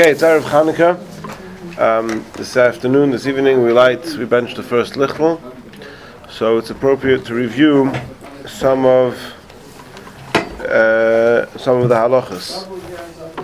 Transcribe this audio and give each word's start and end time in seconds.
Okay, 0.00 0.12
it's 0.12 0.22
Erev 0.22 0.44
Hanukkah. 0.44 1.78
Um, 1.78 2.24
this 2.32 2.56
afternoon, 2.56 3.10
this 3.10 3.26
evening, 3.26 3.62
we 3.62 3.70
light, 3.70 4.02
we 4.16 4.24
bench 4.24 4.54
the 4.54 4.62
first 4.62 4.94
lichtel. 4.94 5.38
So 6.30 6.56
it's 6.56 6.70
appropriate 6.70 7.26
to 7.26 7.34
review 7.34 7.92
some 8.46 8.86
of 8.86 9.12
uh, 10.60 11.46
some 11.58 11.82
of 11.82 11.90
the 11.90 11.96
halachas. 11.96 12.64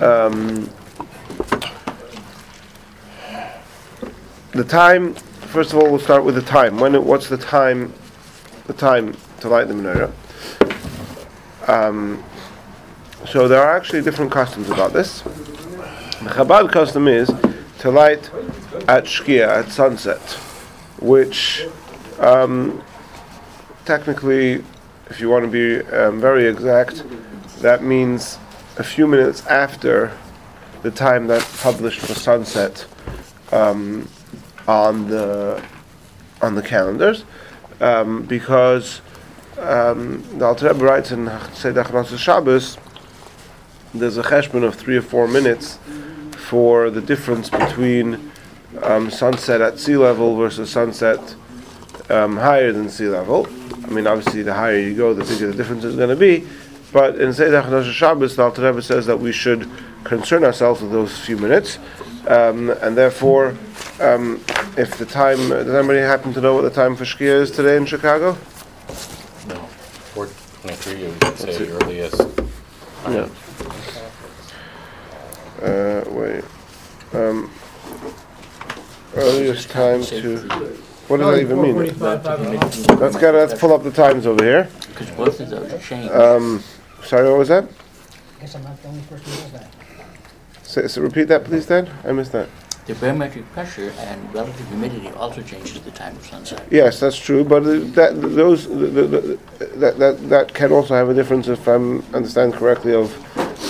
Um, 0.01 0.71
the 4.53 4.65
time. 4.65 5.13
First 5.13 5.75
of 5.75 5.79
all, 5.79 5.91
we'll 5.91 6.01
start 6.01 6.25
with 6.25 6.37
the 6.37 6.41
time. 6.41 6.81
When? 6.81 7.05
What's 7.05 7.29
the 7.29 7.37
time? 7.37 7.93
The 8.67 8.73
time 8.73 9.15
to 9.41 9.51
light 9.51 9.69
the 9.69 9.75
menorah. 9.75 10.11
Um, 11.69 12.25
so 13.27 13.47
there 13.47 13.61
are 13.61 13.77
actually 13.77 14.01
different 14.01 14.33
customs 14.33 14.71
about 14.71 14.95
this. 14.95 15.23
The 16.27 16.33
Chabad 16.33 16.73
custom 16.73 17.07
is 17.07 17.31
to 17.79 17.91
light 17.93 18.29
at 18.89 19.05
Shkia, 19.05 19.47
at 19.47 19.69
sunset, 19.71 20.19
which 20.99 21.69
um, 22.19 22.83
technically, 23.85 24.65
if 25.09 25.21
you 25.21 25.29
want 25.29 25.45
to 25.45 25.49
be 25.49 25.89
um, 25.95 26.21
very 26.21 26.49
exact, 26.49 27.05
that 27.61 27.85
means 27.85 28.41
a 28.77 28.83
few 28.83 29.07
minutes 29.07 29.47
after 29.47 30.19
the 30.83 30.91
time 30.91 31.29
that 31.29 31.43
published 31.63 32.01
for 32.01 32.15
sunset 32.15 32.85
um, 33.53 34.09
on 34.67 35.09
the 35.09 35.63
on 36.43 36.57
the 36.57 36.63
calendars, 36.63 37.25
um, 37.81 38.25
because 38.25 39.01
um, 39.61 40.25
the 40.41 40.45
Alter 40.45 40.73
Rebbe 40.73 40.85
writes 40.85 41.13
in 41.13 41.31
Seder 41.53 41.85
Shabbos 42.19 42.79
there's 43.95 44.19
a 44.19 44.23
cheshbon 44.23 44.65
of 44.65 44.75
three 44.75 44.97
or 44.97 45.03
four 45.03 45.29
minutes 45.29 45.79
for 46.49 46.91
the 46.91 47.01
difference 47.01 47.51
between 47.51 48.31
um, 48.83 49.11
sunset 49.11 49.61
at 49.61 49.79
sea 49.79 49.97
level 49.97 50.37
versus 50.37 50.71
sunset 50.71 51.35
um, 52.09 52.37
higher 52.37 52.73
than 52.73 52.89
sea 52.89 53.09
level. 53.09 53.47
I 53.85 53.89
mean, 53.89 54.07
obviously, 54.07 54.43
the 54.43 54.55
higher 54.55 54.79
you 54.79 54.95
go, 54.95 55.15
the 55.15 55.25
bigger 55.25 55.49
the 55.49 55.57
difference 55.57 55.85
is 55.85 55.97
going 55.97 56.11
to 56.11 56.17
be. 56.17 56.47
But 56.93 57.21
in 57.21 57.33
Seder 57.33 57.63
Chadash 57.63 57.93
Shabbos, 57.93 58.37
the 58.37 58.43
Alter 58.43 58.63
Rebbe 58.63 58.81
says 58.81 59.07
that 59.07 59.19
we 59.19 59.33
should 59.33 59.69
concern 60.05 60.45
ourselves 60.45 60.81
with 60.83 60.93
those 60.93 61.19
few 61.19 61.37
minutes, 61.37 61.79
um, 62.29 62.71
and 62.71 62.97
therefore, 62.97 63.57
um, 64.01 64.41
if 64.77 64.97
the 64.99 65.07
time 65.07 65.49
does 65.49 65.69
anybody 65.69 65.99
happen 65.99 66.33
to 66.33 66.41
know 66.41 66.55
what 66.55 66.63
the 66.63 66.71
time 66.71 66.95
for 66.97 67.05
Shkia 67.05 67.41
is 67.43 67.51
today 67.51 67.77
in 67.77 67.87
Chicago? 67.87 68.33
No, 69.49 69.57
four 70.15 70.29
twenty-three, 70.63 71.03
you 71.03 71.09
would 71.09 71.39
say 71.39 71.69
earliest. 71.69 72.23
Yeah. 73.09 73.29
Uh, 75.67 76.05
wait. 76.11 76.45
Um, 77.13 77.51
earliest 79.17 79.69
time 79.71 80.03
to. 80.05 80.39
What 81.09 81.19
does 81.19 81.35
that 81.35 81.41
even 81.41 81.61
mean? 81.61 81.77
Let's 82.99 83.17
get. 83.17 83.35
Let's 83.35 83.59
pull 83.59 83.73
up 83.73 83.83
the 83.83 83.91
times 83.91 84.27
over 84.27 84.45
here. 84.45 84.69
Because 84.89 85.11
both 85.11 85.41
of 85.41 85.51
those 85.51 85.73
are 85.73 85.79
changed. 85.79 86.13
Um, 86.13 86.63
sorry, 87.05 87.29
what 87.29 87.39
was 87.39 87.49
that? 87.49 87.65
I 87.65 88.41
Guess 88.41 88.55
I'm 88.55 88.63
not 88.63 88.81
the 88.81 88.89
only 88.89 89.03
person 89.03 89.33
who 89.33 89.41
knows 89.41 89.53
that. 89.53 89.69
Say, 90.63 90.89
so 90.89 91.03
repeat 91.03 91.25
that, 91.25 91.45
please, 91.45 91.67
Dan. 91.67 91.89
I 92.05 92.13
missed 92.13 92.33
that. 92.33 92.49
The 92.87 92.95
barometric 92.95 93.51
pressure 93.53 93.93
and 93.99 94.33
relative 94.33 94.69
humidity 94.69 95.09
also 95.09 95.43
changes 95.43 95.81
the 95.81 95.91
time 95.91 96.17
of 96.17 96.25
sunset. 96.25 96.65
Yes, 96.71 97.01
that's 97.01 97.19
true, 97.19 97.43
but 97.43 97.65
uh, 97.65 97.81
that 97.95 98.21
those 98.21 98.69
the, 98.69 98.75
the, 98.75 99.07
the, 99.07 99.39
that 99.79 99.99
that 99.99 100.29
that 100.29 100.55
can 100.55 100.71
also 100.71 100.95
have 100.95 101.09
a 101.09 101.15
difference, 101.15 101.49
if 101.49 101.67
I 101.67 101.75
understand 101.75 102.55
correctly, 102.55 102.95
of 102.95 103.11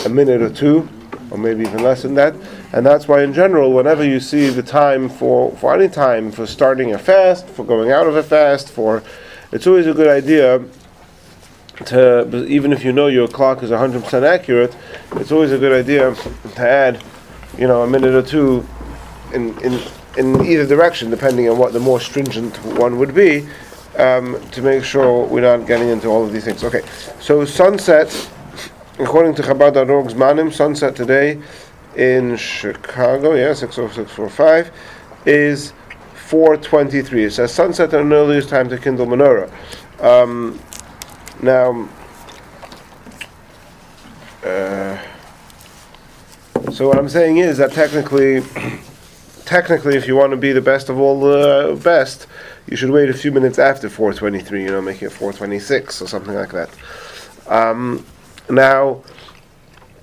a 0.05 0.11
minute 0.11 0.43
or 0.43 0.51
two, 0.51 0.87
or 1.31 1.39
maybe 1.39 1.63
even 1.63 1.83
less 1.83 2.03
than 2.03 2.15
that. 2.15 2.35
And 2.73 2.85
that's 2.85 3.09
why, 3.09 3.23
in 3.23 3.33
general, 3.33 3.73
whenever 3.73 4.05
you 4.05 4.21
see 4.21 4.49
the 4.49 4.63
time 4.63 5.09
for 5.09 5.51
for 5.57 5.75
any 5.75 5.89
time 5.89 6.31
for 6.31 6.47
starting 6.47 6.95
a 6.95 6.99
fast, 6.99 7.47
for 7.49 7.65
going 7.65 7.91
out 7.91 8.07
of 8.07 8.17
a 8.17 8.23
fast, 8.23 8.71
for 8.71 9.03
it's 9.53 9.67
always 9.67 9.87
a 9.87 9.95
good 9.95 10.09
idea 10.09 10.65
to 11.87 12.47
even 12.47 12.73
if 12.73 12.85
you 12.85 12.93
know 12.93 13.07
your 13.07 13.29
clock 13.29 13.63
is 13.63 13.71
100% 13.71 14.23
accurate, 14.23 14.75
it's 15.17 15.31
always 15.31 15.53
a 15.53 15.59
good 15.59 15.73
idea 15.73 16.15
to 16.55 16.61
add, 16.61 17.03
you 17.59 17.67
know, 17.67 17.83
a 17.83 17.87
minute 17.87 18.15
or 18.15 18.23
two 18.23 18.67
in 19.33 19.59
in 19.61 19.81
in 20.17 20.45
either 20.47 20.67
direction, 20.67 21.11
depending 21.11 21.49
on 21.49 21.59
what 21.59 21.73
the 21.73 21.81
more 21.81 22.01
stringent 22.01 22.57
one 22.65 22.99
would 22.99 23.15
be, 23.15 23.47
um, 23.99 24.41
to 24.51 24.63
make 24.63 24.83
sure 24.83 25.27
we're 25.27 25.41
not 25.41 25.67
getting 25.67 25.89
into 25.89 26.09
all 26.09 26.25
of 26.25 26.33
these 26.33 26.45
things. 26.45 26.65
Okay, 26.65 26.83
so 27.21 27.45
sunset, 27.45 28.09
according 28.99 29.35
to 29.35 29.43
Chabad.org's 29.43 30.15
Zmanim, 30.15 30.53
sunset 30.53 30.97
today 30.97 31.41
in 31.97 32.37
Chicago, 32.37 33.35
yeah, 33.35 33.53
60645, 33.53 34.71
is 35.27 35.73
423. 36.15 37.25
It 37.25 37.31
says 37.33 37.53
sunset 37.53 37.93
at 37.93 38.01
an 38.01 38.13
earliest 38.13 38.49
time 38.49 38.69
to 38.69 38.79
kindle 38.79 39.07
menorah. 39.07 39.51
Um, 40.01 40.59
now, 41.43 41.89
uh, 44.45 44.99
so 46.73 46.89
what 46.89 46.99
I'm 46.99 47.09
saying 47.09 47.39
is 47.39 47.59
that 47.59 47.73
technically, 47.73 48.43
technically, 49.45 49.97
if 49.97 50.07
you 50.07 50.17
want 50.17 50.31
to 50.31 50.37
be 50.37 50.53
the 50.53 50.61
best 50.61 50.89
of 50.89 50.99
all 50.99 51.21
the 51.21 51.79
best, 51.83 52.27
you 52.67 52.77
should 52.77 52.91
wait 52.91 53.11
a 53.11 53.15
few 53.15 53.31
minutes 53.31 53.59
after 53.59 53.89
4:23. 53.89 54.63
You 54.63 54.71
know, 54.71 54.83
make 54.83 55.03
it 55.03 55.11
4:26 55.13 56.03
or 56.03 56.07
something 56.07 56.35
like 56.35 56.53
that. 56.53 56.71
Um, 57.47 58.05
now, 58.49 59.03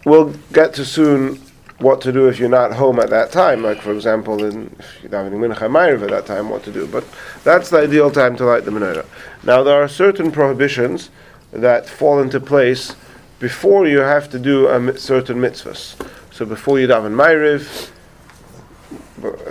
we'll 0.05 0.33
get 0.51 0.73
to 0.75 0.85
soon 0.85 1.41
what 1.79 2.01
to 2.01 2.11
do 2.11 2.27
if 2.27 2.39
you're 2.39 2.49
not 2.49 2.73
home 2.73 2.99
at 2.99 3.09
that 3.09 3.31
time. 3.31 3.63
Like 3.63 3.81
for 3.81 3.93
example, 3.93 4.43
in, 4.43 4.73
if 4.79 5.03
you're 5.03 5.11
having 5.11 5.39
mincha 5.39 5.69
ma'ariv 5.69 6.03
at 6.03 6.09
that 6.09 6.25
time, 6.25 6.49
what 6.49 6.63
to 6.63 6.71
do. 6.71 6.87
But 6.87 7.03
that's 7.43 7.69
the 7.69 7.79
ideal 7.79 8.11
time 8.11 8.35
to 8.37 8.45
light 8.45 8.65
the 8.65 8.71
menorah. 8.71 9.05
Now, 9.43 9.63
there 9.63 9.81
are 9.81 9.87
certain 9.87 10.31
prohibitions 10.31 11.09
that 11.51 11.87
fall 11.87 12.21
into 12.21 12.39
place 12.39 12.95
before 13.39 13.87
you 13.87 13.99
have 13.99 14.29
to 14.29 14.39
do 14.39 14.67
a 14.67 14.79
mi- 14.79 14.97
certain 14.97 15.37
mitzvahs. 15.37 15.95
So 16.31 16.45
before 16.45 16.79
you 16.79 16.87
daven 16.87 17.13
ma'ariv, 17.13 17.91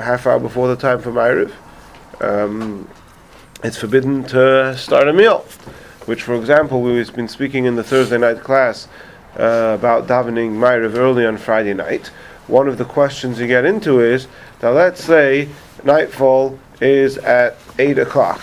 half 0.01 0.27
hour 0.27 0.41
before 0.41 0.69
the 0.69 0.77
time 0.77 1.01
for 1.01 1.13
ma'ariv, 1.13 1.53
um, 2.21 2.89
it's 3.63 3.77
forbidden 3.77 4.25
to 4.25 4.77
start 4.77 5.09
a 5.09 5.13
meal. 5.13 5.45
Which, 6.07 6.23
for 6.23 6.35
example, 6.35 6.83
we've 6.83 7.15
been 7.15 7.29
speaking 7.29 7.65
in 7.65 7.77
the 7.77 7.85
Thursday 7.85 8.19
night 8.19 8.41
class 8.41 8.89
uh, 9.39 9.77
about 9.79 10.09
davening 10.09 10.57
ma'ariv 10.57 10.97
early 10.97 11.25
on 11.25 11.37
Friday 11.37 11.75
night. 11.75 12.09
One 12.49 12.69
of 12.69 12.77
the 12.77 12.85
questions 12.85 13.39
you 13.39 13.47
get 13.47 13.65
into 13.65 14.01
is 14.01 14.27
now 14.63 14.73
let's 14.73 15.03
say 15.03 15.49
nightfall 15.85 16.59
is 16.81 17.19
at 17.19 17.57
eight 17.79 17.99
o'clock, 17.99 18.41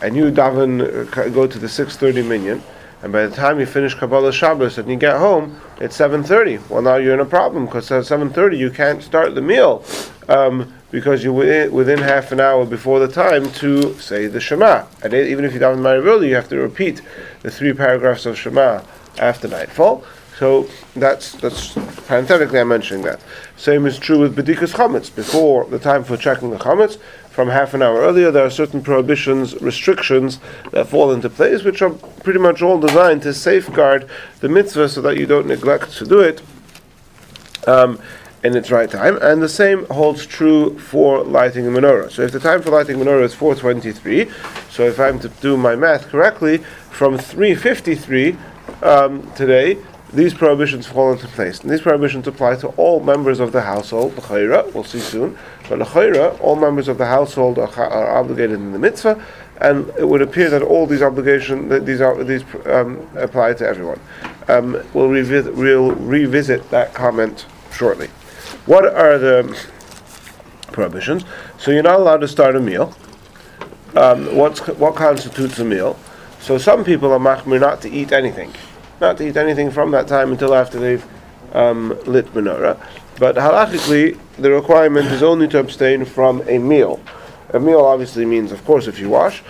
and 0.00 0.16
you 0.16 0.30
daven 0.30 0.80
uh, 0.80 1.28
go 1.30 1.48
to 1.48 1.58
the 1.58 1.68
six 1.68 1.96
thirty 1.96 2.22
minyan, 2.22 2.62
and 3.02 3.12
by 3.12 3.26
the 3.26 3.34
time 3.34 3.58
you 3.58 3.66
finish 3.66 3.94
Kabbalah 3.94 4.32
Shabbos 4.32 4.78
and 4.78 4.88
you 4.88 4.96
get 4.96 5.16
home, 5.16 5.60
it's 5.80 5.96
seven 5.96 6.22
thirty. 6.22 6.58
Well, 6.68 6.82
now 6.82 6.96
you're 6.96 7.14
in 7.14 7.20
a 7.20 7.24
problem 7.24 7.66
because 7.66 7.90
at 7.90 8.06
seven 8.06 8.30
thirty 8.30 8.56
you 8.56 8.70
can't 8.70 9.02
start 9.02 9.34
the 9.34 9.42
meal 9.42 9.84
um, 10.28 10.72
because 10.92 11.24
you're 11.24 11.32
within, 11.32 11.72
within 11.72 11.98
half 11.98 12.30
an 12.30 12.38
hour 12.38 12.64
before 12.64 13.00
the 13.00 13.08
time 13.08 13.50
to 13.54 13.94
say 13.94 14.26
the 14.28 14.38
Shema. 14.38 14.84
And 15.02 15.12
even 15.14 15.44
if 15.44 15.54
you 15.54 15.58
daven 15.58 15.78
ma'ariv 15.78 16.04
early, 16.04 16.28
you 16.28 16.36
have 16.36 16.50
to 16.50 16.58
repeat 16.58 17.02
the 17.40 17.50
three 17.50 17.72
paragraphs 17.72 18.26
of 18.26 18.38
Shema 18.38 18.82
after 19.18 19.48
nightfall. 19.48 20.04
So 20.38 20.68
that's 20.94 21.32
that's 21.32 21.74
parenthetically 22.06 22.58
I'm 22.60 22.68
mentioning 22.68 23.04
that. 23.04 23.20
Same 23.56 23.86
is 23.86 23.98
true 23.98 24.18
with 24.18 24.36
bedikas 24.36 24.74
chametz. 24.74 25.14
Before 25.14 25.64
the 25.64 25.78
time 25.78 26.04
for 26.04 26.16
checking 26.16 26.50
the 26.50 26.56
chametz, 26.58 26.98
from 27.30 27.48
half 27.48 27.72
an 27.72 27.82
hour 27.82 28.00
earlier, 28.00 28.30
there 28.30 28.44
are 28.44 28.50
certain 28.50 28.82
prohibitions, 28.82 29.58
restrictions 29.62 30.38
that 30.72 30.86
fall 30.86 31.12
into 31.12 31.30
place, 31.30 31.64
which 31.64 31.80
are 31.80 31.90
pretty 31.90 32.38
much 32.38 32.60
all 32.60 32.78
designed 32.78 33.22
to 33.22 33.32
safeguard 33.32 34.08
the 34.40 34.48
mitzvah 34.48 34.88
so 34.88 35.00
that 35.00 35.16
you 35.16 35.26
don't 35.26 35.46
neglect 35.46 35.92
to 35.92 36.04
do 36.04 36.20
it 36.20 36.42
um, 37.66 37.98
in 38.44 38.56
its 38.56 38.70
right 38.70 38.90
time. 38.90 39.18
And 39.22 39.40
the 39.40 39.48
same 39.48 39.86
holds 39.86 40.26
true 40.26 40.78
for 40.78 41.22
lighting 41.22 41.66
a 41.66 41.70
menorah. 41.70 42.10
So 42.10 42.22
if 42.22 42.32
the 42.32 42.40
time 42.40 42.62
for 42.62 42.70
lighting 42.70 43.00
a 43.00 43.04
menorah 43.04 43.24
is 43.24 43.34
4:23, 43.34 44.30
so 44.70 44.84
if 44.86 44.98
I'm 44.98 45.18
to 45.20 45.28
do 45.28 45.56
my 45.56 45.76
math 45.76 46.08
correctly, 46.08 46.58
from 46.90 47.18
3:53 47.18 48.36
um, 48.82 49.30
today, 49.34 49.78
these 50.12 50.34
prohibitions 50.34 50.86
fall 50.86 51.12
into 51.12 51.26
place. 51.28 51.60
And 51.60 51.70
these 51.70 51.80
prohibitions 51.80 52.26
apply 52.26 52.56
to 52.56 52.68
all 52.68 53.00
members 53.00 53.40
of 53.40 53.52
the 53.52 53.62
household, 53.62 54.12
we'll 54.28 54.84
see 54.84 55.00
soon, 55.00 55.38
but 55.68 56.40
all 56.40 56.56
members 56.56 56.88
of 56.88 56.98
the 56.98 57.06
household 57.06 57.58
are, 57.58 57.68
are 57.68 58.18
obligated 58.18 58.56
in 58.56 58.72
the 58.72 58.78
mitzvah, 58.78 59.24
and 59.62 59.88
it 59.98 60.06
would 60.06 60.20
appear 60.20 60.50
that 60.50 60.60
all 60.60 60.86
these 60.86 61.00
obligations, 61.00 61.70
that 61.70 61.86
these 61.86 62.02
are, 62.02 62.22
these 62.24 62.44
um, 62.66 63.08
apply 63.16 63.54
to 63.54 63.66
everyone. 63.66 64.00
Um, 64.48 64.82
we'll, 64.92 65.08
revisit, 65.08 65.54
we'll 65.54 65.92
revisit 65.92 66.68
that 66.70 66.92
comment 66.92 67.46
shortly. 67.72 68.10
What 68.66 68.84
are 68.84 69.18
the 69.18 69.58
prohibitions? 70.72 71.24
So 71.58 71.70
you're 71.70 71.82
not 71.82 72.00
allowed 72.00 72.20
to 72.20 72.28
start 72.28 72.56
a 72.56 72.60
meal. 72.60 72.94
Um, 73.94 74.36
what's, 74.36 74.60
what 74.66 74.94
constitutes 74.94 75.58
a 75.58 75.64
meal? 75.64 75.98
So 76.40 76.58
some 76.58 76.84
people 76.84 77.12
are 77.12 77.18
machmir 77.18 77.60
not 77.60 77.82
to 77.82 77.90
eat 77.90 78.12
anything 78.12 78.52
not 79.02 79.18
to 79.18 79.28
eat 79.28 79.36
anything 79.36 79.70
from 79.70 79.90
that 79.90 80.08
time 80.08 80.32
until 80.32 80.54
after 80.54 80.78
they've 80.78 81.04
um, 81.52 81.88
lit 82.06 82.26
menorah. 82.32 82.80
But 83.18 83.34
halachically, 83.34 84.18
the 84.38 84.50
requirement 84.50 85.08
is 85.08 85.22
only 85.22 85.48
to 85.48 85.58
abstain 85.58 86.06
from 86.06 86.42
a 86.48 86.56
meal. 86.56 87.00
A 87.52 87.60
meal 87.60 87.80
obviously 87.80 88.24
means, 88.24 88.52
of 88.52 88.64
course, 88.64 88.86
if 88.86 88.98
you 88.98 89.10
wash. 89.10 89.42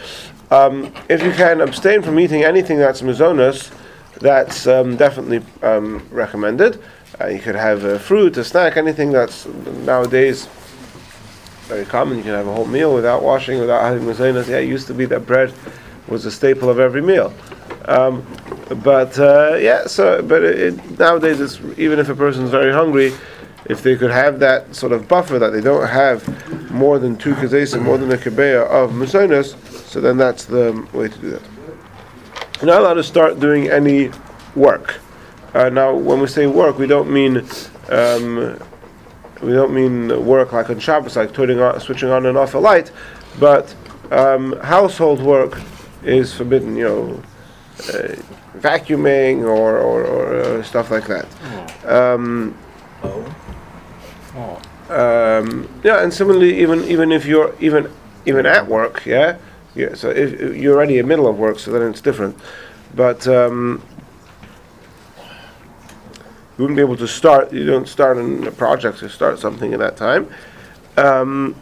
Um, 0.51 0.93
if 1.09 1.23
you 1.23 1.31
can 1.33 1.61
abstain 1.61 2.03
from 2.03 2.19
eating 2.19 2.43
anything 2.43 2.79
that's 2.79 3.03
mizonos, 3.03 3.71
that's 4.19 4.67
um, 4.67 4.97
definitely 4.97 5.43
um, 5.63 6.07
recommended. 6.11 6.83
Uh, 7.21 7.27
you 7.27 7.39
could 7.39 7.55
have 7.55 7.85
a 7.85 7.99
fruit, 7.99 8.37
a 8.37 8.45
snack, 8.45 8.77
anything 8.77 9.13
that's 9.13 9.47
nowadays 9.47 10.49
very 11.73 11.85
common. 11.85 12.19
You 12.19 12.25
can 12.25 12.33
have 12.33 12.47
a 12.47 12.53
whole 12.53 12.67
meal 12.67 12.95
without 12.95 13.23
washing, 13.23 13.59
without 13.59 13.83
having 13.83 14.03
mizonos. 14.03 14.49
Yeah, 14.49 14.59
it 14.59 14.69
used 14.69 14.87
to 14.89 14.95
be 14.95 15.07
that 15.07 15.27
bread 15.27 15.53
was 16.09 16.27
a 16.27 16.31
staple 16.31 16.69
of 16.69 16.79
every 16.79 17.01
meal. 17.01 17.33
Um, 17.87 18.27
but 18.83 19.19
uh, 19.19 19.57
yeah, 19.59 19.87
so 19.87 20.23
but 20.23 20.43
it, 20.43 20.59
it, 20.59 20.99
nowadays, 20.99 21.41
it's, 21.41 21.61
even 21.79 21.99
if 21.99 22.09
a 22.09 22.15
person's 22.15 22.51
very 22.51 22.73
hungry, 22.73 23.13
if 23.67 23.83
they 23.83 23.97
could 23.97 24.11
have 24.11 24.39
that 24.41 24.75
sort 24.75 24.93
of 24.93 25.09
buffer 25.09 25.39
that 25.39 25.51
they 25.51 25.61
don't 25.61 25.89
have 25.89 26.71
more 26.71 26.99
than 26.99 27.17
two 27.17 27.35
kazesim, 27.35 27.83
more 27.83 27.99
than 27.99 28.11
a 28.13 28.17
kebeya 28.17 28.67
of 28.69 28.91
musonis, 28.91 29.57
so 29.87 30.01
then 30.01 30.17
that's 30.17 30.45
the 30.45 30.87
way 30.93 31.09
to 31.09 31.19
do 31.19 31.31
that. 31.31 31.43
You're 32.61 32.67
not 32.67 32.81
allowed 32.81 32.95
to 32.95 33.05
start 33.05 33.41
doing 33.41 33.69
any 33.69 34.11
work. 34.55 35.01
Uh, 35.55 35.69
now, 35.69 35.95
when 35.95 36.21
we 36.21 36.27
say 36.27 36.47
work, 36.47 36.79
we 36.79 36.87
don't 36.87 37.11
mean 37.11 37.47
um, 37.91 38.59
we 39.43 39.53
don't 39.53 39.75
mean 39.75 40.25
work 40.25 40.53
like 40.53 40.71
on 40.71 40.79
Shabbos, 40.79 41.17
like 41.17 41.35
turning 41.35 41.61
on, 41.61 41.79
switching 41.81 42.11
on 42.11 42.27
and 42.27 42.39
off 42.39 42.55
a 42.55 42.59
light, 42.59 42.91
but 43.39 43.75
um, 44.11 44.59
household 44.61 45.21
work 45.21 45.61
is 46.03 46.33
forbidden. 46.33 46.77
You 46.77 46.85
know, 46.85 47.23
uh, 47.93 48.15
vacuuming 48.59 49.43
or, 49.43 49.79
or, 49.79 50.05
or 50.05 50.35
uh, 50.37 50.63
stuff 50.63 50.91
like 50.91 51.07
that. 51.07 51.27
Um, 51.85 52.57
um, 54.89 55.69
yeah, 55.83 56.03
and 56.03 56.13
similarly, 56.13 56.61
even 56.61 56.85
even 56.85 57.13
if 57.13 57.27
you're 57.27 57.55
even 57.61 57.91
even 58.27 58.47
at 58.47 58.67
work, 58.67 59.05
yeah, 59.05 59.39
yeah. 59.75 59.95
So 59.95 60.11
if, 60.11 60.33
if 60.35 60.57
you're 60.57 60.77
already 60.77 60.99
in 60.99 61.05
the 61.05 61.09
middle 61.09 61.27
of 61.27 61.39
work, 61.39 61.59
so 61.59 61.73
then 61.73 61.91
it's 61.91 62.01
different. 62.01 62.37
But 62.95 63.27
um, 63.27 63.83
you 66.59 66.65
wouldn't 66.65 66.77
be 66.77 66.83
able 66.83 66.97
to 66.97 67.09
start. 67.09 67.53
You 67.53 67.65
don't 67.65 67.89
start 67.89 68.19
in 68.19 68.47
a 68.47 68.53
project 68.53 68.99
to 68.99 69.09
start 69.09 69.39
something 69.39 69.73
at 69.73 69.79
that 69.79 69.97
time. 69.97 70.29
Um, 70.97 71.57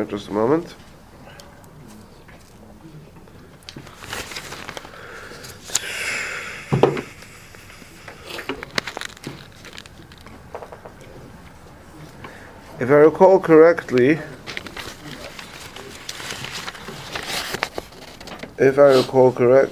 Okay, 0.00 0.08
just 0.08 0.28
a 0.28 0.32
moment. 0.32 0.76
If 12.78 12.88
I 12.88 12.94
recall 12.94 13.40
correctly, 13.40 14.20
if 18.58 18.78
I 18.78 18.94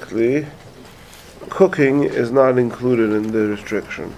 correctly, 0.09 0.47
cooking 1.51 2.05
is 2.05 2.31
not 2.31 2.59
included 2.59 3.13
in 3.13 3.33
the 3.33 3.49
restriction. 3.49 4.15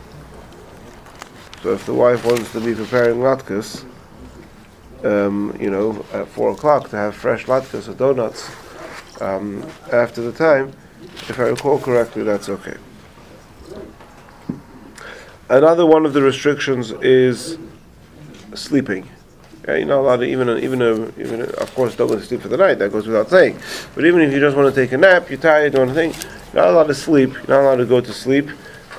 So 1.63 1.73
if 1.73 1.85
the 1.85 1.95
wife 1.95 2.25
wants 2.25 2.53
to 2.53 2.61
be 2.61 2.75
preparing 2.75 3.19
latkes, 3.19 3.85
um, 5.05 5.57
you 5.61 5.71
know, 5.71 6.05
at 6.13 6.29
four 6.29 6.53
o'clock 6.53 6.91
to 6.91 6.97
have 6.97 7.15
fresh 7.15 7.47
latkes 7.47 7.89
or 7.89 7.95
donuts 7.95 8.51
um, 9.21 9.67
after 9.93 10.23
the 10.23 10.33
time, 10.33 10.73
if 11.29 11.39
I 11.39 11.45
recall 11.45 11.79
correctly, 11.79 12.23
that's 12.23 12.49
okay. 12.49 12.77
Another 15.49 15.85
one 15.85 16.07
of 16.07 16.13
the 16.13 16.23
restrictions 16.23 16.93
is 16.93 17.59
sleeping. 18.55 19.09
You're 19.67 19.85
not 19.85 20.01
allowed 20.01 20.17
to 20.19 20.25
even 20.25 20.49
even 20.59 20.83
a, 20.83 20.93
even 21.21 21.43
a, 21.43 21.45
of 21.45 21.75
course 21.75 21.95
don't 21.95 22.09
go 22.09 22.17
to 22.17 22.25
sleep 22.25 22.41
for 22.41 22.49
the 22.49 22.57
night. 22.57 22.79
That 22.79 22.91
goes 22.91 23.07
without 23.07 23.29
saying. 23.29 23.59
But 23.95 24.05
even 24.05 24.21
if 24.23 24.33
you 24.33 24.41
just 24.41 24.57
want 24.57 24.75
to 24.75 24.81
take 24.81 24.93
a 24.93 24.97
nap, 24.97 25.29
you're 25.29 25.39
tired, 25.39 25.75
you 25.75 25.79
want 25.81 25.91
to 25.91 25.95
think, 25.95 26.17
you're 26.53 26.63
not 26.63 26.73
allowed 26.73 26.87
to 26.87 26.95
sleep. 26.95 27.33
You're 27.33 27.49
not 27.49 27.61
allowed 27.61 27.77
to 27.77 27.87
go 27.87 28.01
to 28.01 28.13
sleep 28.13 28.49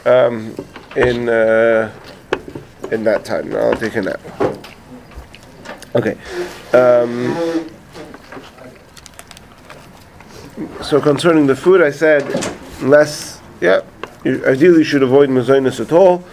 um, 0.06 0.56
in 0.96 1.30
uh, 1.30 1.92
in 2.92 3.04
that 3.04 3.26
time. 3.26 3.50
To 3.50 3.76
take 3.80 3.96
a 3.96 4.02
nap. 4.02 4.22
Okay. 5.96 6.18
Um, 6.74 7.70
so 10.84 11.02
concerning 11.02 11.48
the 11.48 11.56
food, 11.56 11.82
I 11.82 11.92
said 11.92 12.24
less. 12.82 13.42
Yeah, 13.60 13.82
you 14.24 14.46
ideally 14.46 14.84
should 14.84 15.04
avoid 15.04 15.30
mazonis 15.30 15.80
at 15.80 15.92
all. 15.92 16.24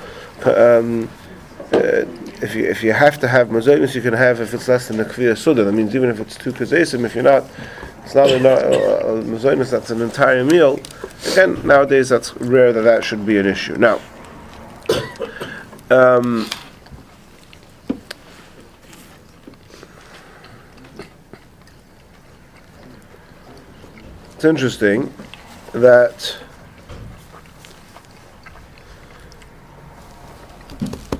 Um, 0.45 1.09
uh, 1.73 2.05
if 2.43 2.55
you 2.55 2.64
if 2.64 2.82
you 2.82 2.93
have 2.93 3.19
to 3.20 3.29
have 3.29 3.49
mazonis, 3.49 3.94
you 3.94 4.02
can 4.02 4.14
have 4.14 4.40
if 4.40 4.55
it's 4.55 4.69
less 4.69 4.88
than 4.88 5.00
a 5.00 5.05
kviyah 5.05 5.37
suda. 5.37 5.64
That 5.64 5.73
means 5.73 5.94
even 5.94 6.08
if 6.11 6.20
it's 6.20 6.37
two 6.37 6.52
kazesim, 6.52 7.05
if 7.05 7.14
you're 7.14 7.25
not, 7.25 7.44
it's 8.05 8.14
not 8.14 8.31
a, 8.31 8.37
a. 8.37 9.64
That's 9.64 9.90
an 9.90 10.00
entire 10.00 10.44
meal. 10.44 10.81
Again, 11.32 11.61
nowadays 11.67 12.08
that's 12.08 12.37
rare 12.37 12.73
that 12.73 12.82
that 12.82 13.05
should 13.05 13.26
be 13.26 13.38
an 13.38 13.46
issue. 13.46 13.76
Now. 13.76 14.00
Um, 15.90 16.49
it's 24.35 24.44
interesting 24.44 25.12
that 25.73 26.37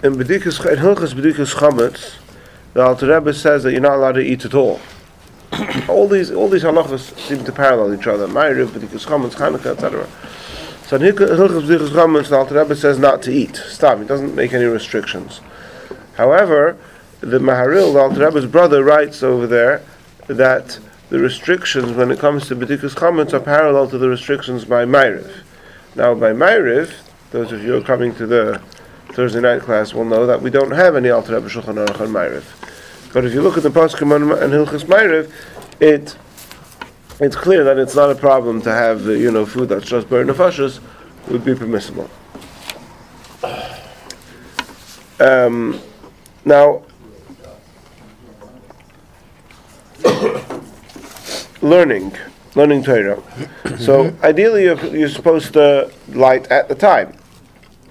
in 0.03 0.15
Bedikas 0.15 0.65
in 0.71 0.79
Hilchas 0.79 1.13
Bedikas 1.13 1.55
Chametz, 1.57 2.17
the 2.73 2.83
Alter 2.83 3.13
Rebbe 3.13 3.35
says 3.35 3.65
that 3.65 3.73
you're 3.73 3.81
not 3.81 3.95
allowed 3.97 4.13
to 4.13 4.21
eat 4.21 4.45
at 4.45 4.55
all. 4.55 4.81
all 5.89 6.07
these 6.07 6.31
all 6.31 6.49
these 6.49 6.63
halachas 6.63 7.19
seem 7.19 7.45
to 7.45 7.53
parallel 7.53 7.99
each 7.99 8.07
other. 8.07 8.29
Ma'ariv, 8.29 8.69
Bedikas 8.69 9.07
Chametz, 9.07 9.35
Hanukkah, 9.35 9.75
etc. 9.75 10.07
So 10.87 10.97
in 10.97 11.03
Hilchas 11.03 11.67
Bedikas 11.67 11.89
Chametz, 11.89 12.29
the 12.29 12.37
Alter 12.37 12.63
Rebbe 12.63 12.77
says 12.77 12.99
not 12.99 13.23
to 13.23 13.33
eat. 13.33 13.57
Stop. 13.57 13.99
He 13.99 14.05
doesn't 14.05 14.35
make 14.37 14.53
any 14.53 14.67
restrictions. 14.67 15.41
However, 16.15 16.77
the 17.21 17.39
Maharil, 17.39 17.93
the 17.93 17.99
Alter 17.99 18.25
Rebbe's 18.25 18.47
brother, 18.47 18.85
writes 18.85 19.25
over 19.25 19.49
there 19.49 19.83
that 20.29 20.79
the 21.11 21.19
restrictions 21.19 21.93
when 21.93 22.13
it 22.13 22.21
comes 22.21 22.47
to 22.47 22.55
Bedikas 22.55 22.95
Chametz 22.95 23.33
are 23.33 23.41
parallel 23.41 23.89
to 23.89 23.99
the 23.99 24.09
restrictions 24.09 24.65
by 24.65 24.85
Ma'ariv. 24.85 25.43
Now, 25.97 26.15
by 26.15 26.33
Ma'ariv, 26.33 26.95
those 27.33 27.51
of 27.51 27.65
you 27.65 27.73
who 27.73 27.79
are 27.79 27.83
coming 27.83 28.15
to 28.15 28.27
the 28.27 28.63
Thursday 29.13 29.41
night 29.41 29.63
class 29.63 29.95
will 29.95 30.05
know 30.05 30.27
that 30.27 30.41
we 30.41 30.51
don't 30.51 30.71
have 30.71 30.97
any 30.97 31.11
Alter 31.11 31.35
Rebbe 31.35 31.49
Shulchan 31.49 31.85
Aruch 31.85 32.01
on 32.01 32.09
Ma'ariv. 32.09 32.45
But 33.13 33.25
if 33.25 33.35
you 33.35 33.43
look 33.43 33.57
at 33.57 33.63
the 33.63 33.71
Pasuk 33.71 34.03
and 34.03 34.53
Hilchas 34.53 34.85
Ma'ariv, 34.85 35.33
it 35.81 36.17
it's 37.21 37.35
clear 37.35 37.65
that 37.65 37.79
it's 37.79 37.97
not 37.97 38.11
a 38.11 38.15
problem 38.15 38.63
to 38.63 38.71
have 38.71 39.03
the 39.03 39.19
you 39.19 39.31
know 39.31 39.45
food 39.45 39.69
that's 39.69 39.87
just 39.87 40.09
burn 40.09 40.29
nefashos 40.29 40.81
would 41.29 41.45
be 41.45 41.55
permissible. 41.55 42.09
Um, 45.21 45.81
now, 46.45 46.85
learning, 51.61 52.17
learning 52.55 52.85
Torah. 52.85 53.21
so 53.79 54.15
ideally, 54.23 54.65
you're, 54.65 54.87
you're 54.87 55.09
supposed 55.09 55.53
to 55.55 55.93
light 56.11 56.47
at 56.53 56.69
the 56.69 56.75
time, 56.77 57.17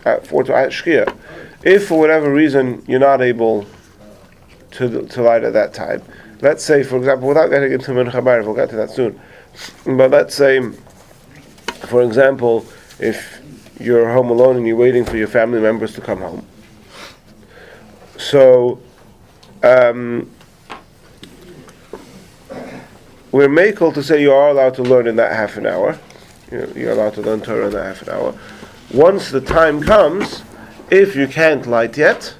at 0.07 0.27
for 0.27 0.41
at 0.41 0.71
shkia. 0.71 1.15
If 1.63 1.87
for 1.87 1.99
whatever 1.99 2.33
reason 2.33 2.83
you're 2.87 2.99
not 2.99 3.21
able 3.21 3.65
to 4.71 5.07
to 5.07 5.21
light 5.21 5.43
at 5.43 5.53
that 5.53 5.73
time, 5.73 6.01
let's 6.41 6.63
say, 6.63 6.83
for 6.83 6.97
example, 6.97 7.27
without 7.27 7.49
getting 7.49 7.71
into 7.71 7.91
Mincha 7.91 8.45
we'll 8.45 8.55
get 8.55 8.69
to 8.69 8.75
that 8.77 8.89
soon. 8.89 9.19
But 9.85 10.11
let's 10.11 10.35
say, 10.35 10.61
for 11.87 12.03
example, 12.03 12.65
if 12.99 13.41
you're 13.79 14.11
home 14.11 14.29
alone 14.29 14.57
and 14.57 14.67
you're 14.67 14.75
waiting 14.75 15.05
for 15.05 15.17
your 15.17 15.27
family 15.27 15.61
members 15.61 15.93
to 15.95 16.01
come 16.01 16.19
home. 16.19 16.45
So, 18.17 18.79
um, 19.63 20.29
we're 23.31 23.47
makel 23.47 23.93
to 23.93 24.01
say 24.01 24.21
you 24.21 24.31
are 24.31 24.49
allowed 24.49 24.73
to 24.75 24.83
learn 24.83 25.05
in 25.07 25.15
that 25.17 25.33
half 25.33 25.57
an 25.57 25.67
hour. 25.67 25.99
You 26.51 26.59
know, 26.59 26.67
you're 26.75 26.91
allowed 26.91 27.13
to 27.15 27.21
learn 27.21 27.41
Torah 27.41 27.67
in 27.67 27.73
that 27.73 27.83
half 27.83 28.01
an 28.03 28.09
hour. 28.09 28.33
Once 28.93 29.31
the 29.31 29.41
time 29.41 29.81
comes, 29.81 30.43
if 30.89 31.15
you 31.15 31.27
can't 31.27 31.67
light 31.67 31.97
yet, 31.97 32.33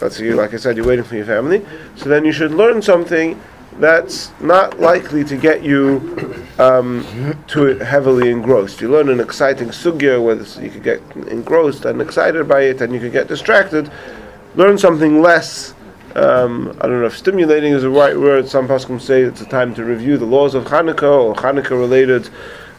let's 0.00 0.16
say 0.16 0.26
you, 0.26 0.34
like 0.34 0.54
I 0.54 0.58
said, 0.58 0.76
you're 0.76 0.86
waiting 0.86 1.04
for 1.04 1.16
your 1.16 1.26
family, 1.26 1.66
so 1.96 2.08
then 2.08 2.24
you 2.24 2.30
should 2.30 2.52
learn 2.52 2.80
something 2.80 3.40
that's 3.78 4.30
not 4.40 4.78
likely 4.78 5.24
to 5.24 5.36
get 5.36 5.64
you 5.64 6.46
um, 6.58 7.04
too 7.48 7.78
heavily 7.78 8.30
engrossed. 8.30 8.80
You 8.80 8.90
learn 8.90 9.08
an 9.08 9.18
exciting 9.18 9.68
sugya 9.68 10.22
where 10.22 10.36
you 10.62 10.70
could 10.70 10.84
get 10.84 11.00
engrossed 11.28 11.84
and 11.84 12.00
excited 12.00 12.46
by 12.46 12.62
it, 12.62 12.80
and 12.80 12.92
you 12.92 13.00
could 13.00 13.12
get 13.12 13.26
distracted. 13.26 13.90
Learn 14.54 14.78
something 14.78 15.20
less. 15.20 15.74
Um, 16.14 16.76
I 16.80 16.86
don't 16.86 17.00
know 17.00 17.06
if 17.06 17.16
stimulating 17.16 17.72
is 17.72 17.82
the 17.82 17.90
right 17.90 18.16
word. 18.16 18.46
Some 18.46 18.68
poskim 18.68 19.00
say 19.00 19.22
it's 19.22 19.40
a 19.40 19.46
time 19.46 19.74
to 19.74 19.84
review 19.84 20.18
the 20.18 20.26
laws 20.26 20.54
of 20.54 20.64
Hanukkah 20.66 21.24
or 21.24 21.34
Hanukkah-related 21.34 22.28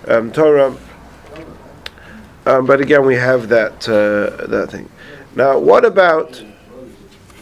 um, 0.07 0.31
Torah. 0.31 0.75
Um, 2.45 2.65
but 2.65 2.81
again, 2.81 3.05
we 3.05 3.15
have 3.15 3.49
that 3.49 3.87
uh, 3.87 4.47
that 4.47 4.71
thing. 4.71 4.89
Now, 5.35 5.57
what 5.57 5.85
about 5.85 6.43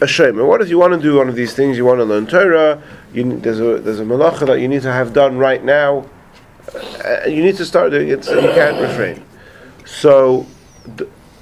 a 0.00 0.06
shema? 0.06 0.44
What 0.44 0.62
if 0.62 0.68
you 0.68 0.78
want 0.78 0.92
to 0.94 1.00
do 1.00 1.16
one 1.16 1.28
of 1.28 1.34
these 1.34 1.54
things? 1.54 1.76
You 1.76 1.84
want 1.84 1.98
to 1.98 2.04
learn 2.04 2.26
Torah. 2.26 2.82
There's 3.12 3.60
a 3.60 3.78
there's 3.78 4.00
a 4.00 4.04
malacha 4.04 4.46
that 4.46 4.60
you 4.60 4.68
need 4.68 4.82
to 4.82 4.92
have 4.92 5.12
done 5.12 5.38
right 5.38 5.62
now. 5.62 6.06
Uh, 7.04 7.26
you 7.26 7.42
need 7.42 7.56
to 7.56 7.64
start 7.64 7.90
doing 7.90 8.08
it, 8.08 8.24
so 8.24 8.34
you 8.34 8.48
can't 8.52 8.80
refrain. 8.80 9.22
So, 9.84 10.46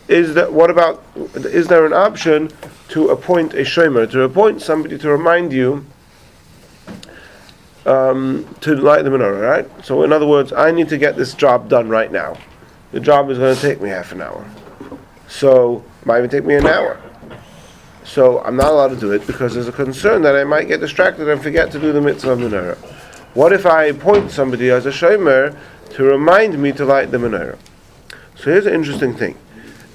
is 0.08 0.34
that 0.34 0.52
what 0.52 0.70
about? 0.70 1.04
Is 1.34 1.68
there 1.68 1.84
an 1.84 1.92
option 1.92 2.50
to 2.88 3.10
appoint 3.10 3.54
a 3.54 3.58
shomer, 3.62 4.10
to 4.10 4.22
appoint 4.22 4.62
somebody 4.62 4.98
to 4.98 5.10
remind 5.10 5.52
you 5.52 5.84
um, 7.86 8.46
to 8.60 8.74
light 8.76 9.02
the 9.02 9.10
menorah? 9.10 9.48
Right. 9.48 9.84
So, 9.84 10.02
in 10.02 10.12
other 10.12 10.26
words, 10.26 10.52
I 10.52 10.70
need 10.70 10.88
to 10.88 10.98
get 10.98 11.16
this 11.16 11.34
job 11.34 11.68
done 11.68 11.88
right 11.88 12.10
now. 12.10 12.36
The 12.92 13.00
job 13.00 13.30
is 13.30 13.38
going 13.38 13.54
to 13.54 13.60
take 13.60 13.80
me 13.80 13.90
half 13.90 14.12
an 14.12 14.20
hour. 14.20 14.44
So, 15.28 15.84
might 16.04 16.18
even 16.18 16.30
take 16.30 16.44
me 16.44 16.54
an 16.56 16.66
hour. 16.66 17.00
So 18.10 18.42
I'm 18.42 18.56
not 18.56 18.72
allowed 18.72 18.88
to 18.88 18.96
do 18.96 19.12
it 19.12 19.24
because 19.24 19.54
there's 19.54 19.68
a 19.68 19.72
concern 19.72 20.22
that 20.22 20.34
I 20.34 20.42
might 20.42 20.66
get 20.66 20.80
distracted 20.80 21.28
and 21.28 21.40
forget 21.40 21.70
to 21.70 21.78
do 21.78 21.92
the 21.92 22.00
mitzvah 22.00 22.34
menorah. 22.34 22.76
What 23.34 23.52
if 23.52 23.66
I 23.66 23.84
appoint 23.84 24.32
somebody 24.32 24.68
as 24.70 24.84
a 24.84 24.90
shomer 24.90 25.56
to 25.90 26.02
remind 26.02 26.60
me 26.60 26.72
to 26.72 26.84
light 26.84 27.12
the 27.12 27.18
menorah? 27.18 27.56
So 28.34 28.50
here's 28.50 28.66
an 28.66 28.74
interesting 28.74 29.14
thing. 29.14 29.38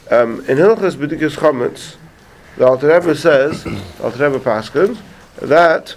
Um, 0.09 0.39
in 0.47 0.57
Hilchas 0.57 0.95
B'dikas 0.95 1.35
Chometz, 1.35 1.97
the 2.55 2.65
Alter 2.65 2.87
Rebbe 2.87 3.15
says, 3.15 3.65
Alter 4.01 4.29
Rebbe 4.29 4.39
Paskins, 4.39 5.01
that 5.41 5.95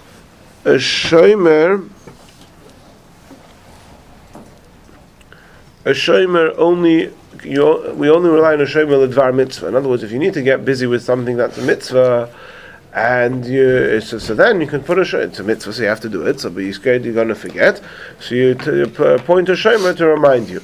a 0.65 0.75
shomer, 0.75 1.89
a 5.85 5.91
shomer 5.91 6.53
only 6.57 7.13
you, 7.43 7.93
we 7.95 8.09
only 8.09 8.29
rely 8.29 8.53
on 8.53 8.61
a 8.61 8.65
shomer 8.65 9.07
ledvar 9.07 9.33
mitzvah. 9.33 9.67
In 9.67 9.75
other 9.75 9.87
words, 9.87 10.03
if 10.03 10.11
you 10.11 10.19
need 10.19 10.33
to 10.33 10.41
get 10.41 10.65
busy 10.65 10.87
with 10.87 11.01
something 11.03 11.37
that's 11.37 11.57
a 11.57 11.61
mitzvah, 11.61 12.33
and 12.93 13.45
you, 13.45 14.01
so, 14.01 14.17
so 14.17 14.33
then 14.33 14.59
you 14.59 14.67
can 14.67 14.83
put 14.83 14.97
a 14.97 15.01
shomer. 15.01 15.25
It's 15.25 15.39
a 15.39 15.43
mitzvah, 15.43 15.73
so 15.73 15.81
you 15.83 15.87
have 15.87 16.01
to 16.01 16.09
do 16.09 16.25
it. 16.25 16.39
So, 16.39 16.49
you're 16.49 16.73
scared 16.73 17.05
you're 17.05 17.13
going 17.13 17.27
to 17.27 17.35
forget, 17.35 17.81
so 18.19 18.35
you 18.35 18.55
t- 18.55 18.85
p- 18.85 19.03
appoint 19.03 19.49
a 19.49 19.53
shomer 19.53 19.95
to 19.97 20.07
remind 20.07 20.49
you. 20.49 20.61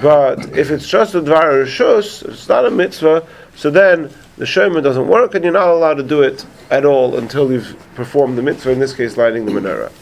But 0.00 0.56
if 0.56 0.70
it's 0.70 0.88
just 0.88 1.14
a 1.14 1.20
dvar 1.20 1.64
rishus, 1.64 2.26
it's 2.28 2.48
not 2.48 2.66
a 2.66 2.70
mitzvah. 2.70 3.26
So 3.56 3.70
then 3.70 4.10
the 4.38 4.44
shomer 4.44 4.82
doesn't 4.82 5.08
work, 5.08 5.34
and 5.34 5.44
you're 5.44 5.52
not 5.52 5.68
allowed 5.68 5.94
to 5.94 6.02
do 6.02 6.22
it 6.22 6.46
at 6.70 6.84
all 6.84 7.16
until 7.16 7.50
you've 7.50 7.76
performed 7.94 8.38
the 8.38 8.42
mitzvah. 8.42 8.70
In 8.70 8.78
this 8.78 8.94
case, 8.94 9.16
lighting 9.16 9.44
the 9.44 9.52
menorah. 9.52 9.92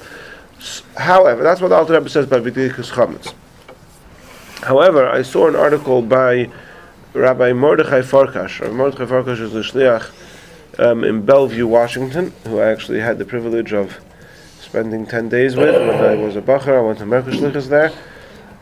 However, 0.96 1.42
that's 1.42 1.60
what 1.60 1.68
the 1.68 1.74
Alter 1.74 1.94
Rebbe 1.94 2.08
says 2.08 2.26
by 2.26 2.38
B'dikas 2.38 2.90
Chametz. 2.90 3.32
However, 4.62 5.08
I 5.08 5.22
saw 5.22 5.48
an 5.48 5.56
article 5.56 6.02
by 6.02 6.50
Rabbi 7.14 7.52
Mordechai 7.54 8.00
Farkash. 8.00 8.60
Rabbi 8.60 8.74
Mordechai 8.74 9.04
Farkash 9.04 9.40
is 9.40 9.54
a 9.54 9.60
shliach 9.60 10.10
um, 10.78 11.02
in 11.02 11.24
Bellevue, 11.24 11.66
Washington, 11.66 12.32
who 12.44 12.60
I 12.60 12.70
actually 12.70 13.00
had 13.00 13.18
the 13.18 13.24
privilege 13.24 13.72
of 13.72 13.98
spending 14.60 15.06
10 15.06 15.30
days 15.30 15.56
with 15.56 15.74
when 15.74 16.04
I 16.04 16.14
was 16.14 16.36
a 16.36 16.42
bacher. 16.42 16.76
I 16.76 16.80
went 16.82 16.98
to 16.98 17.04
Merkos 17.04 17.34
Shlichus 17.34 17.68
there. 17.68 17.92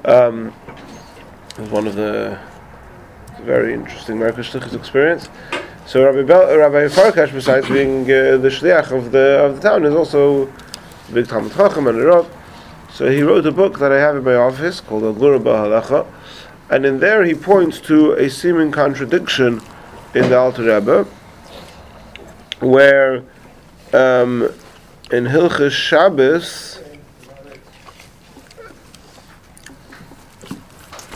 Um, 0.05 0.53
it 1.51 1.59
was 1.59 1.71
one 1.71 1.87
of 1.87 1.97
the 1.97 2.39
very 3.43 3.75
interesting 3.75 4.17
Merkos 4.17 4.53
Shlichus 4.53 4.75
experience. 4.75 5.29
So 5.87 6.03
Rabbi, 6.03 6.23
Rabbi 6.23 6.89
Farkash, 6.89 7.33
besides 7.33 7.69
being 7.69 8.05
uh, 8.05 8.39
the 8.39 8.49
shliach 8.49 8.91
of 8.91 9.13
the, 9.13 9.45
of 9.45 9.57
the 9.57 9.69
town, 9.69 9.85
is 9.85 9.95
also 9.95 10.51
big 11.13 11.29
Talmud 11.29 11.53
Chacham 11.53 11.87
and 11.87 12.03
Rav. 12.03 12.27
So 12.91 13.11
he 13.11 13.23
wrote 13.23 13.45
a 13.45 13.53
book 13.53 13.79
that 13.81 13.93
I 13.93 14.01
have 14.01 14.17
in 14.17 14.25
my 14.25 14.35
office 14.35 14.81
called 14.81 15.03
Agura 15.03 15.39
Bahalacha, 15.39 16.07
and 16.71 16.87
in 16.87 17.01
there 17.01 17.23
he 17.23 17.35
points 17.35 17.81
to 17.81 18.13
a 18.13 18.31
seeming 18.31 18.73
contradiction 18.73 19.61
in 20.15 20.31
the 20.31 20.39
Alter 20.39 20.63
Rebbe, 20.63 21.05
where 22.61 23.19
um, 23.93 24.49
in 25.11 25.25
Hilchas 25.25 25.73
Shabbos, 25.73 26.81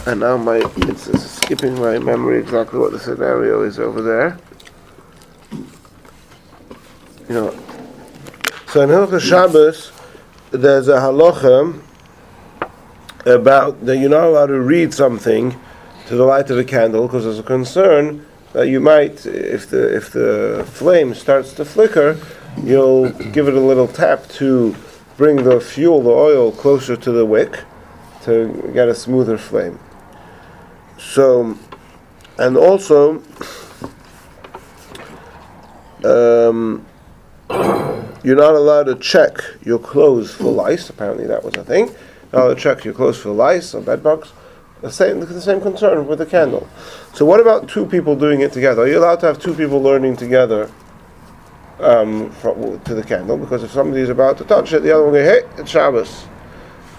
and 0.06 0.20
now 0.20 0.36
my 0.36 0.62
it's 0.76 1.30
skipping 1.30 1.74
my 1.80 1.98
memory 1.98 2.38
exactly 2.38 2.78
what 2.78 2.92
the 2.92 2.98
scenario 2.98 3.62
is 3.62 3.78
over 3.78 4.02
there. 4.02 4.38
You 7.28 7.34
know, 7.34 7.50
so 8.68 8.80
in 8.80 8.88
Hilchas 8.88 9.20
Shabbos 9.20 9.92
there's 10.50 10.88
a 10.88 10.96
halacha 10.96 11.78
about 13.26 13.84
that 13.84 13.98
you're 13.98 14.08
not 14.08 14.24
allowed 14.24 14.46
to 14.46 14.58
read 14.58 14.94
something 14.94 15.54
to 16.06 16.16
the 16.16 16.24
light 16.24 16.48
of 16.48 16.56
a 16.56 16.64
candle 16.64 17.06
because 17.06 17.24
there's 17.24 17.38
a 17.38 17.42
concern 17.42 18.24
that 18.54 18.68
you 18.68 18.80
might, 18.80 19.26
if 19.26 19.68
the 19.68 19.94
if 19.94 20.10
the 20.10 20.66
flame 20.72 21.12
starts 21.12 21.52
to 21.52 21.66
flicker, 21.66 22.18
you'll 22.64 23.10
give 23.10 23.46
it 23.46 23.52
a 23.52 23.60
little 23.60 23.88
tap 23.88 24.26
to 24.28 24.74
bring 25.18 25.44
the 25.44 25.60
fuel, 25.60 26.00
the 26.00 26.08
oil, 26.08 26.50
closer 26.50 26.96
to 26.96 27.12
the 27.12 27.26
wick 27.26 27.62
to 28.22 28.70
get 28.72 28.88
a 28.88 28.94
smoother 28.94 29.36
flame. 29.36 29.78
So, 30.96 31.58
and 32.38 32.56
also. 32.56 33.22
Um, 36.04 36.87
you're 38.22 38.36
not 38.36 38.54
allowed 38.54 38.84
to 38.84 38.94
check 38.96 39.38
your 39.62 39.78
clothes 39.78 40.34
for 40.34 40.52
lice. 40.52 40.90
Apparently, 40.90 41.26
that 41.26 41.42
was 41.42 41.54
a 41.56 41.64
thing. 41.64 41.86
Not 42.32 42.42
allowed 42.44 42.54
to 42.54 42.60
check 42.60 42.84
your 42.84 42.92
clothes 42.92 43.18
for 43.18 43.30
lice 43.30 43.74
or 43.74 43.80
bed 43.80 44.02
bugs. 44.02 44.32
The 44.82 44.92
same, 44.92 45.20
the 45.20 45.40
same 45.40 45.60
concern 45.60 46.06
with 46.06 46.18
the 46.18 46.26
candle. 46.26 46.68
So, 47.14 47.24
what 47.24 47.40
about 47.40 47.68
two 47.68 47.86
people 47.86 48.14
doing 48.14 48.42
it 48.42 48.52
together? 48.52 48.82
Are 48.82 48.88
you 48.88 48.98
allowed 48.98 49.20
to 49.20 49.26
have 49.26 49.38
two 49.38 49.54
people 49.54 49.80
learning 49.80 50.16
together 50.16 50.70
um, 51.80 52.30
fro- 52.32 52.80
to 52.84 52.94
the 52.94 53.02
candle? 53.02 53.38
Because 53.38 53.62
if 53.64 53.72
somebody 53.72 54.02
is 54.02 54.10
about 54.10 54.38
to 54.38 54.44
touch 54.44 54.72
it, 54.72 54.82
the 54.82 54.92
other 54.92 55.04
one 55.04 55.12
will 55.14 55.20
go, 55.20 55.24
"Hey, 55.24 55.42
it's 55.56 55.70
Shabbos." 55.70 56.26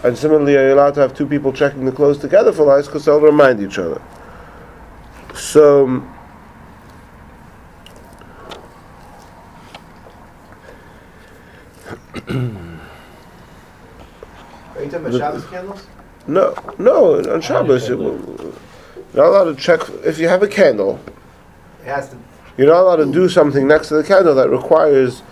And 0.03 0.17
similarly, 0.17 0.57
are 0.57 0.67
you 0.67 0.73
allowed 0.73 0.95
to 0.95 1.01
have 1.01 1.13
two 1.13 1.27
people 1.27 1.53
checking 1.53 1.85
the 1.85 1.91
clothes 1.91 2.17
together 2.17 2.51
for 2.51 2.63
lice 2.63 2.87
because 2.87 3.05
they'll 3.05 3.21
remind 3.21 3.61
each 3.61 3.77
other? 3.77 4.01
So. 5.35 6.03
Are 12.29 12.35
you 14.83 14.89
talking 14.89 15.05
about 15.07 15.17
Shabbos 15.17 15.45
candles? 15.47 15.87
No, 16.27 16.53
no, 16.77 17.15
on 17.33 17.41
Shabbos, 17.41 17.89
you- 17.89 17.97
you're 17.97 18.53
not 19.13 19.25
allowed 19.27 19.45
to 19.45 19.55
check. 19.55 19.81
If 20.05 20.19
you 20.19 20.27
have 20.27 20.43
a 20.43 20.47
candle, 20.47 20.99
It 21.83 21.87
has 21.89 22.09
to. 22.09 22.17
you're 22.57 22.67
not 22.67 22.81
allowed 22.81 22.97
to 22.97 23.05
do 23.11 23.27
something 23.29 23.67
next 23.67 23.87
to 23.89 23.95
the 23.95 24.03
candle 24.03 24.35
that 24.35 24.49
requires 24.49 25.23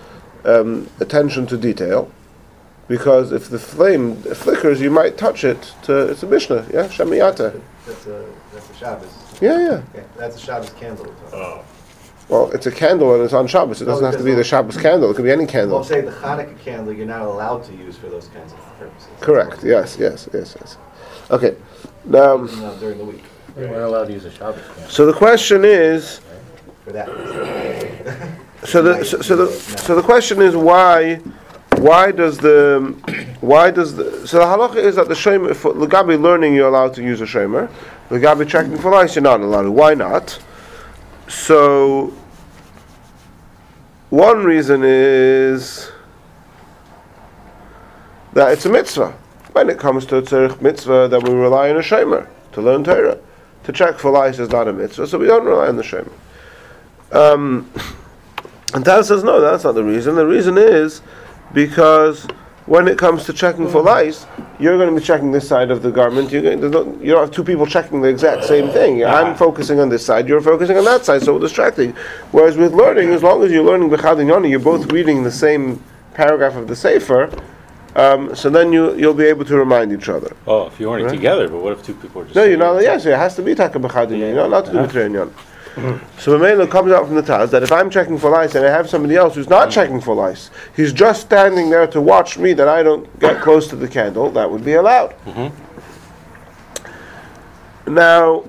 um, 0.46 0.88
attention 1.00 1.46
to 1.48 1.58
detail, 1.58 2.10
because 2.88 3.32
if 3.32 3.50
the 3.50 3.60
flame 3.60 4.16
flickers, 4.16 4.80
you 4.82 4.90
might 4.90 5.18
touch 5.18 5.44
it. 5.44 5.74
To 5.84 6.08
it's 6.10 6.24
a 6.24 6.26
mishnah, 6.26 6.66
yeah, 6.74 6.88
shamiyata. 6.88 7.60
That's 7.86 8.08
a 8.08 8.24
that's 8.54 8.70
a 8.70 8.74
Shabbos. 8.74 9.10
Yeah, 9.42 9.60
yeah. 9.60 9.82
Okay, 9.94 10.04
that's 10.18 10.38
a 10.38 10.40
Shabbos 10.40 10.72
candle. 10.80 11.06
we're 11.06 11.30
talking. 11.40 11.64
Well, 12.30 12.52
it's 12.52 12.66
a 12.66 12.72
candle 12.72 13.14
and 13.16 13.24
it's 13.24 13.34
on 13.34 13.48
Shabbos. 13.48 13.82
It 13.82 13.86
doesn't 13.86 14.04
oh, 14.04 14.12
have 14.12 14.18
to 14.20 14.24
be 14.24 14.34
the 14.34 14.44
Shabbos 14.44 14.76
candle. 14.78 15.10
It 15.12 15.14
could 15.16 15.24
be 15.24 15.32
any 15.32 15.46
candle. 15.46 15.78
I'm 15.78 15.84
saying 15.86 16.06
the 16.06 16.12
Hanukkah 16.12 16.60
candle 16.60 16.94
you're 16.94 17.06
not 17.06 17.22
allowed 17.22 17.64
to 17.66 17.74
use 17.74 17.98
for 17.98 18.08
those 18.10 18.28
kinds 18.28 18.52
of 18.52 18.60
purposes. 18.78 19.08
Correct. 19.22 19.64
Yes. 19.64 19.98
Yes. 19.98 20.28
Yes. 20.34 20.58
Yes. 20.60 20.78
Okay. 21.32 21.50
Um, 21.50 22.12
now, 22.12 22.38
Using 22.42 22.80
during 22.80 22.98
the 22.98 23.06
week 23.06 23.24
We're 23.56 23.68
not 23.68 23.82
allowed 23.82 24.06
to 24.06 24.14
use 24.14 24.26
a 24.26 24.32
Shabbos 24.32 24.62
candle. 24.62 24.90
so 24.90 25.06
the 25.06 25.14
question 25.14 25.64
is. 25.64 26.20
for 26.84 26.92
that. 26.92 28.38
So 28.64 28.82
the 28.82 29.06
so, 29.06 29.22
so 29.22 29.36
the 29.36 29.52
so 29.52 29.96
the 29.96 30.02
question 30.02 30.42
is 30.42 30.56
why 30.56 31.22
why 31.78 32.12
does 32.12 32.40
the 32.40 32.96
why 33.40 33.70
does 33.70 33.96
the 33.96 34.28
so 34.28 34.40
the 34.40 34.46
halacha 34.46 34.78
is 34.78 34.96
that 34.96 35.08
the 35.08 35.14
shomer 35.14 35.56
for 35.56 35.74
legabi 35.74 36.20
learning 36.20 36.56
you're 36.56 36.68
allowed 36.68 36.94
to 36.96 37.04
use 37.04 37.22
a 37.22 37.26
shomer 37.26 37.70
legabi 38.10 38.48
checking 38.50 38.76
for 38.78 38.92
lice 38.92 39.16
you're 39.16 39.22
not 39.22 39.42
allowed 39.42 39.62
to 39.62 39.72
why 39.72 39.94
not 39.94 40.40
so 41.28 42.14
one 44.10 44.44
reason 44.44 44.82
is 44.84 45.92
that 48.34 48.52
it's 48.54 48.66
a 48.66 48.70
mitzvah. 48.70 49.12
When 49.52 49.70
it 49.70 49.80
comes 49.80 50.06
to 50.08 50.18
a 50.18 50.22
tzarich 50.22 50.62
mitzvah 50.62 51.08
that 51.10 51.24
we 51.24 51.34
rely 51.34 51.70
on 51.70 51.78
a 51.78 51.82
shomer 51.82 52.28
to 52.54 52.62
learn 52.62 52.84
Torah. 52.84 53.20
To 53.64 53.72
check 53.74 54.00
for 54.00 54.12
lice 54.12 54.40
is 54.40 54.50
not 54.50 54.68
a 54.68 54.74
mitzvah 54.74 55.08
so 55.08 55.18
we 55.18 55.26
don't 55.26 55.46
rely 55.46 55.68
on 55.68 55.76
the 55.76 55.84
shomer. 55.84 56.12
Um, 57.12 57.70
and 58.74 58.86
Taz 58.86 59.06
says, 59.06 59.24
no, 59.24 59.42
that's 59.42 59.64
not 59.64 59.74
the 59.74 59.84
reason. 59.84 60.16
The 60.16 60.26
reason 60.26 60.58
is 60.58 61.02
because 61.54 62.28
when 62.68 62.88
it 62.88 62.98
comes 62.98 63.24
to 63.26 63.34
checking 63.34 63.68
for 63.70 63.82
lice, 63.82 64.26
you're 64.60 64.78
going 64.78 64.94
to 64.94 65.00
be 65.00 65.04
checking 65.06 65.32
this 65.32 65.48
side 65.48 65.72
of 65.72 65.82
the 65.82 65.90
garment. 65.90 66.32
You're 66.32 66.42
going, 66.42 66.60
no, 66.60 66.84
you 67.02 67.14
don't 67.14 67.22
have 67.22 67.32
two 67.32 67.44
people 67.44 67.66
checking 67.66 68.02
the 68.02 68.10
exact 68.10 68.44
same 68.44 68.70
thing. 68.70 69.04
I'm 69.06 69.36
focusing 69.36 69.80
on 69.80 69.90
this 69.90 70.06
side, 70.06 70.28
you're 70.28 70.42
focusing 70.42 70.78
on 70.78 70.86
that 70.86 71.06
side, 71.06 71.24
so 71.24 71.40
distracting. 71.40 71.94
Whereas 72.32 72.58
with 72.58 72.74
learning, 72.74 73.10
as 73.10 73.24
long 73.24 73.42
as 73.44 73.52
you're 73.52 73.64
learning 73.64 73.90
Bechad 73.90 74.20
and 74.20 74.28
Yoni, 74.28 74.50
you're 74.50 74.60
both 74.60 74.92
reading 74.92 75.24
the 75.24 75.32
same 75.32 75.82
paragraph 76.14 76.56
of 76.56 76.68
the 76.68 76.76
Sefer, 76.76 77.32
um, 77.96 78.36
so 78.36 78.50
then 78.50 78.72
you, 78.74 78.96
you'll 78.96 79.14
be 79.14 79.26
able 79.26 79.46
to 79.46 79.58
remind 79.58 79.92
each 79.92 80.08
other. 80.10 80.36
Oh, 80.46 80.68
if 80.68 80.80
you 80.80 80.90
weren't 80.90 81.06
Right. 81.06 81.12
together, 81.14 81.48
but 81.48 81.64
what 81.64 81.74
if 81.74 81.84
two 81.84 81.96
people 81.96 82.22
are 82.22 82.26
just? 82.26 82.36
No, 82.36 82.44
you're 82.44 82.58
not. 82.58 82.80
Yes, 82.82 83.06
it 83.06 83.16
has 83.18 83.36
to 83.38 83.42
be 83.42 83.56
taka 83.56 83.80
b'chad 83.80 84.16
You're 84.16 84.36
not 84.36 84.46
allowed 84.48 84.66
to 84.66 84.72
do 84.72 84.80
Uh-huh. 84.80 84.88
b'trei 84.88 85.10
inyan. 85.10 85.32
So 86.18 86.38
Mamela 86.38 86.70
comes 86.70 86.92
out 86.92 87.06
from 87.06 87.14
the 87.16 87.22
Taz 87.22 87.52
that 87.52 87.62
if 87.62 87.72
I'm 87.72 87.92
checking 87.92 88.18
for 88.18 88.32
lice 88.32 88.56
and 88.56 88.66
I 88.66 88.72
have 88.72 88.90
somebody 88.90 89.16
else 89.16 89.36
who's 89.36 89.48
not 89.48 89.70
checking 89.70 90.02
for 90.02 90.16
lice, 90.16 90.50
he's 90.76 90.92
just 90.92 91.22
standing 91.22 91.70
there 91.70 91.86
to 91.88 92.02
watch 92.02 92.40
me 92.40 92.54
that 92.54 92.68
I 92.68 92.82
don't 92.82 93.20
get 93.20 93.44
close 93.44 93.68
to 93.68 93.76
the 93.76 93.88
candle, 93.88 94.32
that 94.32 94.50
would 94.50 94.66
be 94.66 94.74
allowed. 94.74 95.12
Mm-hmm. 95.26 95.54
Now, 97.94 98.44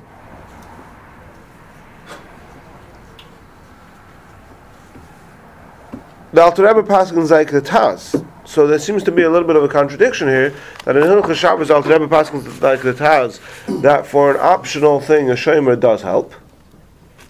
the 6.33 6.43
Alter 6.43 6.67
Rebbe 6.67 6.83
Paschal 6.83 7.19
Zayk 7.19 7.51
the 7.51 7.61
Taz. 7.61 8.25
So 8.47 8.67
there 8.67 8.79
seems 8.79 9.03
to 9.03 9.13
be 9.13 9.25
a 9.25 9.31
little 9.31 9.47
bit 9.47 9.57
of 9.57 9.63
a 9.63 9.69
contradiction 9.69 10.29
here 10.29 10.55
that 10.85 10.97
in 10.97 11.03
Hilchah 11.03 11.35
Shabbos 11.35 11.71
Alter 11.71 11.91
Rebbe 11.91 12.09
Paschal 12.09 12.41
Zayk 12.41 12.81
the 12.81 12.95
Taz 12.95 13.39
that 13.83 14.07
for 14.07 14.31
an 14.31 14.39
optional 14.41 14.99
thing 14.99 15.29
a 15.31 15.35
shomer 15.35 15.79
does 15.79 16.01
help, 16.01 16.33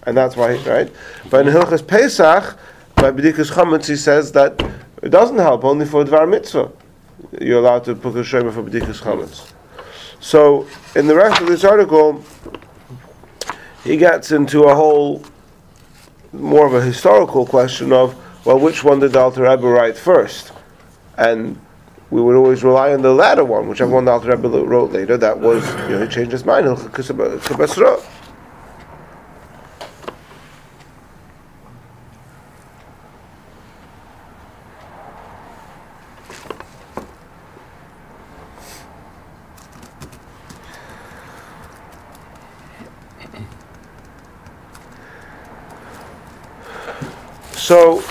and 0.09 0.17
that's 0.17 0.35
why 0.35 0.55
right. 0.65 0.91
But 1.29 1.47
in 1.47 1.53
Hilchas 1.53 1.85
Pesach 1.85 2.57
by 2.95 3.11
B'dikas 3.11 3.51
Chametz 3.51 3.87
he 3.87 3.95
says 3.95 4.31
that 4.33 4.59
it 5.01 5.09
doesn't 5.09 5.37
help 5.37 5.63
only 5.63 5.85
for 5.85 6.03
Dvar 6.03 6.27
Mitzvah. 6.27 6.71
You're 7.39 7.59
allowed 7.59 7.83
to 7.85 7.95
put 7.95 8.15
a 8.15 8.21
shomer 8.21 8.51
for 8.51 8.63
B'dikas 8.63 9.01
Chametz. 9.01 9.53
So 10.19 10.67
in 10.95 11.07
the 11.07 11.15
rest 11.15 11.39
of 11.41 11.47
this 11.47 11.63
article, 11.63 12.23
he 13.83 13.97
gets 13.97 14.31
into 14.31 14.63
a 14.63 14.75
whole 14.75 15.23
more 16.33 16.65
of 16.65 16.73
a 16.73 16.81
historical 16.81 17.45
question 17.45 17.93
of 17.93 18.15
well, 18.45 18.59
which 18.59 18.83
one 18.83 18.99
did 18.99 19.11
the 19.11 19.19
Alter 19.19 19.43
Rebbe 19.43 19.67
write 19.67 19.97
first? 19.97 20.53
And 21.17 21.59
we 22.09 22.21
would 22.21 22.35
always 22.35 22.63
rely 22.63 22.93
on 22.93 23.01
the 23.01 23.13
latter 23.13 23.43
one, 23.43 23.67
whichever 23.67 23.91
one 23.91 24.05
the 24.05 24.11
Alter 24.11 24.31
Rebbe 24.31 24.47
wrote 24.47 24.91
later. 24.91 25.17
That 25.17 25.39
was, 25.39 25.67
you 25.83 25.89
know, 25.89 26.01
he 26.01 26.07
changed 26.07 26.31
his 26.31 26.45
mind. 26.45 26.65
So 47.69 48.01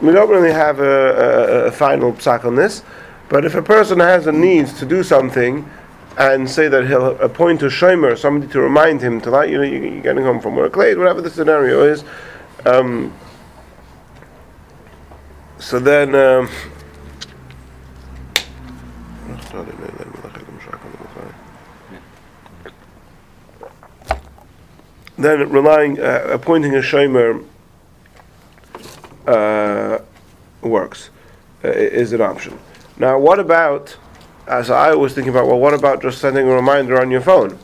we 0.00 0.14
don't 0.14 0.30
really 0.30 0.50
have 0.50 0.80
a, 0.80 0.84
a, 0.84 1.64
a 1.66 1.70
final 1.70 2.14
psak 2.14 2.46
on 2.46 2.54
this, 2.54 2.82
but 3.28 3.44
if 3.44 3.54
a 3.54 3.60
person 3.60 4.00
has 4.00 4.26
a 4.26 4.32
need 4.32 4.66
to 4.78 4.86
do 4.86 5.02
something 5.02 5.68
and 6.16 6.48
say 6.48 6.68
that 6.68 6.86
he'll 6.86 7.14
appoint 7.20 7.62
a 7.62 7.66
shomer, 7.66 8.16
somebody 8.16 8.50
to 8.54 8.62
remind 8.62 9.02
him 9.02 9.20
to 9.20 9.30
like, 9.30 9.50
you 9.50 9.58
know, 9.58 9.62
you- 9.62 9.82
you're 9.82 10.00
getting 10.00 10.24
home 10.24 10.40
from 10.40 10.56
work 10.56 10.78
late, 10.78 10.96
whatever 10.96 11.20
the 11.20 11.28
scenario 11.28 11.82
is, 11.82 12.02
um, 12.64 13.12
so 15.58 15.78
then. 15.78 16.14
Um, 16.14 16.48
then 25.18 25.50
relying, 25.50 26.00
uh, 26.00 26.26
appointing 26.30 26.74
a 26.74 26.78
shomer 26.80 27.44
works, 29.26 31.10
uh, 31.64 31.68
is 31.68 32.12
an 32.12 32.20
option. 32.20 32.58
Now, 32.96 33.18
what 33.18 33.38
about, 33.38 33.96
as 34.46 34.70
I 34.70 34.94
was 34.94 35.14
thinking 35.14 35.30
about, 35.30 35.46
well, 35.46 35.58
what 35.58 35.74
about 35.74 36.02
just 36.02 36.20
sending 36.20 36.46
a 36.46 36.54
reminder 36.54 37.00
on 37.00 37.10
your 37.10 37.20
phone? 37.20 37.58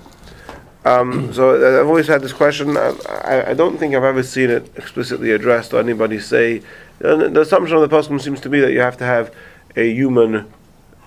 Um, 0.85 1.33
so 1.33 1.51
uh, 1.51 1.81
I've 1.81 1.87
always 1.87 2.07
had 2.07 2.23
this 2.23 2.33
question. 2.33 2.77
I, 2.77 3.51
I, 3.51 3.55
don't 3.55 3.79
think 3.79 3.94
I've 3.94 4.05
ever 4.05 4.23
seen 4.23 4.51
it 4.51 4.70
explicitly 4.77 5.31
addressed 5.33 5.73
or 5.73 5.81
anybody 5.81 6.18
say. 6.18 6.62
Uh, 7.03 7.16
the 7.16 7.40
assumption 7.40 7.77
of 7.77 7.83
the 7.83 7.88
postscript 7.88 8.23
seems 8.23 8.40
to 8.40 8.49
be 8.49 8.61
that 8.61 8.73
you 8.73 8.81
have 8.81 8.96
to 8.99 9.05
have 9.05 9.35
a 9.77 9.92
human 9.92 10.53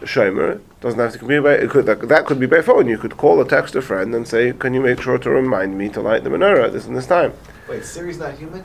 shomer. 0.01 0.61
Doesn't 0.81 0.99
have 0.99 1.13
to 1.13 1.25
be 1.25 1.39
by. 1.39 1.53
It 1.53 1.69
could, 1.69 1.85
that, 1.85 2.07
that 2.09 2.25
could 2.25 2.39
be 2.39 2.45
by 2.45 2.61
phone. 2.61 2.87
You 2.87 2.97
could 2.97 3.15
call 3.17 3.39
or 3.39 3.45
text 3.45 3.75
a 3.75 3.81
friend 3.81 4.13
and 4.15 4.27
say, 4.27 4.51
"Can 4.53 4.73
you 4.73 4.81
make 4.81 5.01
sure 5.01 5.17
to 5.17 5.29
remind 5.29 5.77
me 5.77 5.89
to 5.89 6.01
light 6.01 6.23
the 6.23 6.29
menorah 6.29 6.65
at 6.65 6.73
this 6.73 6.87
and 6.87 6.95
this 6.95 7.07
time?" 7.07 7.33
Wait, 7.69 7.85
Siri's 7.85 8.17
not 8.17 8.33
human? 8.33 8.63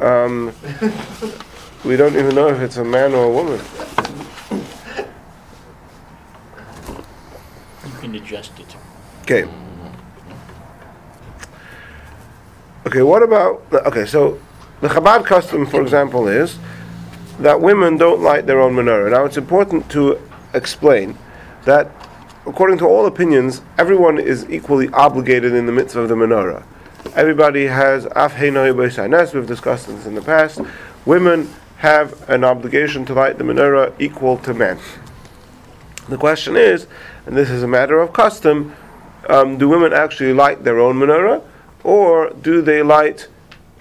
Um, 0.00 0.52
we 1.84 1.96
don't 1.96 2.16
even 2.16 2.34
know 2.34 2.48
if 2.48 2.60
it's 2.60 2.76
a 2.76 2.84
man 2.84 3.14
or 3.14 3.24
a 3.24 3.30
woman. 3.30 3.60
You 7.84 7.92
can 8.00 8.14
adjust 8.14 8.58
it. 8.60 8.76
Okay. 9.22 9.48
Okay, 12.86 13.02
what 13.02 13.22
about. 13.22 13.62
Okay, 13.72 14.06
so 14.06 14.40
the 14.80 14.88
Chabad 14.88 15.24
custom, 15.24 15.66
for 15.66 15.82
example, 15.82 16.28
is 16.28 16.58
that 17.40 17.60
women 17.60 17.96
don't 17.96 18.22
light 18.22 18.46
their 18.46 18.60
own 18.60 18.74
menorah. 18.74 19.10
Now, 19.10 19.24
it's 19.24 19.36
important 19.36 19.90
to 19.90 20.20
explain 20.54 21.18
that, 21.64 21.90
according 22.46 22.78
to 22.78 22.86
all 22.86 23.06
opinions, 23.06 23.62
everyone 23.78 24.18
is 24.18 24.48
equally 24.48 24.88
obligated 24.90 25.52
in 25.54 25.66
the 25.66 25.72
midst 25.72 25.96
of 25.96 26.08
the 26.08 26.14
menorah. 26.14 26.64
Everybody 27.14 27.66
has 27.66 28.06
af 28.06 28.34
heinoi 28.34 28.74
b'sainas, 28.74 29.32
we've 29.32 29.46
discussed 29.46 29.86
this 29.86 30.06
in 30.06 30.14
the 30.14 30.22
past. 30.22 30.60
Women 31.04 31.48
have 31.78 32.28
an 32.28 32.42
obligation 32.44 33.04
to 33.06 33.14
light 33.14 33.38
the 33.38 33.44
menorah 33.44 33.92
equal 34.00 34.36
to 34.38 34.52
men. 34.52 34.78
The 36.08 36.16
question 36.16 36.56
is, 36.56 36.86
and 37.24 37.36
this 37.36 37.50
is 37.50 37.62
a 37.62 37.68
matter 37.68 38.00
of 38.00 38.12
custom, 38.12 38.74
um, 39.28 39.58
do 39.58 39.68
women 39.68 39.92
actually 39.92 40.32
light 40.32 40.64
their 40.64 40.80
own 40.80 40.96
menorah, 40.96 41.42
or 41.84 42.30
do 42.30 42.62
they 42.62 42.82
light 42.82 43.28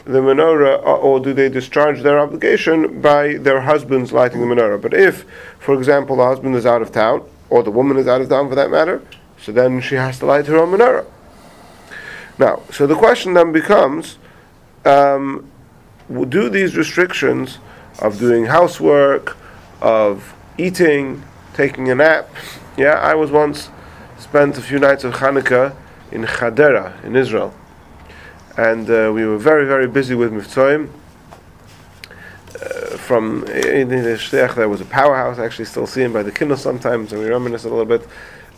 the 0.06 0.20
menorah, 0.20 0.80
or, 0.84 0.98
or 0.98 1.20
do 1.20 1.34
they 1.34 1.50
discharge 1.50 2.02
their 2.04 2.20
obligation 2.20 3.02
by 3.02 3.34
their 3.38 3.62
husbands 3.62 4.12
lighting 4.12 4.42
the 4.42 4.48
menorah? 4.48 4.82
But 4.82 4.94
if, 4.94 5.26
for 5.60 5.74
example, 5.74 6.18
the 6.18 6.26
husband 6.26 6.56
is 6.56 6.66
out 6.66 6.82
of 6.82 6.92
town, 6.92 7.28
or 7.50 7.64
the 7.64 7.72
woman 7.72 7.98
is 7.98 8.08
out 8.08 8.22
of 8.22 8.30
town 8.30 8.48
for 8.48 8.56
that 8.56 8.70
matter, 8.70 9.02
so 9.42 9.52
then 9.52 9.82
she 9.82 9.96
has 9.96 10.20
to 10.20 10.26
light 10.26 10.46
her 10.48 10.58
own 10.58 10.78
menorah. 10.78 11.06
Now, 12.40 12.62
so 12.72 12.86
the 12.86 12.96
question 12.96 13.34
then 13.34 13.52
becomes 13.52 14.18
um, 14.86 15.50
do 16.30 16.50
these 16.50 16.78
restrictions 16.78 17.58
of 18.00 18.20
doing 18.20 18.46
housework, 18.46 19.36
of 19.82 20.34
eating, 20.58 21.24
taking 21.54 21.90
a 21.90 21.96
nap? 21.96 22.30
Yeah, 22.78 22.94
I 22.94 23.16
was 23.16 23.32
once 23.32 23.70
spent 24.20 24.58
a 24.58 24.62
few 24.62 24.80
nights 24.80 25.04
of 25.04 25.16
Hanukkah 25.16 25.76
in 26.12 26.24
Hadera 26.24 27.04
in 27.04 27.16
Israel, 27.16 27.54
and 28.56 28.90
uh, 28.90 29.12
we 29.14 29.26
were 29.26 29.38
very, 29.38 29.66
very 29.66 29.88
busy 29.88 30.16
with 30.16 30.32
Mivtzoim. 30.32 30.90
Uh, 32.56 32.98
from 32.98 33.44
in 33.46 33.90
the 33.90 33.96
Shliach, 33.96 34.56
there 34.56 34.70
was 34.70 34.82
a 34.82 34.86
powerhouse. 34.86 35.38
I 35.38 35.46
actually 35.46 35.66
still 35.66 35.88
see 35.88 36.02
him 36.02 36.14
by 36.14 36.24
the 36.24 36.32
Kindle 36.32 36.58
sometimes, 36.58 37.14
and 37.14 37.22
we 37.22 37.30
reminisce 37.30 37.66
a 37.66 37.70
little 37.70 37.86
bit. 37.86 38.08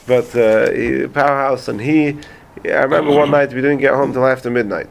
But 0.05 0.35
uh, 0.35 0.71
he, 0.71 1.07
powerhouse, 1.07 1.67
and 1.67 1.79
he. 1.81 2.17
Yeah, 2.63 2.80
I 2.80 2.84
remember 2.84 3.12
one 3.12 3.32
night 3.32 3.50
we 3.50 3.62
didn't 3.62 3.78
get 3.78 3.93
home 3.93 4.12
till 4.12 4.26
after 4.26 4.50
midnight, 4.50 4.89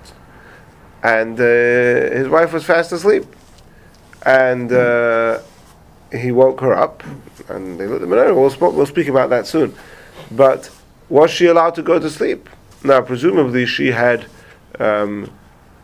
and 1.02 1.38
uh, 1.38 1.44
his 1.44 2.28
wife 2.28 2.52
was 2.52 2.64
fast 2.64 2.92
asleep, 2.92 3.24
and 4.24 4.72
uh, 4.72 5.40
he 6.10 6.32
woke 6.32 6.60
her 6.60 6.74
up, 6.74 7.02
and 7.48 7.78
they 7.78 7.86
lit 7.86 8.00
the 8.00 8.06
menorah. 8.06 8.34
We'll, 8.34 8.50
sp- 8.50 8.74
we'll 8.74 8.86
speak 8.86 9.08
about 9.08 9.30
that 9.30 9.46
soon. 9.46 9.74
But 10.30 10.70
was 11.08 11.30
she 11.30 11.46
allowed 11.46 11.74
to 11.74 11.82
go 11.82 11.98
to 11.98 12.08
sleep? 12.08 12.48
Now, 12.84 13.00
presumably, 13.00 13.66
she 13.66 13.88
had 13.88 14.26
um, 14.78 15.30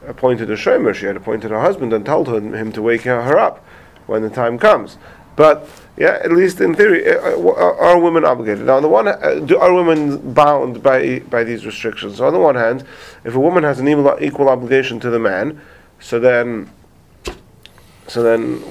appointed 0.07 0.51
a 0.51 0.57
shomer. 0.57 0.95
She 0.95 1.07
had 1.07 1.17
appointed 1.17 1.51
her 1.51 1.61
husband 1.61 1.93
and 1.93 2.07
told 2.07 2.29
him, 2.29 2.55
him 2.55 2.73
to 2.73 2.83
wake 2.83 3.03
her 3.03 3.39
up 3.39 3.65
when 4.07 4.23
the 4.23 4.31
time 4.31 4.59
comes. 4.59 4.97
But 5.37 5.69
yeah, 5.97 6.19
at 6.25 6.33
least 6.33 6.61
in 6.61 6.75
theory, 6.75 7.09
uh, 7.09 7.21
uh, 7.21 7.49
are, 7.53 7.79
are 7.79 7.99
women 8.01 8.25
obligated? 8.25 8.67
Now, 8.67 8.77
on 8.77 8.83
the 8.83 8.89
one, 8.89 9.07
uh, 9.07 9.41
do, 9.45 9.57
are 9.59 9.73
women 9.73 10.33
bound 10.33 10.83
by 10.83 11.21
by 11.31 11.45
these 11.45 11.65
restrictions? 11.65 12.17
So 12.17 12.27
on 12.27 12.33
the 12.33 12.41
one 12.41 12.57
hand, 12.57 12.85
if 13.25 13.35
a 13.35 13.41
woman 13.41 13.63
has 13.63 13.79
an 13.79 13.89
equal, 13.89 14.17
equal 14.21 14.49
obligation 14.49 14.99
to 15.01 15.11
the 15.11 15.21
man, 15.21 15.61
so 16.01 16.19
then, 16.19 16.69
so 18.09 18.23
then, 18.23 18.63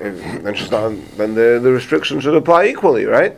if- 0.00 0.42
then 0.42 0.54
she's 0.54 0.70
not. 0.70 0.92
Then 1.16 1.34
the 1.34 1.60
the 1.62 1.70
restriction 1.70 2.18
should 2.20 2.34
apply 2.34 2.66
equally, 2.66 3.04
right? 3.04 3.36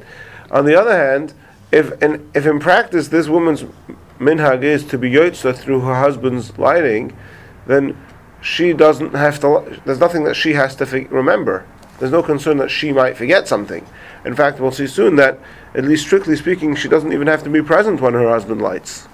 On 0.51 0.64
the 0.64 0.75
other 0.81 0.96
hand, 0.96 1.35
if 1.72 2.01
in, 2.03 2.31
if 2.35 2.46
in 2.46 2.59
practice 2.59 3.09
this 3.09 3.29
woman's 3.29 3.64
minhag 4.18 4.62
is 4.62 4.83
to 4.87 4.96
be 4.96 5.11
yotza 5.11 5.55
through 5.55 5.81
her 5.81 5.94
husband's 5.94 6.57
lighting, 6.59 7.14
then 7.66 7.96
she 8.40 8.72
doesn't 8.72 9.12
have 9.14 9.40
to. 9.40 9.79
There's 9.85 10.01
nothing 10.01 10.25
that 10.25 10.37
she 10.37 10.55
has 10.55 10.75
to 10.77 10.85
remember. 11.11 11.66
There's 11.98 12.12
no 12.12 12.22
concern 12.22 12.59
that 12.59 12.70
she 12.70 12.92
might 12.92 13.16
forget 13.16 13.48
something. 13.48 13.87
In 14.24 14.35
fact, 14.35 14.61
we'll 14.61 14.72
see 14.72 14.87
soon 14.87 15.16
that, 15.16 15.38
at 15.74 15.85
least 15.85 16.04
strictly 16.04 16.37
speaking, 16.37 16.74
she 16.74 16.88
doesn't 16.88 17.12
even 17.12 17.26
have 17.26 17.42
to 17.44 17.50
be 17.50 17.62
present 17.62 18.00
when 18.00 18.14
her 18.14 18.28
husband 18.28 18.61
lights. 18.61 19.09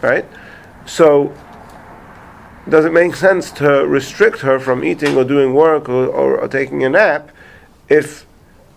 Right? 0.00 0.24
So, 0.86 1.32
does 2.68 2.84
it 2.84 2.92
make 2.92 3.14
sense 3.14 3.50
to 3.52 3.86
restrict 3.86 4.40
her 4.40 4.58
from 4.58 4.84
eating 4.84 5.16
or 5.16 5.24
doing 5.24 5.54
work 5.54 5.88
or, 5.88 6.06
or, 6.06 6.38
or 6.38 6.48
taking 6.48 6.84
a 6.84 6.88
nap 6.88 7.30
if 7.88 8.26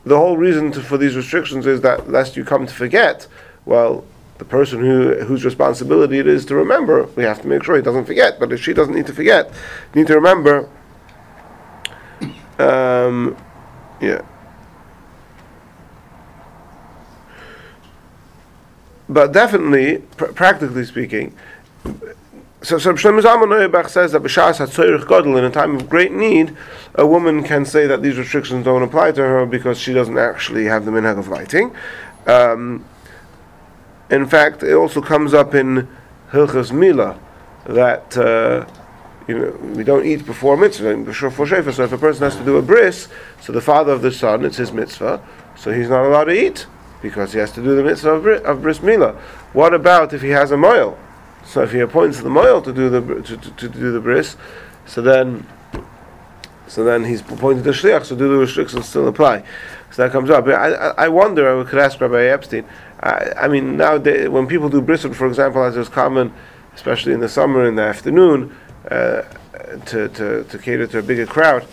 the 0.05 0.17
whole 0.17 0.37
reason 0.37 0.71
to, 0.73 0.81
for 0.81 0.97
these 0.97 1.15
restrictions 1.15 1.65
is 1.65 1.81
that 1.81 2.09
lest 2.09 2.37
you 2.37 2.43
come 2.43 2.67
to 2.67 2.73
forget? 2.73 3.27
Well, 3.65 4.05
the 4.37 4.45
person 4.45 4.79
who 4.79 5.15
whose 5.23 5.45
responsibility 5.45 6.19
it 6.19 6.27
is 6.27 6.45
to 6.45 6.55
remember, 6.55 7.03
we 7.15 7.23
have 7.23 7.41
to 7.41 7.47
make 7.47 7.63
sure 7.63 7.75
he 7.75 7.81
doesn't 7.81 8.05
forget. 8.05 8.39
But 8.39 8.51
if 8.51 8.61
she 8.61 8.73
doesn't 8.73 8.93
need 8.93 9.07
to 9.07 9.13
forget, 9.13 9.51
need 9.93 10.07
to 10.07 10.15
remember. 10.15 10.69
Um, 12.59 13.35
yeah. 14.01 14.21
But 19.07 19.31
definitely, 19.31 19.99
pr- 20.17 20.25
practically 20.25 20.85
speaking, 20.85 21.35
so, 22.65 22.79
so 22.79 22.93
Shlomo 22.93 23.21
Zalman 23.21 23.89
says 23.89 24.13
that 24.13 24.23
b'shas 24.23 24.57
hatzorich 24.57 25.07
gadol 25.07 25.37
in 25.37 25.43
a 25.43 25.51
time 25.51 25.75
of 25.75 25.87
great 25.87 26.11
need, 26.11 26.55
a 26.95 27.05
woman 27.05 27.43
can 27.43 27.63
say 27.63 27.85
that 27.85 28.01
these 28.01 28.17
restrictions 28.17 28.65
don't 28.65 28.81
apply 28.81 29.11
to 29.11 29.21
her 29.21 29.45
because 29.45 29.79
she 29.79 29.93
doesn't 29.93 30.17
actually 30.17 30.65
have 30.65 30.85
the 30.85 30.91
minhag 30.91 31.19
of 31.19 31.27
lighting. 31.27 31.75
Um, 32.25 32.83
in 34.09 34.25
fact, 34.25 34.63
it 34.63 34.73
also 34.73 35.01
comes 35.01 35.33
up 35.33 35.53
in 35.53 35.87
Hilchas 36.31 36.71
Mila 36.71 37.19
that 37.65 38.17
uh, 38.17 38.65
you 39.27 39.39
know 39.39 39.51
we 39.75 39.83
don't 39.83 40.05
eat 40.05 40.25
before 40.25 40.57
mitzvah. 40.57 41.13
So 41.13 41.83
if 41.83 41.91
a 41.91 41.97
person 41.97 42.23
has 42.23 42.35
to 42.35 42.45
do 42.45 42.57
a 42.57 42.61
bris, 42.61 43.07
so 43.41 43.53
the 43.53 43.61
father 43.61 43.91
of 43.91 44.01
the 44.01 44.11
son, 44.11 44.45
it's 44.45 44.57
his 44.57 44.71
mitzvah, 44.71 45.21
so 45.55 45.71
he's 45.71 45.89
not 45.89 46.05
allowed 46.05 46.25
to 46.25 46.45
eat 46.45 46.67
because 47.01 47.33
he 47.33 47.39
has 47.39 47.51
to 47.53 47.61
do 47.61 47.75
the 47.75 47.83
mitzvah 47.83 48.11
of, 48.11 48.23
bris, 48.23 48.41
of 48.41 48.61
bris 48.61 48.81
Mila. 48.81 49.13
What 49.53 49.73
about 49.73 50.13
if 50.13 50.21
he 50.21 50.29
has 50.29 50.51
a 50.51 50.57
moil? 50.57 50.97
So 51.45 51.61
if 51.61 51.71
he 51.71 51.79
appoints 51.79 52.21
the 52.21 52.29
moil 52.29 52.61
to 52.61 52.73
do 52.73 52.89
the 52.89 53.01
to, 53.21 53.37
to, 53.37 53.51
to 53.51 53.69
do 53.69 53.91
the 53.91 53.99
bris, 53.99 54.37
so 54.85 55.01
then 55.01 55.45
so 56.67 56.83
then 56.83 57.03
he's 57.03 57.21
appointed 57.21 57.63
the 57.63 57.71
shliach. 57.71 58.05
So 58.05 58.15
do 58.15 58.27
the 58.27 58.37
restrictions 58.37 58.87
still 58.87 59.07
apply? 59.07 59.43
So 59.91 60.03
that 60.03 60.11
comes 60.11 60.29
up. 60.29 60.47
I, 60.47 60.73
I, 60.73 61.05
I 61.05 61.07
wonder. 61.09 61.61
I 61.61 61.63
could 61.63 61.79
ask 61.79 62.01
Rabbi 62.01 62.25
Epstein. 62.25 62.65
I, 63.01 63.33
I 63.37 63.47
mean, 63.47 63.77
now 63.77 63.97
when 63.97 64.47
people 64.47 64.69
do 64.69 64.81
bris, 64.81 65.03
for 65.03 65.27
example, 65.27 65.63
as 65.63 65.77
is 65.77 65.89
common, 65.89 66.33
especially 66.73 67.13
in 67.13 67.19
the 67.19 67.29
summer 67.29 67.65
in 67.65 67.75
the 67.75 67.83
afternoon, 67.83 68.55
uh, 68.89 69.23
to, 69.85 70.09
to, 70.09 70.43
to 70.43 70.57
cater 70.57 70.87
to 70.87 70.99
a 70.99 71.03
bigger 71.03 71.25
crowd. 71.25 71.67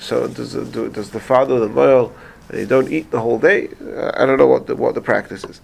So 0.00 0.28
does 0.28 0.52
the, 0.52 0.64
do, 0.64 0.88
does 0.88 1.10
the 1.10 1.20
father 1.20 1.58
the 1.60 1.66
loyal? 1.66 2.14
They 2.48 2.66
don't 2.66 2.92
eat 2.92 3.10
the 3.10 3.20
whole 3.20 3.38
day. 3.38 3.68
Uh, 3.82 4.12
I 4.14 4.26
don't 4.26 4.38
know 4.38 4.46
what 4.46 4.66
the, 4.66 4.76
what 4.76 4.94
the 4.94 5.00
practice 5.00 5.44
is. 5.44 5.60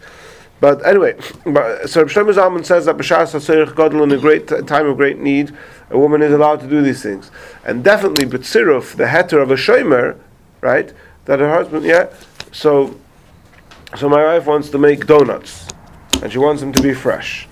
But 0.60 0.86
anyway, 0.86 1.18
so 1.20 2.04
Shlomo 2.04 2.34
Zalman 2.34 2.64
says 2.64 2.84
that 2.84 2.96
b'shas 2.96 3.34
haserich 3.34 3.74
gadol 3.74 4.02
in 4.02 4.12
a 4.12 4.18
great 4.18 4.46
t- 4.46 4.60
time 4.62 4.86
of 4.86 4.96
great 4.96 5.18
need, 5.18 5.56
a 5.90 5.98
woman 5.98 6.22
is 6.22 6.32
allowed 6.32 6.60
to 6.60 6.66
do 6.68 6.82
these 6.82 7.02
things, 7.02 7.30
and 7.64 7.82
definitely 7.82 8.26
b'tziruf, 8.26 8.94
the 8.96 9.04
heter 9.04 9.42
of 9.42 9.50
a 9.50 9.56
shomer, 9.56 10.18
right? 10.60 10.92
That 11.24 11.40
her 11.40 11.50
husband, 11.50 11.84
yeah. 11.84 12.12
So, 12.52 12.98
so 13.96 14.08
my 14.08 14.22
wife 14.24 14.46
wants 14.46 14.68
to 14.70 14.78
make 14.78 15.06
donuts, 15.06 15.66
and 16.22 16.30
she 16.30 16.38
wants 16.38 16.60
them 16.60 16.72
to 16.72 16.82
be 16.82 16.92
fresh. 16.92 17.48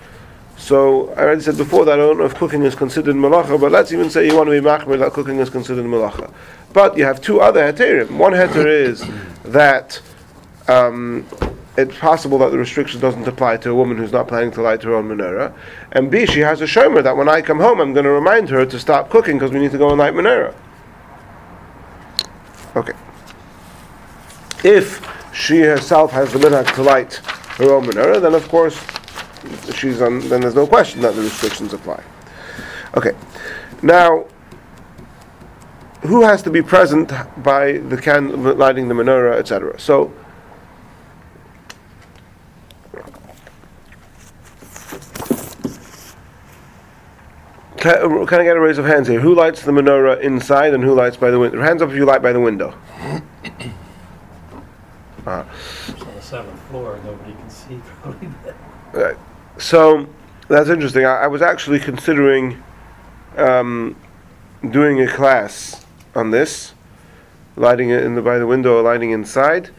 So 0.68 1.08
I 1.14 1.22
already 1.22 1.40
said 1.40 1.56
before 1.56 1.86
that 1.86 1.94
I 1.94 1.96
don't 1.96 2.18
know 2.18 2.26
if 2.26 2.34
cooking 2.34 2.62
is 2.62 2.74
considered 2.74 3.16
malacha, 3.16 3.58
but 3.58 3.72
let's 3.72 3.90
even 3.90 4.10
say 4.10 4.26
you 4.26 4.36
want 4.36 4.50
to 4.50 4.60
be 4.60 4.60
machmir 4.60 4.98
that 4.98 5.14
cooking 5.14 5.38
is 5.38 5.48
considered 5.48 5.86
malacha. 5.86 6.30
But 6.74 6.98
you 6.98 7.06
have 7.06 7.22
two 7.22 7.40
other 7.40 7.72
heterim. 7.72 8.18
One 8.18 8.32
heter 8.32 8.66
is 8.86 9.02
that. 9.44 10.02
Um, 10.68 11.26
it's 11.78 11.96
possible 11.96 12.36
that 12.38 12.50
the 12.50 12.58
restriction 12.58 13.00
doesn't 13.00 13.26
apply 13.26 13.56
to 13.58 13.70
a 13.70 13.74
woman 13.74 13.96
who's 13.96 14.12
not 14.12 14.28
planning 14.28 14.50
to 14.50 14.60
light 14.60 14.82
her 14.82 14.94
own 14.94 15.08
menorah. 15.08 15.54
And 15.92 16.10
B, 16.10 16.26
she 16.26 16.40
has 16.40 16.60
a 16.60 16.64
shomer 16.64 17.02
that 17.04 17.16
when 17.16 17.28
I 17.28 17.40
come 17.40 17.60
home, 17.60 17.80
I'm 17.80 17.94
going 17.94 18.04
to 18.04 18.10
remind 18.10 18.50
her 18.50 18.66
to 18.66 18.78
stop 18.78 19.08
cooking 19.08 19.38
because 19.38 19.52
we 19.52 19.60
need 19.60 19.70
to 19.70 19.78
go 19.78 19.88
and 19.88 19.98
light 19.98 20.12
menorah. 20.12 20.54
Okay. 22.76 22.92
If 24.64 25.08
she 25.32 25.60
herself 25.60 26.10
has 26.10 26.32
the 26.32 26.40
minhag 26.40 26.74
to 26.74 26.82
light 26.82 27.14
her 27.58 27.72
own 27.72 27.84
menorah, 27.84 28.20
then 28.20 28.34
of 28.34 28.46
course 28.48 28.76
she's 29.74 30.00
on. 30.02 30.20
Then 30.28 30.40
there's 30.40 30.54
no 30.54 30.66
question 30.66 31.00
that 31.02 31.14
the 31.14 31.22
restrictions 31.22 31.72
apply. 31.72 32.02
Okay. 32.96 33.12
Now, 33.82 34.26
who 36.02 36.22
has 36.22 36.42
to 36.42 36.50
be 36.50 36.62
present 36.62 37.12
by 37.42 37.78
the 37.78 37.96
can 37.96 38.56
lighting 38.58 38.88
the 38.88 38.94
menorah, 38.94 39.38
etc. 39.38 39.78
So. 39.78 40.12
Can, 47.76 48.26
can 48.26 48.40
I 48.40 48.44
get 48.44 48.56
a 48.56 48.60
raise 48.60 48.78
of 48.78 48.86
hands 48.86 49.06
here? 49.06 49.20
Who 49.20 49.34
lights 49.36 49.62
the 49.62 49.70
menorah 49.70 50.20
inside 50.20 50.74
and 50.74 50.82
who 50.82 50.94
lights 50.94 51.16
by 51.16 51.30
the 51.30 51.38
window? 51.38 51.60
Hands 51.60 51.80
up 51.80 51.90
if 51.90 51.94
you 51.96 52.04
light 52.04 52.22
by 52.22 52.32
the 52.32 52.40
window. 52.40 52.74
Uh, 55.24 55.44
It's 55.88 56.02
on 56.02 56.14
the 56.14 56.22
seventh 56.22 56.60
floor, 56.62 56.98
nobody 57.04 57.32
can 57.34 57.50
see 57.50 57.78
probably. 58.02 58.28
Right. 58.92 59.16
So 59.58 60.06
that's 60.48 60.68
interesting. 60.68 61.04
I, 61.04 61.24
I 61.24 61.26
was 61.26 61.42
actually 61.42 61.80
considering 61.80 62.62
um, 63.36 63.96
doing 64.70 65.00
a 65.02 65.08
class 65.08 65.84
on 66.14 66.30
this, 66.30 66.74
lighting 67.56 67.90
it 67.90 68.04
in 68.04 68.14
the, 68.14 68.22
by 68.22 68.38
the 68.38 68.46
window 68.46 68.78
or 68.78 68.82
lighting 68.82 69.10
inside. 69.10 69.70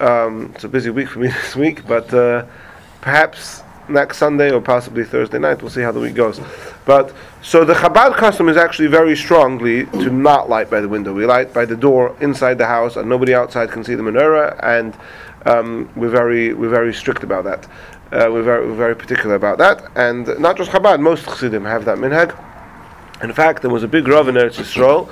Um, 0.00 0.52
it's 0.54 0.64
a 0.64 0.68
busy 0.68 0.90
week 0.90 1.08
for 1.08 1.20
me 1.20 1.28
this 1.42 1.54
week, 1.54 1.86
but 1.86 2.12
uh, 2.12 2.46
perhaps 3.00 3.62
next 3.88 4.16
Sunday 4.16 4.50
or 4.50 4.60
possibly 4.60 5.04
Thursday 5.04 5.38
night. 5.38 5.60
We'll 5.60 5.70
see 5.70 5.82
how 5.82 5.92
the 5.92 6.00
week 6.00 6.14
goes. 6.14 6.40
But 6.86 7.14
so 7.42 7.64
the 7.64 7.74
Chabad 7.74 8.16
custom 8.16 8.48
is 8.48 8.56
actually 8.56 8.88
very 8.88 9.16
strongly 9.16 9.84
to 9.86 10.10
not 10.10 10.48
light 10.48 10.70
by 10.70 10.80
the 10.80 10.88
window. 10.88 11.12
We 11.12 11.26
light 11.26 11.52
by 11.52 11.66
the 11.66 11.76
door 11.76 12.16
inside 12.20 12.58
the 12.58 12.66
house, 12.66 12.96
and 12.96 13.08
nobody 13.08 13.34
outside 13.34 13.70
can 13.70 13.84
see 13.84 13.94
the 13.94 14.02
menorah. 14.02 14.58
And 14.62 14.96
um, 15.46 15.90
we're 15.94 16.10
very 16.10 16.54
we're 16.54 16.70
very 16.70 16.94
strict 16.94 17.22
about 17.22 17.44
that. 17.44 17.68
Uh, 18.14 18.30
we're 18.30 18.44
very 18.44 18.64
we're 18.64 18.76
very 18.76 18.94
particular 18.94 19.34
about 19.34 19.58
that. 19.58 19.90
And 19.96 20.38
not 20.38 20.56
just 20.56 20.70
Chabad, 20.70 21.00
most 21.00 21.24
Chassidim 21.24 21.64
have 21.64 21.84
that 21.86 21.98
minhag. 21.98 22.30
In 23.24 23.32
fact, 23.32 23.62
there 23.62 23.72
was 23.72 23.82
a 23.82 23.88
big 23.88 24.06
Rav 24.06 24.28
in 24.28 24.36
Eretz 24.36 24.54
Yisrael 24.54 25.10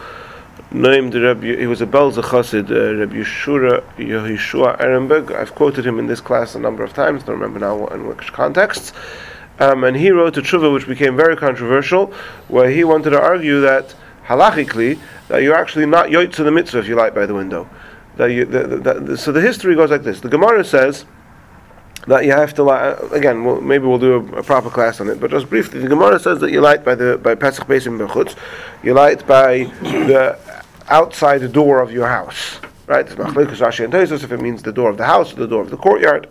named 0.71 1.17
Rabbi, 1.17 1.57
he 1.57 1.67
was 1.67 1.83
a 1.83 1.87
Belzer 1.87 2.23
Chassid, 2.23 2.71
uh, 2.71 3.01
Rabbi 3.01 3.17
Yeshua, 3.17 3.83
Yehoshua 3.97 4.79
Ehrenberg. 4.79 5.35
I've 5.35 5.53
quoted 5.53 5.85
him 5.85 5.99
in 5.99 6.07
this 6.07 6.21
class 6.21 6.55
a 6.55 6.61
number 6.61 6.85
of 6.85 6.93
times, 6.93 7.25
don't 7.25 7.41
remember 7.41 7.59
now 7.59 7.89
in 7.89 8.07
which 8.07 8.33
contexts. 8.33 8.93
Um, 9.59 9.83
and 9.83 9.97
he 9.97 10.13
wrote 10.13 10.37
a 10.37 10.41
tshuva 10.41 10.73
which 10.73 10.87
became 10.87 11.17
very 11.17 11.37
controversial, 11.37 12.07
where 12.47 12.71
he 12.71 12.85
wanted 12.85 13.11
to 13.11 13.21
argue 13.21 13.61
that 13.63 13.97
halachically 14.27 15.01
that 15.27 15.43
you're 15.43 15.57
actually 15.57 15.87
not 15.87 16.07
yoitz 16.07 16.35
to 16.35 16.45
the 16.45 16.53
mitzvah 16.53 16.79
if 16.79 16.87
you 16.87 16.95
light 16.95 17.17
by 17.17 17.27
the 17.27 17.35
window. 17.35 17.69
That 18.17 18.27
you, 18.27 18.45
the, 18.45 18.67
the, 18.77 19.19
so 19.19 19.33
the 19.33 19.41
history 19.41 19.75
goes 19.75 19.91
like 19.91 20.05
this: 20.05 20.21
the 20.21 20.29
Gemara 20.29 20.63
says 20.63 21.05
that 22.07 22.25
you 22.25 22.33
have 22.33 22.55
to 22.55 22.63
light. 22.63 22.83
Uh, 22.83 23.09
again, 23.13 23.45
well, 23.45 23.61
maybe 23.61 23.87
we'll 23.87 23.99
do 23.99 24.15
a, 24.15 24.39
a, 24.39 24.43
proper 24.43 24.71
class 24.71 25.01
on 25.01 25.09
it, 25.09 25.21
but 25.21 25.31
just 25.31 25.49
briefly, 25.49 25.81
the 25.81 25.89
Gemara 25.89 26.19
says 26.19 26.41
that 26.41 26.51
you 26.51 26.61
light 26.61 26.85
by 26.85 26.95
the 26.95 27.19
by 27.19 27.35
Pesach 27.35 27.67
Beis 27.67 27.87
Bechutz, 27.87 28.37
you 28.83 28.95
light 28.95 29.27
by 29.27 29.65
the 29.83 30.39
outside 30.89 31.39
the 31.39 31.49
door 31.49 31.81
of 31.81 31.93
your 31.93 32.09
house. 32.09 32.59
Right? 32.87 33.07
It's 33.07 33.15
Rashi 33.15 33.85
and 33.85 33.93
Tosfos 33.93 34.25
if 34.25 34.33
it 34.33 34.41
means 34.41 34.63
the 34.63 34.73
door 34.73 34.91
of 34.91 34.99
the 34.99 35.07
house 35.07 35.33
or 35.33 35.37
the 35.37 35.47
door 35.47 35.63
of 35.63 35.71
the 35.71 35.77
courtyard. 35.77 36.29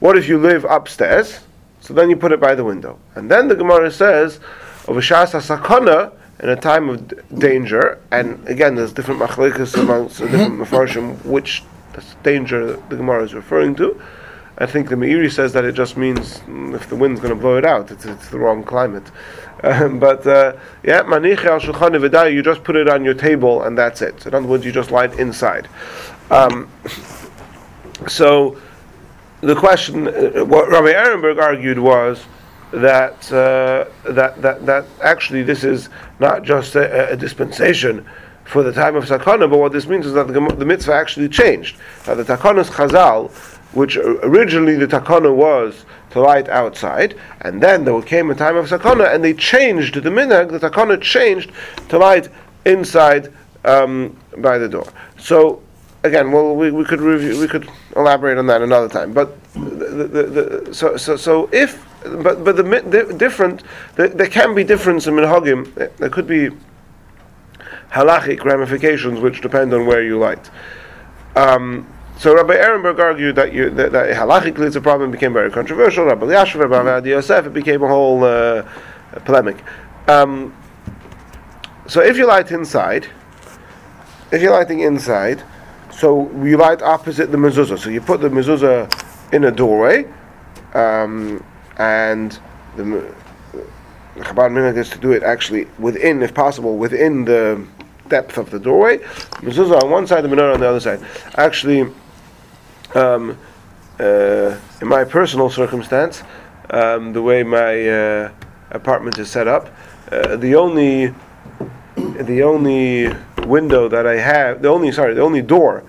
What 0.00 0.18
if 0.18 0.28
you 0.28 0.38
live 0.38 0.64
upstairs? 0.66 1.40
So 1.80 1.94
then 1.94 2.10
you 2.10 2.16
put 2.16 2.32
it 2.32 2.40
by 2.40 2.54
the 2.54 2.64
window. 2.64 2.98
And 3.14 3.30
then 3.30 3.48
the 3.48 3.54
Gemara 3.54 3.90
says, 3.90 4.40
of 4.86 4.96
a 4.96 5.00
sakana 5.00 6.12
in 6.40 6.48
a 6.48 6.56
time 6.56 6.88
of 6.88 7.08
d- 7.08 7.16
danger, 7.38 7.98
and 8.10 8.46
again, 8.48 8.74
there's 8.74 8.92
different 8.92 9.20
machlekes 9.20 9.74
amongst 9.78 10.18
the 10.18 10.28
different 10.28 10.60
mafarshim 10.60 11.22
which 11.24 11.62
danger 12.22 12.76
the 12.88 12.96
Gemara 12.96 13.24
is 13.24 13.34
referring 13.34 13.74
to. 13.76 14.00
I 14.56 14.66
think 14.66 14.88
the 14.88 14.94
Meiri 14.94 15.30
says 15.32 15.52
that 15.54 15.64
it 15.64 15.72
just 15.72 15.96
means 15.96 16.38
mm, 16.40 16.74
if 16.74 16.88
the 16.88 16.96
wind's 16.96 17.20
going 17.20 17.34
to 17.34 17.40
blow 17.40 17.56
it 17.56 17.64
out, 17.64 17.90
it's, 17.90 18.04
it's 18.04 18.28
the 18.28 18.38
wrong 18.38 18.62
climate. 18.62 19.10
Um, 19.62 19.98
but 19.98 20.26
uh, 20.26 20.56
yeah, 20.82 21.00
maniche 21.04 21.46
al 21.46 21.58
shulchan 21.58 22.34
you 22.34 22.42
just 22.42 22.62
put 22.64 22.76
it 22.76 22.86
on 22.86 23.02
your 23.02 23.14
table 23.14 23.62
and 23.62 23.78
that's 23.78 24.02
it. 24.02 24.26
In 24.26 24.34
other 24.34 24.46
words, 24.46 24.62
you 24.62 24.72
just 24.72 24.90
light 24.90 25.18
inside. 25.18 25.70
Um, 26.30 26.68
so 28.06 28.58
the 29.40 29.54
question, 29.54 30.08
uh, 30.08 30.44
what 30.44 30.68
Rabbi 30.68 30.92
Ehrenberg 30.92 31.40
argued 31.40 31.78
was 31.78 32.26
that, 32.72 33.32
uh, 33.32 33.86
that, 34.12 34.42
that, 34.42 34.66
that 34.66 34.84
actually 35.02 35.42
this 35.42 35.64
is 35.64 35.88
not 36.18 36.42
just 36.42 36.74
a, 36.74 37.12
a, 37.12 37.16
dispensation 37.16 38.04
for 38.44 38.62
the 38.62 38.72
time 38.72 38.96
of 38.96 39.04
Sakana, 39.04 39.48
but 39.48 39.58
what 39.58 39.72
this 39.72 39.86
means 39.86 40.04
is 40.04 40.12
that 40.12 40.26
the, 40.26 40.40
the 40.58 40.64
mitzvah 40.64 40.92
actually 40.92 41.28
changed. 41.28 41.76
Now 42.06 42.16
the 42.16 42.24
Takanas 42.24 42.70
Chazal, 42.70 43.30
which 43.74 43.96
originally 43.96 44.76
the 44.76 44.86
Takana 44.86 45.34
was 45.34 45.84
to 46.10 46.20
light 46.20 46.48
outside, 46.48 47.16
and 47.42 47.62
then 47.62 47.84
there 47.84 48.00
came 48.02 48.30
a 48.30 48.34
time 48.34 48.56
of 48.56 48.66
Sakana, 48.68 49.12
and 49.12 49.22
they 49.22 49.34
changed 49.34 49.94
the 49.94 50.10
minhag, 50.10 50.50
the 50.50 50.60
Takana 50.60 51.00
changed 51.00 51.50
to 51.88 51.98
light 51.98 52.28
inside 52.64 53.32
um, 53.64 54.16
by 54.38 54.58
the 54.58 54.68
door. 54.68 54.86
So 55.18 55.62
again, 56.04 56.30
well, 56.30 56.54
we, 56.54 56.70
we 56.70 56.84
could 56.84 57.00
review, 57.00 57.40
we 57.40 57.48
could 57.48 57.68
elaborate 57.96 58.38
on 58.38 58.46
that 58.46 58.62
another 58.62 58.88
time. 58.88 59.12
But 59.12 59.36
the, 59.54 60.08
the, 60.08 60.22
the, 60.22 60.74
so 60.74 60.96
so 60.96 61.16
so 61.16 61.48
if 61.52 61.84
but 62.02 62.44
but 62.44 62.56
the, 62.56 63.14
different 63.18 63.62
the, 63.96 64.08
there 64.08 64.28
can 64.28 64.54
be 64.54 64.62
difference 64.62 65.06
in 65.06 65.14
minhagim. 65.14 65.74
There 65.96 66.10
could 66.10 66.26
be 66.26 66.50
halachic 67.90 68.44
ramifications 68.44 69.20
which 69.20 69.40
depend 69.40 69.72
on 69.72 69.86
where 69.86 70.02
you 70.02 70.18
light. 70.18 70.50
Um, 71.36 71.88
so 72.16 72.34
Rabbi 72.34 72.54
Ehrenberg 72.54 72.98
argued 72.98 73.36
that, 73.36 73.52
you, 73.52 73.70
that, 73.70 73.92
that 73.92 74.16
halachically 74.16 74.66
it's 74.66 74.76
a 74.76 74.80
problem 74.80 75.10
became 75.10 75.32
very 75.32 75.50
controversial. 75.50 76.04
Rabbi 76.04 76.26
Yashav, 76.26 76.60
Rabbi 76.60 76.74
Ovadia 76.74 77.06
Yosef, 77.06 77.46
it 77.46 77.52
became 77.52 77.82
a 77.82 77.88
whole 77.88 78.22
uh, 78.24 78.62
polemic. 79.24 79.56
Um, 80.06 80.54
so 81.86 82.00
if 82.00 82.16
you 82.16 82.26
light 82.26 82.50
inside, 82.50 83.08
if 84.30 84.40
you're 84.40 84.52
lighting 84.52 84.80
inside, 84.80 85.42
so 85.90 86.30
you 86.42 86.56
light 86.56 86.82
opposite 86.82 87.30
the 87.30 87.36
mezuzah. 87.36 87.78
So 87.78 87.90
you 87.90 88.00
put 88.00 88.20
the 88.20 88.28
mezuzah 88.28 89.32
in 89.32 89.44
a 89.44 89.50
doorway, 89.50 90.06
um, 90.72 91.44
and 91.76 92.38
the 92.76 93.14
Chabad 94.16 94.50
minhag 94.50 94.76
is 94.76 94.88
to 94.90 94.98
do 94.98 95.12
it 95.12 95.22
actually 95.22 95.66
within, 95.78 96.22
if 96.22 96.32
possible, 96.32 96.78
within 96.78 97.24
the 97.24 97.64
depth 98.08 98.38
of 98.38 98.50
the 98.50 98.58
doorway. 98.58 98.98
Mezuzah 99.42 99.82
on 99.82 99.90
one 99.90 100.06
side, 100.06 100.22
the 100.22 100.28
menorah 100.28 100.54
on 100.54 100.60
the 100.60 100.68
other 100.68 100.80
side. 100.80 101.00
Actually, 101.36 101.92
um, 102.94 103.38
uh, 103.98 104.56
in 104.80 104.88
my 104.88 105.04
personal 105.04 105.50
circumstance, 105.50 106.22
um, 106.70 107.12
the 107.12 107.22
way 107.22 107.42
my 107.42 107.88
uh, 107.88 108.32
apartment 108.70 109.18
is 109.18 109.30
set 109.30 109.46
up, 109.46 109.68
uh, 110.10 110.36
the 110.36 110.54
only 110.54 111.14
the 111.96 112.42
only 112.42 113.14
window 113.46 113.88
that 113.88 114.06
I 114.06 114.16
have, 114.16 114.62
the 114.62 114.68
only 114.68 114.92
sorry, 114.92 115.14
the 115.14 115.22
only 115.22 115.42
door. 115.42 115.84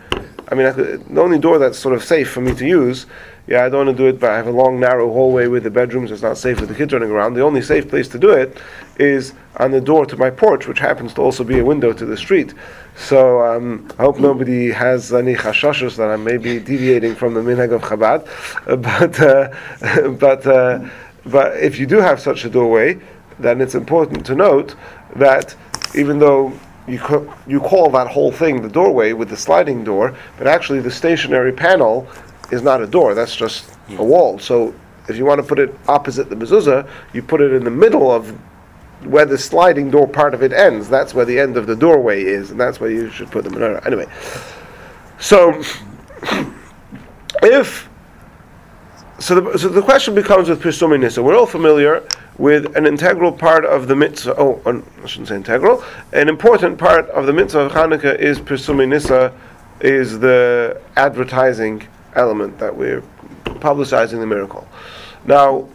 I 0.47 0.55
mean, 0.55 0.67
I 0.67 0.71
could, 0.71 1.07
the 1.07 1.21
only 1.21 1.39
door 1.39 1.57
that's 1.57 1.79
sort 1.79 1.95
of 1.95 2.03
safe 2.03 2.29
for 2.29 2.41
me 2.41 2.53
to 2.55 2.65
use. 2.65 3.07
Yeah, 3.47 3.63
I 3.63 3.69
don't 3.69 3.85
want 3.85 3.95
to 3.95 4.03
do 4.03 4.09
it, 4.09 4.19
but 4.19 4.31
I 4.31 4.37
have 4.37 4.47
a 4.47 4.51
long, 4.51 4.79
narrow 4.79 5.11
hallway 5.11 5.45
with 5.45 5.63
the 5.63 5.69
bedrooms. 5.69 6.11
It's 6.11 6.23
not 6.23 6.35
safe 6.35 6.59
with 6.59 6.69
the 6.69 6.75
kids 6.75 6.93
running 6.93 7.11
around. 7.11 7.35
The 7.35 7.41
only 7.41 7.61
safe 7.61 7.87
place 7.87 8.07
to 8.09 8.17
do 8.17 8.31
it 8.31 8.57
is 8.97 9.33
on 9.57 9.69
the 9.69 9.79
door 9.79 10.07
to 10.07 10.17
my 10.17 10.31
porch, 10.31 10.67
which 10.67 10.79
happens 10.79 11.13
to 11.13 11.21
also 11.21 11.43
be 11.43 11.59
a 11.59 11.65
window 11.65 11.93
to 11.93 12.05
the 12.07 12.17
street. 12.17 12.55
So 12.95 13.45
um, 13.45 13.87
I 13.99 14.03
hope 14.03 14.19
nobody 14.19 14.71
has 14.71 15.13
any 15.13 15.35
chashashos 15.35 15.95
that 15.97 16.09
I 16.09 16.15
may 16.15 16.37
be 16.37 16.59
deviating 16.59 17.13
from 17.13 17.35
the 17.35 17.41
minhag 17.41 17.71
of 17.71 17.83
Chabad. 17.83 18.27
Uh, 18.67 18.75
but 18.89 19.19
uh, 19.19 20.09
but 20.19 20.47
uh, 20.47 20.89
but 21.27 21.57
if 21.57 21.77
you 21.77 21.85
do 21.85 21.97
have 21.97 22.19
such 22.19 22.45
a 22.45 22.49
doorway, 22.49 22.99
then 23.37 23.61
it's 23.61 23.75
important 23.75 24.25
to 24.25 24.33
note 24.33 24.75
that 25.15 25.55
even 25.93 26.17
though 26.17 26.51
you 26.87 26.99
ca- 26.99 27.25
you 27.47 27.59
call 27.59 27.89
that 27.91 28.07
whole 28.07 28.31
thing 28.31 28.61
the 28.61 28.69
doorway 28.69 29.13
with 29.13 29.29
the 29.29 29.37
sliding 29.37 29.83
door, 29.83 30.15
but 30.37 30.47
actually 30.47 30.79
the 30.79 30.91
stationary 30.91 31.51
panel 31.51 32.07
is 32.51 32.61
not 32.61 32.81
a 32.81 32.87
door. 32.87 33.13
That's 33.13 33.35
just 33.35 33.71
a 33.89 34.03
wall. 34.03 34.39
So 34.39 34.73
if 35.07 35.17
you 35.17 35.25
want 35.25 35.41
to 35.41 35.47
put 35.47 35.59
it 35.59 35.73
opposite 35.87 36.29
the 36.29 36.35
mezuzah, 36.35 36.87
you 37.13 37.21
put 37.21 37.41
it 37.41 37.53
in 37.53 37.63
the 37.63 37.71
middle 37.71 38.11
of 38.11 38.29
where 39.03 39.25
the 39.25 39.37
sliding 39.37 39.91
door 39.91 40.07
part 40.07 40.33
of 40.33 40.41
it 40.41 40.51
ends. 40.51 40.89
That's 40.89 41.13
where 41.13 41.25
the 41.25 41.39
end 41.39 41.57
of 41.57 41.67
the 41.67 41.75
doorway 41.75 42.23
is, 42.23 42.51
and 42.51 42.59
that's 42.59 42.79
where 42.79 42.89
you 42.89 43.09
should 43.11 43.29
put 43.29 43.43
the 43.43 43.49
menorah. 43.49 43.85
Anyway, 43.85 44.07
so 45.19 45.61
if 47.43 47.89
so 49.19 49.39
the, 49.39 49.57
so 49.57 49.69
the 49.69 49.81
question 49.81 50.13
becomes 50.13 50.49
with 50.49 50.61
Pirsumi 50.61 50.99
Nisa. 50.99 51.23
We're 51.23 51.37
all 51.37 51.45
familiar 51.45 52.03
with 52.37 52.75
an 52.75 52.85
integral 52.85 53.31
part 53.31 53.63
of 53.63 53.87
the 53.87 53.95
mitzvah. 53.95 54.35
Oh, 54.37 54.61
un- 54.65 54.83
I 55.01 55.07
shouldn't 55.07 55.29
say 55.29 55.35
integral. 55.35 55.83
An 56.11 56.27
important 56.27 56.77
part 56.77 57.07
of 57.09 57.25
the 57.25 57.33
mitzvah 57.33 57.61
of 57.61 57.71
Hanukkah 57.71 58.19
is 58.19 58.39
Pirsumi 58.39 58.87
Nisa, 58.89 59.33
is 59.79 60.19
the 60.19 60.81
advertising 60.97 61.87
element 62.15 62.57
that 62.59 62.75
we're 62.75 63.01
publicizing 63.45 64.19
the 64.19 64.25
miracle. 64.25 64.67
Now, 65.25 65.67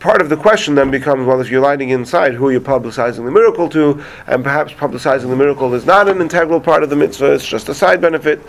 part 0.00 0.20
of 0.20 0.28
the 0.28 0.36
question 0.36 0.74
then 0.74 0.90
becomes 0.90 1.26
well, 1.26 1.40
if 1.40 1.50
you're 1.50 1.62
lighting 1.62 1.90
inside, 1.90 2.34
who 2.34 2.48
are 2.48 2.52
you 2.52 2.60
publicizing 2.60 3.24
the 3.24 3.30
miracle 3.30 3.68
to? 3.70 4.04
And 4.26 4.44
perhaps 4.44 4.72
publicizing 4.72 5.28
the 5.28 5.36
miracle 5.36 5.72
is 5.74 5.86
not 5.86 6.08
an 6.08 6.20
integral 6.20 6.60
part 6.60 6.82
of 6.82 6.90
the 6.90 6.96
mitzvah, 6.96 7.32
it's 7.32 7.46
just 7.46 7.68
a 7.68 7.74
side 7.74 8.00
benefit. 8.00 8.40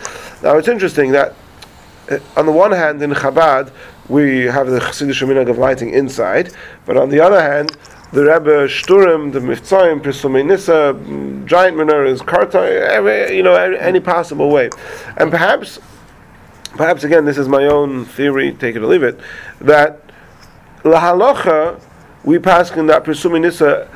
Now, 0.42 0.58
it's 0.58 0.68
interesting 0.68 1.12
that 1.12 1.34
uh, 2.10 2.18
on 2.36 2.46
the 2.46 2.52
one 2.52 2.72
hand, 2.72 3.02
in 3.02 3.10
Chabad, 3.10 3.72
we 4.08 4.44
have 4.44 4.68
the 4.68 4.78
Chassidish 4.78 5.26
minhag 5.26 5.50
of 5.50 5.58
lighting 5.58 5.90
inside, 5.90 6.52
but 6.84 6.96
on 6.96 7.08
the 7.08 7.20
other 7.20 7.40
hand, 7.40 7.76
the 8.12 8.22
Rebbe 8.22 8.68
Shturim, 8.68 9.32
the 9.32 9.40
Mivtzoim, 9.40 10.00
Pirsumei 10.00 10.46
Nisa, 10.46 10.94
mm, 10.94 11.44
giant 11.46 11.76
menorahs, 11.76 12.24
karta, 12.24 12.60
every, 12.60 13.36
you 13.36 13.42
know, 13.42 13.54
any 13.54 13.98
possible 13.98 14.50
way, 14.50 14.70
and 15.16 15.30
perhaps, 15.30 15.80
perhaps 16.76 17.04
again, 17.04 17.24
this 17.24 17.38
is 17.38 17.48
my 17.48 17.64
own 17.64 18.04
theory, 18.04 18.52
take 18.52 18.76
it 18.76 18.82
or 18.82 18.86
leave 18.86 19.02
it, 19.02 19.18
that 19.60 20.00
lahalacha, 20.82 21.80
we 22.24 22.38
pass 22.38 22.70
in 22.70 22.86
that 22.86 23.04
Pirsumei 23.04 23.40
Nisa 23.40 23.88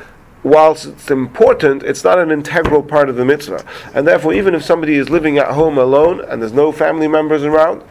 whilst 0.43 0.87
it's 0.87 1.11
important, 1.11 1.83
it's 1.83 2.03
not 2.03 2.17
an 2.17 2.31
integral 2.31 2.81
part 2.81 3.09
of 3.09 3.15
the 3.15 3.25
mitzvah. 3.25 3.63
And 3.93 4.07
therefore, 4.07 4.33
even 4.33 4.55
if 4.55 4.63
somebody 4.63 4.95
is 4.95 5.09
living 5.09 5.37
at 5.37 5.51
home 5.51 5.77
alone 5.77 6.21
and 6.21 6.41
there's 6.41 6.53
no 6.53 6.71
family 6.71 7.07
members 7.07 7.43
around, 7.43 7.83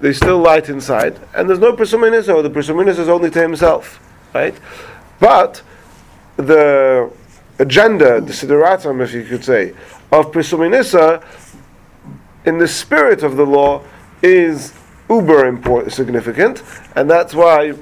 they 0.00 0.12
still 0.12 0.38
light 0.38 0.68
inside, 0.68 1.18
and 1.34 1.48
there's 1.48 1.58
no 1.58 1.72
presuminis, 1.72 2.32
or 2.32 2.42
the 2.42 2.50
presuminis 2.50 2.98
is 2.98 3.08
only 3.08 3.30
to 3.30 3.40
himself, 3.42 4.00
right? 4.32 4.54
But 5.18 5.62
the 6.36 7.12
agenda, 7.58 8.20
the 8.22 8.32
sideratum, 8.32 9.02
if 9.02 9.12
you 9.12 9.24
could 9.24 9.44
say, 9.44 9.74
of 10.10 10.32
presuminisa, 10.32 11.22
in 12.46 12.56
the 12.56 12.66
spirit 12.66 13.22
of 13.22 13.36
the 13.36 13.44
law, 13.44 13.84
is 14.22 14.72
uber 15.08 15.46
important, 15.46 15.92
significant, 15.92 16.62
and 16.96 17.10
that's 17.10 17.34
why 17.34 17.74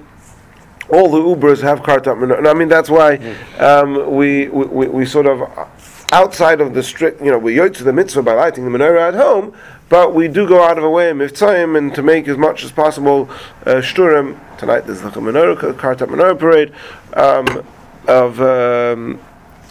all 0.88 1.10
the 1.10 1.18
Ubers 1.18 1.60
have 1.60 1.82
car-top. 1.82 2.18
And 2.18 2.48
I 2.48 2.54
mean, 2.54 2.68
that's 2.68 2.88
why 2.88 3.16
um, 3.58 4.14
we, 4.14 4.48
we, 4.48 4.88
we, 4.88 5.04
sort 5.04 5.26
of, 5.26 5.42
outside 6.12 6.60
of 6.60 6.72
the 6.72 6.82
strict, 6.82 7.20
you 7.22 7.30
know, 7.30 7.38
we 7.38 7.56
yotze 7.56 7.84
the 7.84 7.92
mitzvah 7.92 8.22
by 8.22 8.32
lighting 8.32 8.64
the 8.64 8.70
menorah 8.70 9.08
at 9.08 9.14
home, 9.14 9.54
but 9.90 10.14
we 10.14 10.28
do 10.28 10.48
go 10.48 10.62
out 10.62 10.78
of 10.78 10.84
our 10.84 10.90
way 10.90 11.10
in 11.10 11.18
mitzvahim 11.18 11.76
and 11.76 11.94
to 11.94 12.02
make 12.02 12.26
as 12.28 12.38
much 12.38 12.64
as 12.64 12.72
possible 12.72 13.28
uh, 13.66 13.82
shturim. 13.82 14.38
Tonight 14.58 14.82
there's 14.86 15.02
a 15.02 15.10
menorah, 15.10 15.76
car-top 15.76 16.08
menorah 16.08 16.38
parade 16.38 16.72
um, 17.14 17.66
of. 18.06 18.40
Um, 18.40 19.20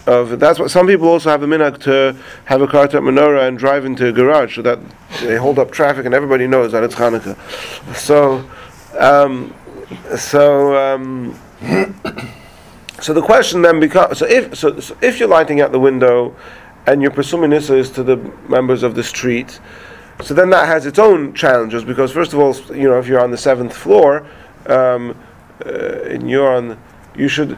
of 0.08 0.40
that's 0.40 0.58
what 0.58 0.72
some 0.72 0.88
people 0.88 1.08
also 1.08 1.30
have 1.30 1.44
a 1.44 1.46
minhag 1.46 1.80
to 1.82 2.16
have 2.46 2.62
a 2.62 2.68
car-top 2.68 3.04
menorah 3.04 3.48
and 3.48 3.60
drive 3.60 3.86
into 3.86 4.08
a 4.08 4.12
garage 4.12 4.56
so 4.56 4.62
that 4.62 4.80
they 5.22 5.36
hold 5.36 5.60
up 5.60 5.70
traffic 5.70 6.06
and 6.06 6.16
everybody 6.16 6.48
knows 6.48 6.72
that 6.72 6.84
it's 6.84 6.96
Hanukkah. 6.96 7.38
So, 7.94 8.50
um, 8.98 9.54
so, 10.18 10.76
um, 10.76 11.38
so 13.02 13.14
the 13.14 13.22
question 13.22 13.62
then 13.62 13.80
becomes: 13.80 14.18
so 14.18 14.26
if 14.26 14.58
so, 14.58 14.80
so 14.80 14.98
if 15.02 15.20
you're 15.20 15.30
lighting 15.30 15.60
out 15.62 15.72
the 15.72 15.80
window, 15.80 16.36
and 16.86 17.02
you're 17.02 17.12
presuming 17.12 17.50
this 17.50 17.70
is 17.70 17.92
to 17.92 18.04
the 18.04 18.16
members 18.48 18.84
of 18.84 18.96
the 18.96 19.04
street, 19.04 19.60
so 20.24 20.34
then 20.34 20.50
that 20.52 20.68
has 20.68 20.86
its 20.86 21.00
own 21.00 21.34
challenges 21.34 21.84
because 21.84 22.12
first 22.12 22.34
of 22.34 22.40
all, 22.40 22.56
you 22.76 22.88
know, 22.90 22.98
if 22.98 23.08
you're 23.08 23.22
on 23.22 23.32
the 23.32 23.38
seventh 23.38 23.76
floor, 23.76 24.26
um, 24.68 25.22
uh, 25.66 25.70
and 26.06 26.30
you're 26.30 26.56
on, 26.56 26.80
you 27.16 27.28
should. 27.28 27.58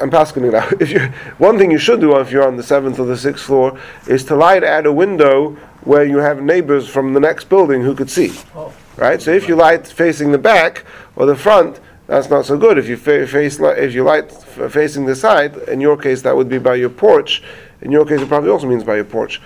I'm 0.00 0.10
passing 0.10 0.44
it 0.44 0.52
now. 0.52 0.68
If 0.80 0.90
you 0.90 1.00
one 1.38 1.58
thing 1.58 1.70
you 1.70 1.78
should 1.78 2.00
do 2.00 2.16
if 2.18 2.30
you're 2.30 2.46
on 2.46 2.56
the 2.56 2.62
seventh 2.62 2.98
or 2.98 3.06
the 3.06 3.16
sixth 3.16 3.44
floor 3.44 3.78
is 4.06 4.24
to 4.24 4.36
light 4.36 4.62
at 4.64 4.86
a 4.86 4.92
window 4.92 5.56
where 5.84 6.04
you 6.04 6.18
have 6.18 6.42
neighbors 6.42 6.88
from 6.88 7.12
the 7.14 7.20
next 7.20 7.48
building 7.48 7.82
who 7.82 7.94
could 7.94 8.10
see. 8.10 8.32
Oh. 8.54 8.72
Right. 8.96 9.20
So 9.22 9.30
if 9.30 9.48
you 9.48 9.56
light 9.56 9.86
facing 9.86 10.30
the 10.32 10.38
back 10.38 10.84
or 11.16 11.26
the 11.26 11.36
front, 11.36 11.80
that's 12.06 12.28
not 12.28 12.44
so 12.44 12.56
good. 12.58 12.76
If 12.78 12.88
you 12.88 12.96
fa- 12.96 13.26
face 13.26 13.60
li- 13.60 13.78
if 13.78 13.94
you 13.94 14.04
light 14.04 14.30
f- 14.32 14.72
facing 14.72 15.06
the 15.06 15.14
side, 15.14 15.56
in 15.68 15.80
your 15.80 15.96
case 15.96 16.22
that 16.22 16.36
would 16.36 16.48
be 16.48 16.58
by 16.58 16.74
your 16.74 16.90
porch. 16.90 17.42
In 17.82 17.90
your 17.92 18.04
case, 18.04 18.20
it 18.20 18.28
probably 18.28 18.50
also 18.50 18.66
means 18.66 18.84
by 18.84 18.96
your 18.96 19.04
porch. 19.04 19.40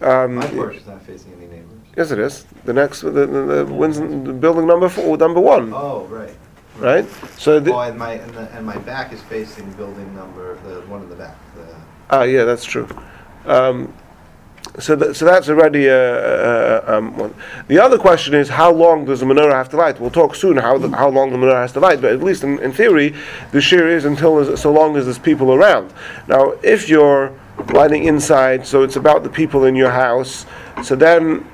Um, 0.00 0.36
My 0.36 0.46
porch 0.46 0.76
is 0.76 0.86
not 0.86 1.02
facing 1.02 1.32
any 1.32 1.46
neighbors. 1.46 1.78
Yes, 1.96 2.10
it 2.12 2.18
is. 2.20 2.44
The 2.64 2.72
next, 2.72 3.00
the, 3.00 3.10
the, 3.10 3.26
the, 3.26 3.64
the 4.24 4.32
building 4.32 4.66
number 4.66 4.88
four, 4.88 5.16
number 5.16 5.40
one, 5.40 5.72
Oh, 5.74 6.06
right. 6.06 6.30
Right? 6.80 7.06
So, 7.38 7.60
the, 7.60 7.74
Oh, 7.74 7.80
and 7.80 7.98
my, 7.98 8.12
and, 8.12 8.32
the, 8.34 8.50
and 8.52 8.64
my 8.64 8.78
back 8.78 9.12
is 9.12 9.20
facing 9.22 9.70
building 9.72 10.14
number, 10.14 10.56
the 10.64 10.80
one 10.88 11.02
in 11.02 11.08
the 11.10 11.14
back. 11.16 11.36
The, 11.54 11.66
ah, 12.10 12.22
yeah, 12.22 12.44
that's 12.44 12.64
true. 12.64 12.88
Um, 13.44 13.92
so, 14.78 14.96
th- 14.96 15.16
so 15.16 15.24
that's 15.24 15.48
already 15.48 15.88
uh, 15.90 15.92
uh, 15.94 16.84
um, 16.86 17.16
one. 17.16 17.34
The 17.68 17.78
other 17.78 17.98
question 17.98 18.34
is 18.34 18.48
how 18.48 18.72
long 18.72 19.04
does 19.04 19.20
the 19.20 19.26
menorah 19.26 19.52
have 19.52 19.68
to 19.70 19.76
light? 19.76 20.00
We'll 20.00 20.10
talk 20.10 20.34
soon 20.34 20.56
how 20.56 20.78
the, 20.78 20.88
how 20.96 21.08
long 21.08 21.30
the 21.32 21.36
menorah 21.38 21.62
has 21.62 21.72
to 21.72 21.80
light, 21.80 22.00
but 22.00 22.12
at 22.12 22.22
least 22.22 22.44
in, 22.44 22.58
in 22.60 22.72
theory, 22.72 23.14
the 23.52 23.58
shiur 23.58 23.90
is 23.90 24.04
until 24.04 24.38
as- 24.38 24.60
so 24.60 24.72
long 24.72 24.96
as 24.96 25.04
there's 25.04 25.18
people 25.18 25.52
around. 25.52 25.92
Now, 26.28 26.52
if 26.62 26.88
you're 26.88 27.32
lighting 27.72 28.04
inside, 28.04 28.66
so 28.66 28.82
it's 28.82 28.96
about 28.96 29.22
the 29.22 29.28
people 29.30 29.64
in 29.64 29.74
your 29.76 29.90
house, 29.90 30.46
so 30.82 30.94
then 30.96 31.46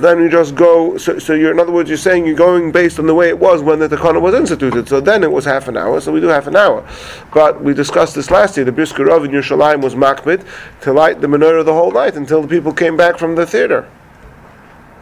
then 0.00 0.20
you 0.20 0.28
just 0.28 0.54
go. 0.54 0.96
So, 0.96 1.18
so 1.18 1.34
you're 1.34 1.50
in 1.52 1.60
other 1.60 1.72
words, 1.72 1.88
you're 1.90 1.98
saying 1.98 2.26
you're 2.26 2.36
going 2.36 2.72
based 2.72 2.98
on 2.98 3.06
the 3.06 3.14
way 3.14 3.28
it 3.28 3.38
was 3.38 3.62
when 3.62 3.78
the 3.78 3.88
takana 3.88 4.20
was 4.20 4.34
instituted. 4.34 4.88
So 4.88 5.00
then 5.00 5.22
it 5.22 5.30
was 5.30 5.44
half 5.44 5.68
an 5.68 5.76
hour. 5.76 6.00
So 6.00 6.12
we 6.12 6.20
do 6.20 6.28
half 6.28 6.46
an 6.46 6.56
hour. 6.56 6.86
But 7.32 7.62
we 7.62 7.74
discussed 7.74 8.14
this 8.14 8.30
last 8.30 8.56
year. 8.56 8.64
The 8.64 8.72
Brisker 8.72 9.04
Rav 9.04 9.24
in 9.24 9.30
Yerushalayim 9.30 9.82
was 9.82 9.94
makbid 9.94 10.46
to 10.82 10.92
light 10.92 11.20
the 11.20 11.26
menorah 11.26 11.64
the 11.64 11.72
whole 11.72 11.92
night 11.92 12.16
until 12.16 12.42
the 12.42 12.48
people 12.48 12.72
came 12.72 12.96
back 12.96 13.18
from 13.18 13.34
the 13.34 13.46
theater. 13.46 13.88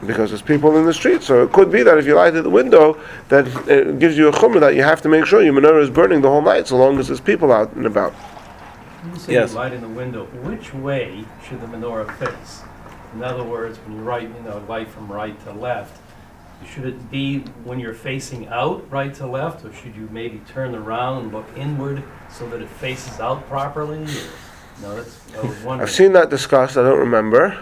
Because 0.07 0.31
there's 0.31 0.41
people 0.41 0.77
in 0.79 0.87
the 0.87 0.95
street, 0.95 1.23
so 1.23 1.45
it 1.45 1.53
could 1.53 1.71
be 1.71 1.83
that 1.83 1.99
if 1.99 2.07
you 2.07 2.15
light 2.15 2.35
at 2.35 2.43
the 2.43 2.49
window, 2.51 2.99
that 3.29 3.47
it 3.69 3.99
gives 3.99 4.17
you 4.17 4.29
a 4.29 4.33
chumrah 4.33 4.61
that 4.61 4.75
you 4.75 4.83
have 4.83 5.03
to 5.03 5.11
make 5.11 5.27
sure 5.27 5.43
your 5.43 5.53
menorah 5.53 5.83
is 5.83 5.91
burning 5.91 6.23
the 6.23 6.29
whole 6.29 6.41
night, 6.41 6.67
so 6.67 6.79
long 6.79 6.99
as 6.99 7.09
there's 7.09 7.21
people 7.21 7.53
out 7.53 7.71
and 7.75 7.85
about. 7.85 8.15
You 9.13 9.19
say 9.19 9.33
Yes. 9.35 9.51
you 9.51 9.57
light 9.57 9.75
in 9.75 9.83
the 9.83 9.89
window, 9.89 10.25
which 10.43 10.73
way 10.73 11.27
should 11.47 11.61
the 11.61 11.67
menorah 11.67 12.17
face? 12.17 12.63
In 13.15 13.23
other 13.25 13.43
words, 13.45 13.79
when 13.79 13.97
you 13.97 14.03
write, 14.03 14.29
you 14.29 14.43
know, 14.43 14.63
light 14.69 14.89
from 14.89 15.11
right 15.11 15.39
to 15.45 15.53
left, 15.53 16.01
should 16.67 16.85
it 16.85 17.11
be 17.11 17.41
when 17.65 17.81
you're 17.81 17.95
facing 17.95 18.47
out, 18.49 18.89
right 18.91 19.15
to 19.15 19.27
left, 19.27 19.65
or 19.65 19.73
should 19.73 19.97
you 19.97 20.09
maybe 20.13 20.41
turn 20.49 20.75
around 20.75 21.25
and 21.25 21.33
look 21.33 21.47
inward 21.57 22.03
so 22.31 22.49
that 22.51 22.61
it 22.61 22.69
faces 22.69 23.19
out 23.19 23.47
properly? 23.49 24.07
No, 24.83 24.95
that's, 24.97 25.21
I 25.35 25.41
was 25.41 25.59
wondering. 25.59 25.81
I've 25.81 25.91
seen 25.91 26.13
that 26.13 26.31
discussed. 26.31 26.77
I 26.77 26.83
don't 26.83 26.99
remember. 26.99 27.59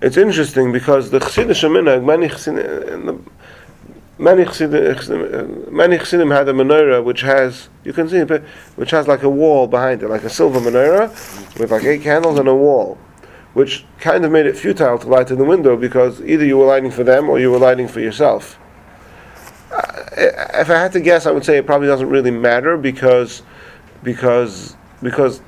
It's 0.00 0.16
interesting 0.16 0.72
because 0.72 1.10
the 1.10 1.20
Chassidish 1.20 1.62
minhag, 1.68 2.04
many 2.04 2.28
Chassidim, 2.28 3.30
many 4.18 4.44
Chassidim, 4.44 5.74
many 5.74 5.98
Chassidim 5.98 6.30
had 6.30 6.48
a 6.48 6.52
menorah 6.52 7.04
which 7.04 7.20
has 7.22 7.68
you 7.84 7.92
can 7.92 8.08
see 8.08 8.20
which 8.76 8.90
has 8.90 9.06
like 9.06 9.22
a 9.22 9.30
wall 9.30 9.66
behind 9.66 10.02
it, 10.02 10.08
like 10.08 10.24
a 10.24 10.30
silver 10.30 10.60
menorah 10.60 11.08
with 11.58 11.70
like 11.70 11.84
eight 11.84 12.02
candles 12.02 12.38
and 12.38 12.48
a 12.48 12.54
wall, 12.54 12.98
which 13.54 13.84
kind 13.98 14.24
of 14.24 14.32
made 14.32 14.46
it 14.46 14.56
futile 14.56 14.98
to 14.98 15.08
light 15.08 15.30
in 15.30 15.38
the 15.38 15.44
window 15.44 15.76
because 15.76 16.20
either 16.22 16.44
you 16.44 16.56
were 16.56 16.66
lighting 16.66 16.90
for 16.90 17.04
them 17.04 17.28
or 17.28 17.38
you 17.38 17.50
were 17.50 17.58
lighting 17.58 17.88
for 17.88 18.00
yourself. 18.00 18.58
Uh, 19.70 20.06
if 20.54 20.70
I 20.70 20.78
had 20.78 20.92
to 20.92 21.00
guess, 21.00 21.26
I 21.26 21.30
would 21.30 21.44
say 21.44 21.58
it 21.58 21.66
probably 21.66 21.88
doesn't 21.88 22.08
really 22.08 22.30
matter 22.30 22.76
because 22.76 23.42
because 24.02 24.76
because 25.02 25.40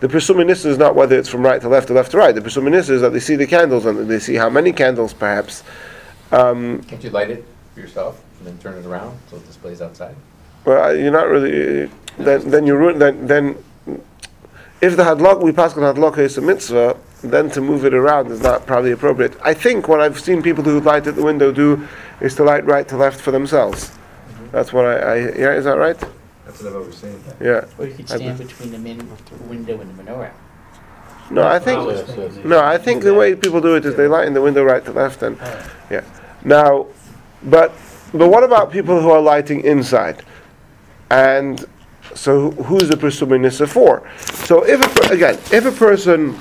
the 0.00 0.08
Pirsumei 0.08 0.46
Nisa 0.46 0.68
is 0.68 0.78
not 0.78 0.94
whether 0.94 1.16
it's 1.16 1.28
from 1.28 1.42
right 1.42 1.60
to 1.60 1.68
left 1.68 1.90
or 1.90 1.94
left 1.94 2.10
to 2.10 2.18
right. 2.18 2.34
The 2.34 2.40
Pirsumei 2.40 2.72
Nisa 2.72 2.94
is 2.94 3.00
that 3.02 3.12
they 3.12 3.20
see 3.20 3.36
the 3.36 3.46
candles 3.46 3.86
and 3.86 4.10
they 4.10 4.18
see 4.18 4.34
how 4.34 4.50
many 4.50 4.72
candles, 4.72 5.12
perhaps. 5.12 5.62
Um, 6.32 6.82
Can't 6.84 7.04
you 7.04 7.10
light 7.10 7.30
it 7.30 7.44
for 7.74 7.80
yourself 7.80 8.22
and 8.38 8.48
then 8.48 8.58
turn 8.58 8.76
it 8.76 8.86
around 8.86 9.18
so 9.30 9.36
it 9.36 9.46
displays 9.46 9.80
outside? 9.80 10.16
well, 10.64 10.96
you're 10.96 11.12
not 11.12 11.28
really. 11.28 11.90
Then, 12.18 12.50
then 12.50 12.66
you 12.66 12.76
ruin. 12.76 12.98
Then, 12.98 13.26
then, 13.26 13.64
if 14.80 14.96
the 14.96 15.04
hadlock 15.04 15.42
we 15.42 15.52
pass 15.52 15.76
on 15.76 15.82
hadlock 15.82 16.18
is 16.18 16.36
a 16.38 16.40
mitzvah, 16.40 16.96
then 17.22 17.50
to 17.50 17.60
move 17.60 17.84
it 17.84 17.94
around 17.94 18.30
is 18.30 18.42
not 18.42 18.66
probably 18.66 18.90
appropriate. 18.92 19.36
I 19.42 19.54
think 19.54 19.88
what 19.88 20.00
I've 20.00 20.18
seen 20.18 20.42
people 20.42 20.64
who 20.64 20.80
light 20.80 21.06
at 21.06 21.14
the 21.16 21.22
window 21.22 21.52
do 21.52 21.86
is 22.20 22.34
to 22.36 22.44
light 22.44 22.64
right 22.66 22.86
to 22.88 22.96
left 22.96 23.20
for 23.20 23.30
themselves. 23.30 23.90
Mm-hmm. 23.90 24.46
That's 24.50 24.72
what 24.72 24.84
I, 24.84 24.92
I. 24.98 25.16
Yeah, 25.38 25.52
is 25.54 25.64
that 25.64 25.78
right? 25.78 25.98
That's 26.44 26.60
what 26.62 26.70
I've 26.70 26.76
always 26.76 26.96
seen. 26.96 27.22
Yeah. 27.40 27.64
Or 27.78 27.86
you 27.86 27.94
could 27.94 28.10
I 28.10 28.16
stand 28.16 28.38
between 28.38 28.72
the 28.72 28.78
min- 28.78 29.08
window 29.48 29.80
and 29.80 29.96
the 29.98 30.02
menorah. 30.02 30.30
No, 31.30 31.46
I 31.46 31.58
think. 31.58 31.86
was 31.86 31.98
Yes, 32.00 32.08
yes, 32.08 32.16
thinking. 32.16 32.36
yes. 32.36 32.44
No, 32.44 32.60
I 32.62 32.76
think 32.76 33.02
the 33.04 33.14
way 33.14 33.34
people 33.36 33.60
do 33.60 33.76
it 33.76 33.84
is 33.86 33.94
they 33.94 34.08
light 34.08 34.26
in 34.26 34.34
the 34.34 34.42
window 34.42 34.64
right 34.64 34.84
to 34.84 34.92
left, 34.92 35.22
and 35.22 35.38
yeah. 35.90 36.02
Now, 36.44 36.86
but 37.44 37.72
but 38.12 38.28
what 38.28 38.42
about 38.44 38.70
people 38.72 39.00
who 39.00 39.10
are 39.10 39.20
lighting 39.20 39.62
inside? 39.64 40.24
And 41.10 41.64
so, 42.14 42.50
who's 42.50 42.88
the 42.88 42.96
Pirsumei 42.96 43.40
Nisa 43.40 43.66
for? 43.66 44.02
So, 44.18 44.64
if 44.66 44.84
a, 44.84 44.88
per- 45.00 45.14
again, 45.14 45.34
if 45.52 45.64
a 45.64 45.72
person 45.72 46.38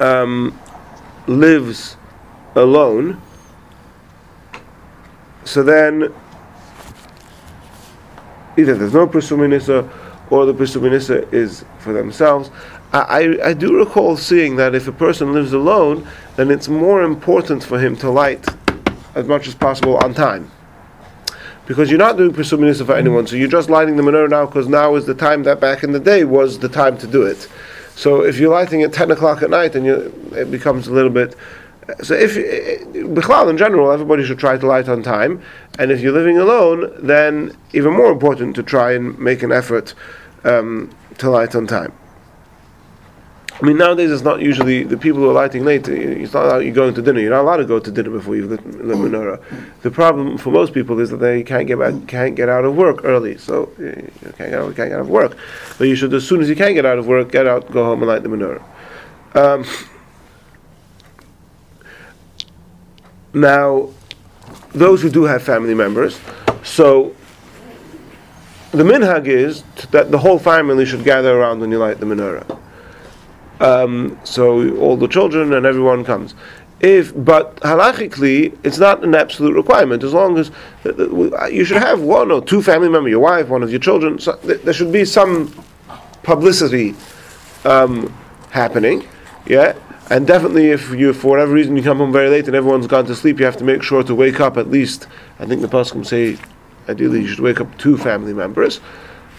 um, 0.00 0.58
lives 1.26 1.96
alone, 2.54 3.20
so 5.44 5.62
then 5.62 6.12
either 8.58 8.74
there's 8.74 8.94
no 8.94 9.06
Pirsumei 9.06 9.48
Nisa 9.48 9.88
or 10.30 10.46
the 10.46 10.54
Pirsumei 10.54 10.90
Nisa 10.90 11.28
is 11.30 11.64
for 11.78 11.92
themselves. 11.92 12.50
I, 12.92 12.98
I, 12.98 13.48
I 13.48 13.52
do 13.52 13.76
recall 13.76 14.16
seeing 14.16 14.56
that 14.56 14.74
if 14.74 14.88
a 14.88 14.92
person 14.92 15.32
lives 15.32 15.52
alone, 15.52 16.06
then 16.36 16.50
it's 16.50 16.68
more 16.68 17.02
important 17.02 17.62
for 17.62 17.78
him 17.78 17.96
to 17.96 18.10
light 18.10 18.44
as 19.14 19.26
much 19.26 19.46
as 19.48 19.54
possible 19.54 19.96
on 19.98 20.14
time. 20.14 20.50
Because 21.66 21.90
you're 21.90 21.98
not 21.98 22.16
doing 22.16 22.32
Pirsumei 22.32 22.66
Nisa 22.66 22.84
for 22.84 22.94
anyone, 22.94 23.26
so 23.26 23.36
you're 23.36 23.48
just 23.48 23.70
lighting 23.70 23.96
the 23.96 24.02
menorah 24.02 24.30
now 24.30 24.46
because 24.46 24.68
now 24.68 24.94
is 24.94 25.04
the 25.04 25.14
time 25.14 25.42
that 25.44 25.60
back 25.60 25.82
in 25.82 25.92
the 25.92 26.00
day 26.00 26.24
was 26.24 26.58
the 26.58 26.68
time 26.68 26.96
to 26.98 27.06
do 27.06 27.22
it. 27.22 27.48
So 27.96 28.22
if 28.22 28.38
you're 28.38 28.52
lighting 28.52 28.82
at 28.82 28.92
10 28.92 29.10
o'clock 29.10 29.42
at 29.42 29.48
night, 29.48 29.74
you, 29.74 30.12
it 30.32 30.50
becomes 30.50 30.86
a 30.86 30.92
little 30.92 31.10
bit. 31.10 31.34
So 32.02 32.14
if 32.14 32.34
Bichlal 32.92 33.48
in 33.48 33.56
general, 33.56 33.90
everybody 33.90 34.22
should 34.22 34.38
try 34.38 34.58
to 34.58 34.66
light 34.66 34.88
on 34.88 35.02
time, 35.02 35.42
and 35.78 35.90
if 35.90 36.00
you're 36.00 36.12
living 36.12 36.36
alone, 36.36 36.92
then 36.98 37.56
even 37.72 37.94
more 37.94 38.12
important 38.12 38.54
to 38.56 38.62
try 38.62 38.92
and 38.92 39.18
make 39.18 39.42
an 39.42 39.50
effort 39.50 39.94
um, 40.44 40.90
to 41.18 41.30
light 41.30 41.54
on 41.54 41.66
time. 41.66 41.92
I 43.58 43.64
mean, 43.64 43.78
nowadays 43.78 44.10
it's 44.10 44.22
not 44.22 44.40
usually 44.40 44.82
the 44.82 44.98
people 44.98 45.20
who 45.20 45.30
are 45.30 45.32
lighting 45.32 45.64
late. 45.64 45.88
It's 45.88 46.34
not 46.34 46.58
you're 46.58 46.74
going 46.74 46.92
to 46.92 47.00
dinner. 47.00 47.20
You're 47.20 47.30
not 47.30 47.40
allowed 47.40 47.56
to 47.56 47.64
go 47.64 47.78
to 47.78 47.90
dinner 47.90 48.10
before 48.10 48.36
you've 48.36 48.50
lit 48.50 48.62
the 48.62 48.94
menorah. 48.94 49.42
The 49.80 49.90
problem 49.90 50.36
for 50.36 50.50
most 50.50 50.74
people 50.74 51.00
is 51.00 51.08
that 51.08 51.16
they 51.18 51.42
can't 51.42 51.66
get 51.66 51.78
back, 51.78 51.94
can't 52.06 52.36
get 52.36 52.50
out 52.50 52.66
of 52.66 52.76
work 52.76 53.02
early. 53.04 53.38
So 53.38 53.72
uh, 53.78 53.82
you 53.82 54.32
can't 54.36 54.50
get 54.50 54.54
out, 54.54 54.76
can't 54.76 54.90
get 54.90 54.92
out 54.92 55.00
of 55.00 55.08
work. 55.08 55.38
But 55.78 55.88
you 55.88 55.96
should, 55.96 56.12
as 56.12 56.28
soon 56.28 56.42
as 56.42 56.50
you 56.50 56.56
can 56.56 56.74
get 56.74 56.84
out 56.84 56.98
of 56.98 57.06
work, 57.06 57.32
get 57.32 57.46
out, 57.46 57.72
go 57.72 57.82
home 57.84 58.00
and 58.00 58.08
light 58.08 58.22
the 58.22 58.28
menorah. 58.28 58.62
Um, 59.34 59.64
now, 63.32 63.88
those 64.72 65.00
who 65.00 65.08
do 65.08 65.24
have 65.24 65.42
family 65.42 65.74
members, 65.74 66.20
so 66.62 67.14
the 68.72 68.82
minhag 68.82 69.26
is 69.26 69.62
that 69.92 70.10
the 70.10 70.18
whole 70.18 70.38
family 70.38 70.84
should 70.84 71.04
gather 71.04 71.38
around 71.40 71.60
when 71.60 71.70
you 71.70 71.78
light 71.78 72.00
the 72.00 72.06
menorah. 72.06 72.60
Um, 73.60 74.18
so 74.24 74.76
all 74.76 74.96
the 74.96 75.08
children 75.08 75.52
and 75.52 75.64
everyone 75.66 76.04
comes. 76.04 76.34
If 76.80 77.12
but 77.24 77.56
halachically, 77.56 78.56
it's 78.62 78.78
not 78.78 79.02
an 79.02 79.14
absolute 79.14 79.54
requirement. 79.54 80.04
As 80.04 80.12
long 80.12 80.36
as 80.36 80.50
uh, 80.84 80.90
uh, 80.90 81.46
you 81.46 81.64
should 81.64 81.78
have 81.78 82.02
one 82.02 82.30
or 82.30 82.44
two 82.44 82.62
family 82.62 82.90
members, 82.90 83.10
your 83.10 83.20
wife, 83.20 83.48
one 83.48 83.62
of 83.62 83.70
your 83.70 83.80
children. 83.80 84.18
So 84.18 84.36
th- 84.36 84.60
there 84.60 84.74
should 84.74 84.92
be 84.92 85.06
some 85.06 85.52
publicity 86.22 86.94
um, 87.64 88.14
happening. 88.50 89.08
Yeah, 89.46 89.74
and 90.10 90.26
definitely 90.26 90.70
if 90.70 90.90
you, 90.90 91.12
for 91.12 91.28
whatever 91.28 91.52
reason, 91.52 91.76
you 91.76 91.82
come 91.82 91.98
home 91.98 92.12
very 92.12 92.28
late 92.28 92.46
and 92.46 92.54
everyone's 92.54 92.86
gone 92.86 93.06
to 93.06 93.14
sleep, 93.14 93.38
you 93.38 93.44
have 93.46 93.56
to 93.56 93.64
make 93.64 93.82
sure 93.82 94.02
to 94.02 94.14
wake 94.14 94.40
up 94.40 94.56
at 94.56 94.70
least. 94.70 95.08
I 95.38 95.46
think 95.46 95.62
the 95.62 95.68
pasuk 95.68 96.04
say, 96.06 96.36
ideally, 96.88 97.22
you 97.22 97.28
should 97.28 97.40
wake 97.40 97.60
up 97.60 97.78
two 97.78 97.96
family 97.96 98.32
members. 98.32 98.80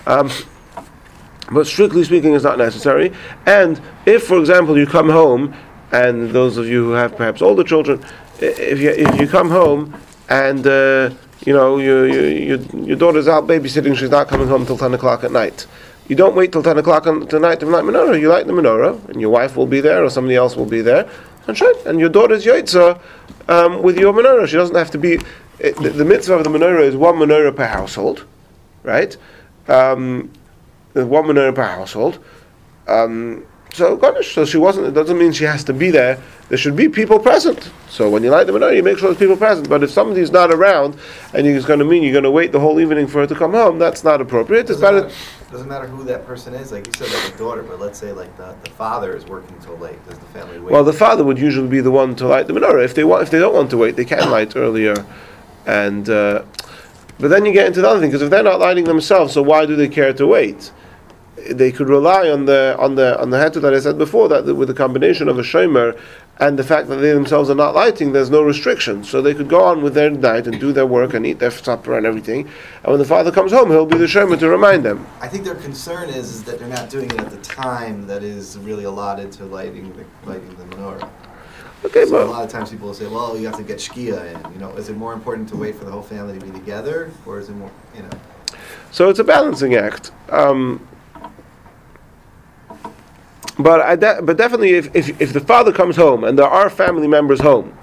Um, 0.07 0.29
but 1.51 1.67
strictly 1.67 2.03
speaking, 2.03 2.33
it's 2.33 2.43
not 2.43 2.57
necessary. 2.57 3.13
And 3.45 3.81
if, 4.05 4.23
for 4.23 4.39
example, 4.39 4.77
you 4.77 4.85
come 4.85 5.09
home, 5.09 5.53
and 5.91 6.31
those 6.31 6.57
of 6.57 6.67
you 6.67 6.83
who 6.83 6.91
have 6.91 7.15
perhaps 7.15 7.41
older 7.41 7.63
children, 7.63 8.03
if 8.39 8.79
you 8.79 8.89
if 8.89 9.19
you 9.19 9.27
come 9.27 9.49
home 9.49 9.93
and 10.29 10.65
uh, 10.67 11.09
you 11.45 11.53
know 11.53 11.77
you, 11.77 12.03
you, 12.03 12.21
you, 12.21 12.85
your 12.85 12.97
daughter's 12.97 13.27
out 13.27 13.47
babysitting, 13.47 13.97
she's 13.97 14.09
not 14.09 14.27
coming 14.27 14.47
home 14.47 14.65
till 14.65 14.77
ten 14.77 14.93
o'clock 14.93 15.23
at 15.23 15.31
night. 15.31 15.65
You 16.07 16.15
don't 16.15 16.35
wait 16.35 16.51
till 16.51 16.63
ten 16.63 16.77
o'clock 16.77 17.07
on 17.07 17.27
tonight 17.27 17.59
to 17.61 17.65
light 17.65 17.83
menorah. 17.83 18.19
You 18.19 18.29
light 18.29 18.47
the 18.47 18.53
menorah, 18.53 19.09
and 19.09 19.19
your 19.21 19.29
wife 19.29 19.55
will 19.55 19.65
be 19.65 19.81
there, 19.81 20.03
or 20.03 20.09
somebody 20.09 20.35
else 20.35 20.55
will 20.55 20.65
be 20.65 20.81
there, 20.81 21.09
and 21.47 21.61
and 21.85 21.99
your 21.99 22.09
daughter's 22.09 22.45
yaitza 22.45 22.99
um, 23.47 23.81
with 23.81 23.97
your 23.97 24.13
menorah. 24.13 24.47
She 24.47 24.57
doesn't 24.57 24.75
have 24.75 24.91
to 24.91 24.97
be. 24.97 25.19
It, 25.59 25.75
the, 25.77 25.89
the 25.89 26.05
mitzvah 26.05 26.35
of 26.35 26.43
the 26.43 26.49
menorah 26.49 26.83
is 26.83 26.95
one 26.95 27.15
menorah 27.15 27.55
per 27.55 27.65
household, 27.65 28.25
right? 28.83 29.17
Um, 29.67 30.31
there's 30.93 31.05
one 31.07 31.25
menorah 31.25 31.53
per 31.55 31.63
household. 31.63 32.19
Um, 32.87 33.45
so 33.73 33.95
gosh, 33.97 34.33
so 34.33 34.45
she 34.45 34.57
wasn't. 34.57 34.87
It 34.87 34.93
doesn't 34.93 35.17
mean 35.17 35.31
she 35.33 35.43
has 35.43 35.63
to 35.65 35.73
be 35.73 35.91
there. 35.91 36.19
There 36.49 36.57
should 36.57 36.75
be 36.75 36.87
people 36.87 37.19
present. 37.19 37.69
So 37.89 38.09
when 38.09 38.23
you 38.23 38.29
light 38.31 38.47
the 38.47 38.53
menorah, 38.53 38.75
you 38.75 38.81
make 38.81 38.97
sure 38.97 39.09
there's 39.09 39.19
people 39.19 39.35
present. 39.35 39.67
But 39.69 39.83
if 39.83 39.91
somebody's 39.91 40.31
not 40.31 40.51
around, 40.51 40.97
and 41.33 41.45
it's 41.45 41.65
going 41.65 41.79
to 41.79 41.85
mean 41.85 42.01
you're 42.01 42.13
going 42.13 42.23
to 42.23 42.31
wait 42.31 42.51
the 42.53 42.59
whole 42.59 42.79
evening 42.79 43.05
for 43.07 43.19
her 43.19 43.27
to 43.27 43.35
come 43.35 43.51
home, 43.51 43.77
that's 43.77 44.03
not 44.03 44.21
appropriate. 44.21 44.69
It's 44.69 44.79
Doesn't 44.79 44.83
better. 44.83 45.01
matter, 45.07 45.51
doesn't 45.51 45.67
matter 45.67 45.87
who 45.87 46.03
that 46.05 46.25
person 46.25 46.53
is, 46.53 46.71
like 46.71 46.87
you 46.87 46.93
said, 46.97 47.09
like 47.13 47.35
a 47.35 47.37
daughter, 47.37 47.61
but 47.63 47.79
let's 47.79 47.99
say 47.99 48.13
like 48.13 48.35
the, 48.37 48.55
the 48.63 48.69
father 48.71 49.15
is 49.15 49.25
working 49.25 49.55
till 49.59 49.77
late, 49.77 50.03
does 50.07 50.17
the 50.17 50.25
family 50.27 50.59
wait? 50.59 50.71
Well, 50.71 50.83
the 50.85 50.93
father 50.93 51.23
would 51.25 51.37
usually 51.37 51.67
be 51.67 51.81
the 51.81 51.91
one 51.91 52.15
to 52.15 52.27
light 52.27 52.47
the 52.47 52.53
menorah. 52.53 52.83
If 52.83 52.95
they 52.95 53.03
want, 53.03 53.23
if 53.23 53.29
they 53.29 53.39
don't 53.39 53.53
want 53.53 53.69
to 53.71 53.77
wait, 53.77 53.95
they 53.97 54.05
can 54.05 54.31
light 54.31 54.55
earlier. 54.55 55.05
And 55.65 56.09
uh, 56.09 56.43
but 57.19 57.29
then 57.29 57.45
you 57.45 57.53
get 57.53 57.67
into 57.67 57.81
the 57.81 57.89
other 57.89 57.99
thing 57.99 58.09
because 58.09 58.21
if 58.21 58.29
they're 58.29 58.43
not 58.43 58.59
lighting 58.59 58.85
themselves, 58.85 59.33
so 59.33 59.41
why 59.41 59.65
do 59.65 59.75
they 59.75 59.87
care 59.87 60.13
to 60.13 60.27
wait? 60.27 60.71
They 61.49 61.71
could 61.71 61.87
rely 61.87 62.29
on 62.29 62.45
the 62.45 62.75
on 62.77 62.95
the 62.95 63.19
on 63.21 63.29
the 63.29 63.37
heter 63.37 63.61
that 63.61 63.73
I 63.73 63.79
said 63.79 63.97
before 63.97 64.27
that 64.29 64.45
with 64.55 64.67
the 64.67 64.73
combination 64.73 65.29
of 65.29 65.39
a 65.39 65.43
shomer 65.43 65.97
and 66.39 66.59
the 66.59 66.63
fact 66.63 66.87
that 66.89 66.97
they 66.97 67.13
themselves 67.13 67.49
are 67.49 67.55
not 67.55 67.73
lighting, 67.73 68.11
there's 68.11 68.29
no 68.29 68.43
restriction. 68.43 69.03
So 69.03 69.21
they 69.21 69.33
could 69.33 69.49
go 69.49 69.63
on 69.63 69.81
with 69.81 69.95
their 69.95 70.09
night 70.09 70.45
and 70.45 70.59
do 70.59 70.71
their 70.71 70.85
work 70.85 71.13
and 71.13 71.25
eat 71.25 71.39
their 71.39 71.51
supper 71.51 71.97
and 71.97 72.05
everything. 72.05 72.47
And 72.83 72.91
when 72.91 72.99
the 72.99 73.05
father 73.05 73.31
comes 73.31 73.51
home, 73.51 73.69
he'll 73.69 73.85
be 73.85 73.97
the 73.97 74.05
shomer 74.05 74.37
to 74.39 74.49
remind 74.49 74.83
them. 74.83 75.05
I 75.19 75.27
think 75.27 75.45
their 75.45 75.55
concern 75.55 76.09
is, 76.09 76.35
is 76.35 76.43
that 76.43 76.59
they're 76.59 76.67
not 76.67 76.89
doing 76.89 77.09
it 77.09 77.19
at 77.19 77.31
the 77.31 77.37
time 77.37 78.05
that 78.07 78.23
is 78.23 78.57
really 78.59 78.83
allotted 78.83 79.31
to 79.33 79.45
lighting 79.45 79.91
the, 79.93 80.05
lighting 80.29 80.55
the 80.57 80.63
menorah. 80.65 81.09
Okay, 81.85 82.05
So 82.05 82.23
a 82.23 82.25
lot 82.25 82.43
of 82.43 82.49
times 82.49 82.71
people 82.71 82.87
will 82.87 82.93
say, 82.93 83.07
well, 83.07 83.37
you 83.37 83.45
have 83.45 83.57
to 83.57 83.63
get 83.63 83.77
shkia 83.77 84.33
in, 84.33 84.53
you 84.53 84.59
know, 84.59 84.71
is 84.71 84.89
it 84.89 84.97
more 84.97 85.13
important 85.13 85.47
to 85.49 85.55
wait 85.55 85.75
for 85.75 85.85
the 85.85 85.91
whole 85.91 86.01
family 86.01 86.37
to 86.39 86.45
be 86.45 86.51
together, 86.51 87.11
or 87.25 87.39
is 87.39 87.49
it 87.49 87.53
more, 87.53 87.71
you 87.95 88.03
know? 88.03 88.09
so 88.91 89.09
it's 89.09 89.19
a 89.19 89.23
balancing 89.23 89.75
act. 89.75 90.11
Um, 90.29 90.85
but 93.59 93.81
I 93.81 93.95
de- 93.95 94.21
but 94.21 94.37
definitely, 94.37 94.73
if, 94.73 94.95
if 94.95 95.21
if 95.21 95.33
the 95.33 95.39
father 95.39 95.71
comes 95.71 95.95
home 95.95 96.23
and 96.23 96.37
there 96.37 96.47
are 96.47 96.69
family 96.69 97.07
members 97.07 97.39
home, 97.41 97.75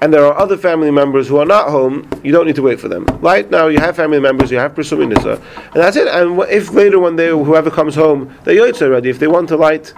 and 0.00 0.12
there 0.12 0.24
are 0.24 0.36
other 0.38 0.56
family 0.56 0.90
members 0.90 1.26
who 1.28 1.38
are 1.38 1.46
not 1.46 1.68
home, 1.70 2.08
you 2.22 2.32
don't 2.32 2.46
need 2.46 2.56
to 2.56 2.62
wait 2.62 2.78
for 2.80 2.88
them. 2.88 3.04
Right 3.20 3.50
now, 3.50 3.68
you 3.68 3.78
have 3.78 3.96
family 3.96 4.20
members, 4.20 4.50
you 4.50 4.58
have 4.58 4.74
Pirsumei 4.74 5.08
Nisa, 5.08 5.40
and 5.56 5.74
that's 5.74 5.96
it. 5.96 6.06
And 6.08 6.40
if 6.50 6.72
later 6.72 6.98
when 6.98 7.16
they 7.16 7.28
whoever 7.28 7.70
comes 7.70 7.94
home, 7.94 8.34
they're 8.44 8.60
already. 8.60 9.10
If 9.10 9.18
they 9.18 9.26
want 9.28 9.48
to 9.48 9.56
light. 9.56 9.92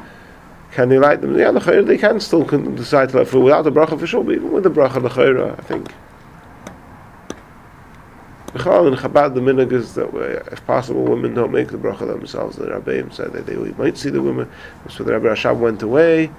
Can 0.73 0.89
they 0.89 0.99
light 0.99 1.21
them? 1.21 1.37
Yeah, 1.39 1.51
l'chayra, 1.51 1.87
they 1.87 1.99
can 1.99 2.21
still 2.21 2.45
decide 2.45 3.09
to 3.11 3.19
light 3.19 3.29
for 3.29 3.41
without 3.41 3.63
the 3.63 3.73
bracha 3.73 3.99
for 3.99 4.07
sure, 4.07 4.23
but 4.23 4.35
even 4.35 4.53
with 4.53 4.65
the 4.65 4.71
bracha 4.71 5.03
l'chayra, 5.03 5.59
I 5.59 5.63
think. 5.63 5.93
B'chal 8.49 8.89
in 8.89 8.95
Chabad, 8.95 9.35
the 9.35 9.41
minhag 9.41 9.73
is 9.73 9.95
that 9.95 10.09
if 10.53 10.65
possible, 10.67 11.05
women 11.05 11.35
don't 11.35 11.53
make 11.53 11.69
the 11.69 11.77
bracha 11.77 12.07
themselves. 12.07 12.57
The 12.57 12.67
Rabbeim 12.67 13.13
said 13.13 13.33
that 13.33 13.47
they 13.47 13.57
might 13.57 13.99
see 13.99 14.09
the 14.09 14.23
women. 14.23 14.51
So 14.89 15.05
the 15.05 15.13
Rebbe 15.13 15.29
Rashab 15.29 15.59
went 15.59 15.83
away, 15.83 16.31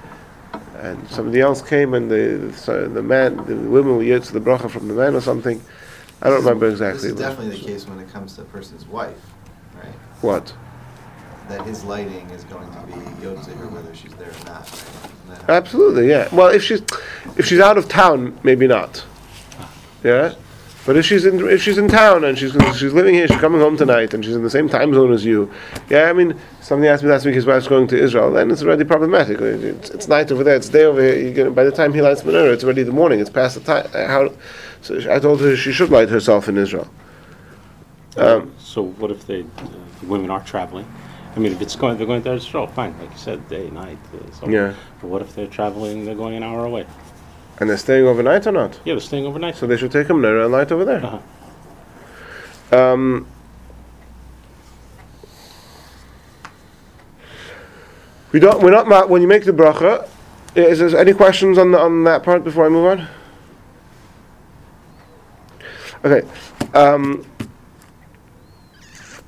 and 0.77 1.07
somebody 1.09 1.39
else 1.39 1.61
came, 1.61 1.93
and 1.93 2.09
the 2.09 2.51
so 2.55 2.87
the 2.87 3.03
man, 3.03 3.37
the 3.45 3.55
women 3.55 3.95
will 3.95 4.03
yield 4.03 4.23
to 4.23 4.33
the 4.33 4.39
bracha 4.39 4.69
from 4.69 4.87
the 4.87 4.95
man 4.95 5.15
or 5.15 5.21
something. 5.21 5.61
I 6.21 6.29
don't 6.29 6.39
remember 6.39 6.67
exactly. 6.67 7.11
This 7.11 7.11
is 7.11 7.19
definitely 7.19 7.57
the 7.57 7.63
case 7.63 7.87
when 7.87 7.99
it 7.99 8.09
comes 8.11 8.35
to 8.35 8.41
a 8.41 8.45
person's 8.45 8.85
wife, 8.87 9.15
right? 9.75 9.93
What? 10.21 10.53
That 11.49 11.65
his 11.65 11.83
lighting 11.83 12.29
is 12.29 12.43
going 12.43 12.69
to 12.71 12.79
be 12.85 12.93
yotzer 13.25 13.71
whether 13.71 13.93
she's 13.95 14.13
there 14.13 14.29
or 14.29 14.45
not, 14.45 14.61
right? 14.61 14.67
Isn't 14.67 15.29
that 15.29 15.41
how- 15.47 15.53
Absolutely, 15.53 16.07
yeah. 16.07 16.27
Well, 16.33 16.47
if 16.49 16.63
she's 16.63 16.81
if 17.37 17.45
she's 17.47 17.59
out 17.59 17.77
of 17.77 17.89
town, 17.89 18.37
maybe 18.43 18.67
not. 18.67 19.03
Yeah, 20.03 20.35
but 20.85 20.95
if 20.95 21.05
she's 21.07 21.25
in 21.25 21.39
if 21.49 21.61
she's 21.63 21.79
in 21.79 21.87
town 21.87 22.23
and 22.23 22.37
she's 22.37 22.51
she's 22.77 22.93
living 22.93 23.15
here, 23.15 23.27
she's 23.27 23.37
coming 23.39 23.59
home 23.61 23.77
tonight, 23.77 24.13
and 24.13 24.23
she's 24.23 24.35
in 24.35 24.43
the 24.43 24.49
same 24.49 24.69
time 24.69 24.93
zone 24.93 25.11
as 25.11 25.25
you. 25.25 25.51
Yeah, 25.89 26.03
I 26.09 26.13
mean, 26.13 26.39
somebody 26.61 26.87
asked 26.87 27.03
me 27.03 27.09
last 27.09 27.25
week 27.25 27.33
his 27.33 27.47
wife's 27.47 27.67
going 27.67 27.87
to 27.87 27.97
Israel. 27.99 28.31
Then 28.31 28.51
it's 28.51 28.61
already 28.61 28.83
problematic. 28.83 29.41
It's, 29.41 29.89
it's 29.89 30.07
night 30.07 30.31
over 30.31 30.43
there. 30.43 30.55
It's 30.55 30.69
day 30.69 30.83
over 30.83 31.01
here. 31.01 31.33
Gonna, 31.33 31.49
by 31.51 31.63
the 31.63 31.71
time 31.71 31.93
he 31.95 32.01
lights 32.03 32.21
menorah, 32.21 32.53
it's 32.53 32.63
already 32.63 32.83
the 32.83 32.91
morning. 32.91 33.19
It's 33.21 33.29
past 33.29 33.55
the 33.55 33.61
time. 33.61 33.87
uh, 33.95 34.05
How? 34.07 34.31
So 34.81 34.97
I 35.11 35.17
told 35.17 35.41
her 35.41 35.55
she 35.57 35.71
should 35.73 35.89
light 35.89 36.09
herself 36.09 36.47
in 36.47 36.57
Israel. 36.59 36.87
Um, 38.17 38.53
So 38.59 38.83
what 38.83 39.09
if 39.11 39.25
they, 39.25 39.41
uh, 39.41 39.45
the 40.01 40.05
women 40.07 40.29
are 40.29 40.41
traveling? 40.41 40.85
I 41.39 41.41
mean, 41.41 41.53
if 41.53 41.61
it's 41.61 41.77
going, 41.77 41.97
they're 41.97 42.05
going 42.05 42.21
there 42.21 42.33
to 42.33 42.37
Israel, 42.37 42.67
fine, 42.67 42.93
like 42.99 43.11
you 43.11 43.17
said, 43.17 43.47
day, 43.47 43.69
night, 43.69 43.97
uh, 44.13 44.29
so. 44.33 44.49
Yeah. 44.49 44.73
But 44.99 45.07
what 45.07 45.21
if 45.21 45.33
they're 45.33 45.47
traveling, 45.47 46.03
they're 46.03 46.13
going 46.13 46.35
an 46.35 46.43
hour 46.43 46.65
away? 46.65 46.85
and 47.61 47.69
they're 47.69 47.77
staying 47.77 48.05
overnight 48.05 48.45
or 48.45 48.51
not? 48.51 48.77
Yeah, 48.83 48.95
they're 48.95 48.99
staying 48.99 49.25
overnight. 49.25 49.55
So 49.55 49.65
they 49.65 49.77
should 49.77 49.91
take 49.91 50.09
a 50.09 50.13
menorah 50.13 50.43
and 50.45 50.51
light 50.51 50.69
over 50.73 50.83
there. 50.83 51.01
Uh-huh. 51.01 52.77
Um, 52.77 53.25
we 58.33 58.41
don't. 58.41 58.61
We're 58.61 58.71
not. 58.71 58.89
ma- 58.89 59.05
When 59.05 59.21
you 59.21 59.27
make 59.29 59.45
the 59.45 59.53
bracha, 59.53 60.09
is 60.55 60.79
there 60.79 60.97
any 60.99 61.13
questions 61.13 61.57
on 61.57 61.71
the, 61.71 61.79
on 61.79 62.03
that 62.03 62.23
part 62.23 62.43
before 62.43 62.65
I 62.65 62.69
move 62.69 62.85
on? 62.85 63.07
Okay. 66.03 66.27
Um, 66.73 67.25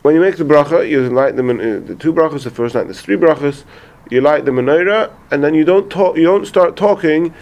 when 0.01 0.15
you 0.15 0.21
make 0.21 0.37
the 0.37 0.43
bracha, 0.43 0.89
you 0.89 1.09
light 1.09 1.35
them 1.35 1.49
in 1.49 1.59
uh, 1.59 1.85
the 1.85 1.95
two 1.95 2.13
brachas. 2.13 2.43
The 2.43 2.49
first 2.49 2.75
night, 2.75 2.85
there's 2.85 3.01
three 3.01 3.17
brachas. 3.17 3.63
You 4.09 4.21
light 4.21 4.45
the 4.45 4.51
menorah, 4.51 5.11
and 5.29 5.43
then 5.43 5.53
you 5.53 5.63
don't 5.63 5.89
talk. 5.89 6.17
You 6.17 6.23
don't 6.23 6.45
start 6.45 6.75
talking, 6.75 7.33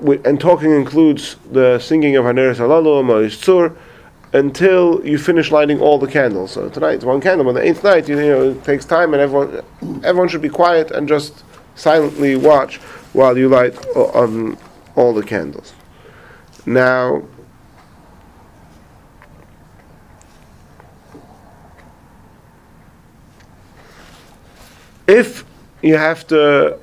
and 0.00 0.40
talking 0.40 0.72
includes 0.72 1.36
the 1.50 1.78
singing 1.78 2.16
of 2.16 2.24
Haneiros 2.24 2.56
Halalu, 2.56 3.04
Maoz 3.04 3.36
Tzur, 3.42 3.76
until 4.32 5.04
you 5.06 5.18
finish 5.18 5.50
lighting 5.50 5.80
all 5.80 5.98
the 5.98 6.06
candles. 6.06 6.52
So 6.52 6.68
tonight 6.70 6.94
it's 6.94 7.04
one 7.04 7.20
candle. 7.20 7.46
On 7.48 7.54
the 7.54 7.62
eighth 7.62 7.84
night, 7.84 8.08
you, 8.08 8.16
know, 8.16 8.50
it 8.50 8.64
takes 8.64 8.84
time, 8.84 9.12
and 9.12 9.22
everyone, 9.22 9.62
everyone 10.02 10.28
should 10.28 10.42
be 10.42 10.48
quiet 10.48 10.90
and 10.90 11.06
just 11.06 11.44
silently 11.74 12.36
watch 12.36 12.76
while 13.12 13.36
you 13.36 13.48
light 13.48 13.76
o- 13.94 14.10
on 14.12 14.56
all 14.96 15.12
the 15.12 15.22
candles. 15.22 15.74
Now. 16.64 17.22
If 25.08 25.44
you 25.82 25.96
have 25.96 26.26
to, 26.28 26.78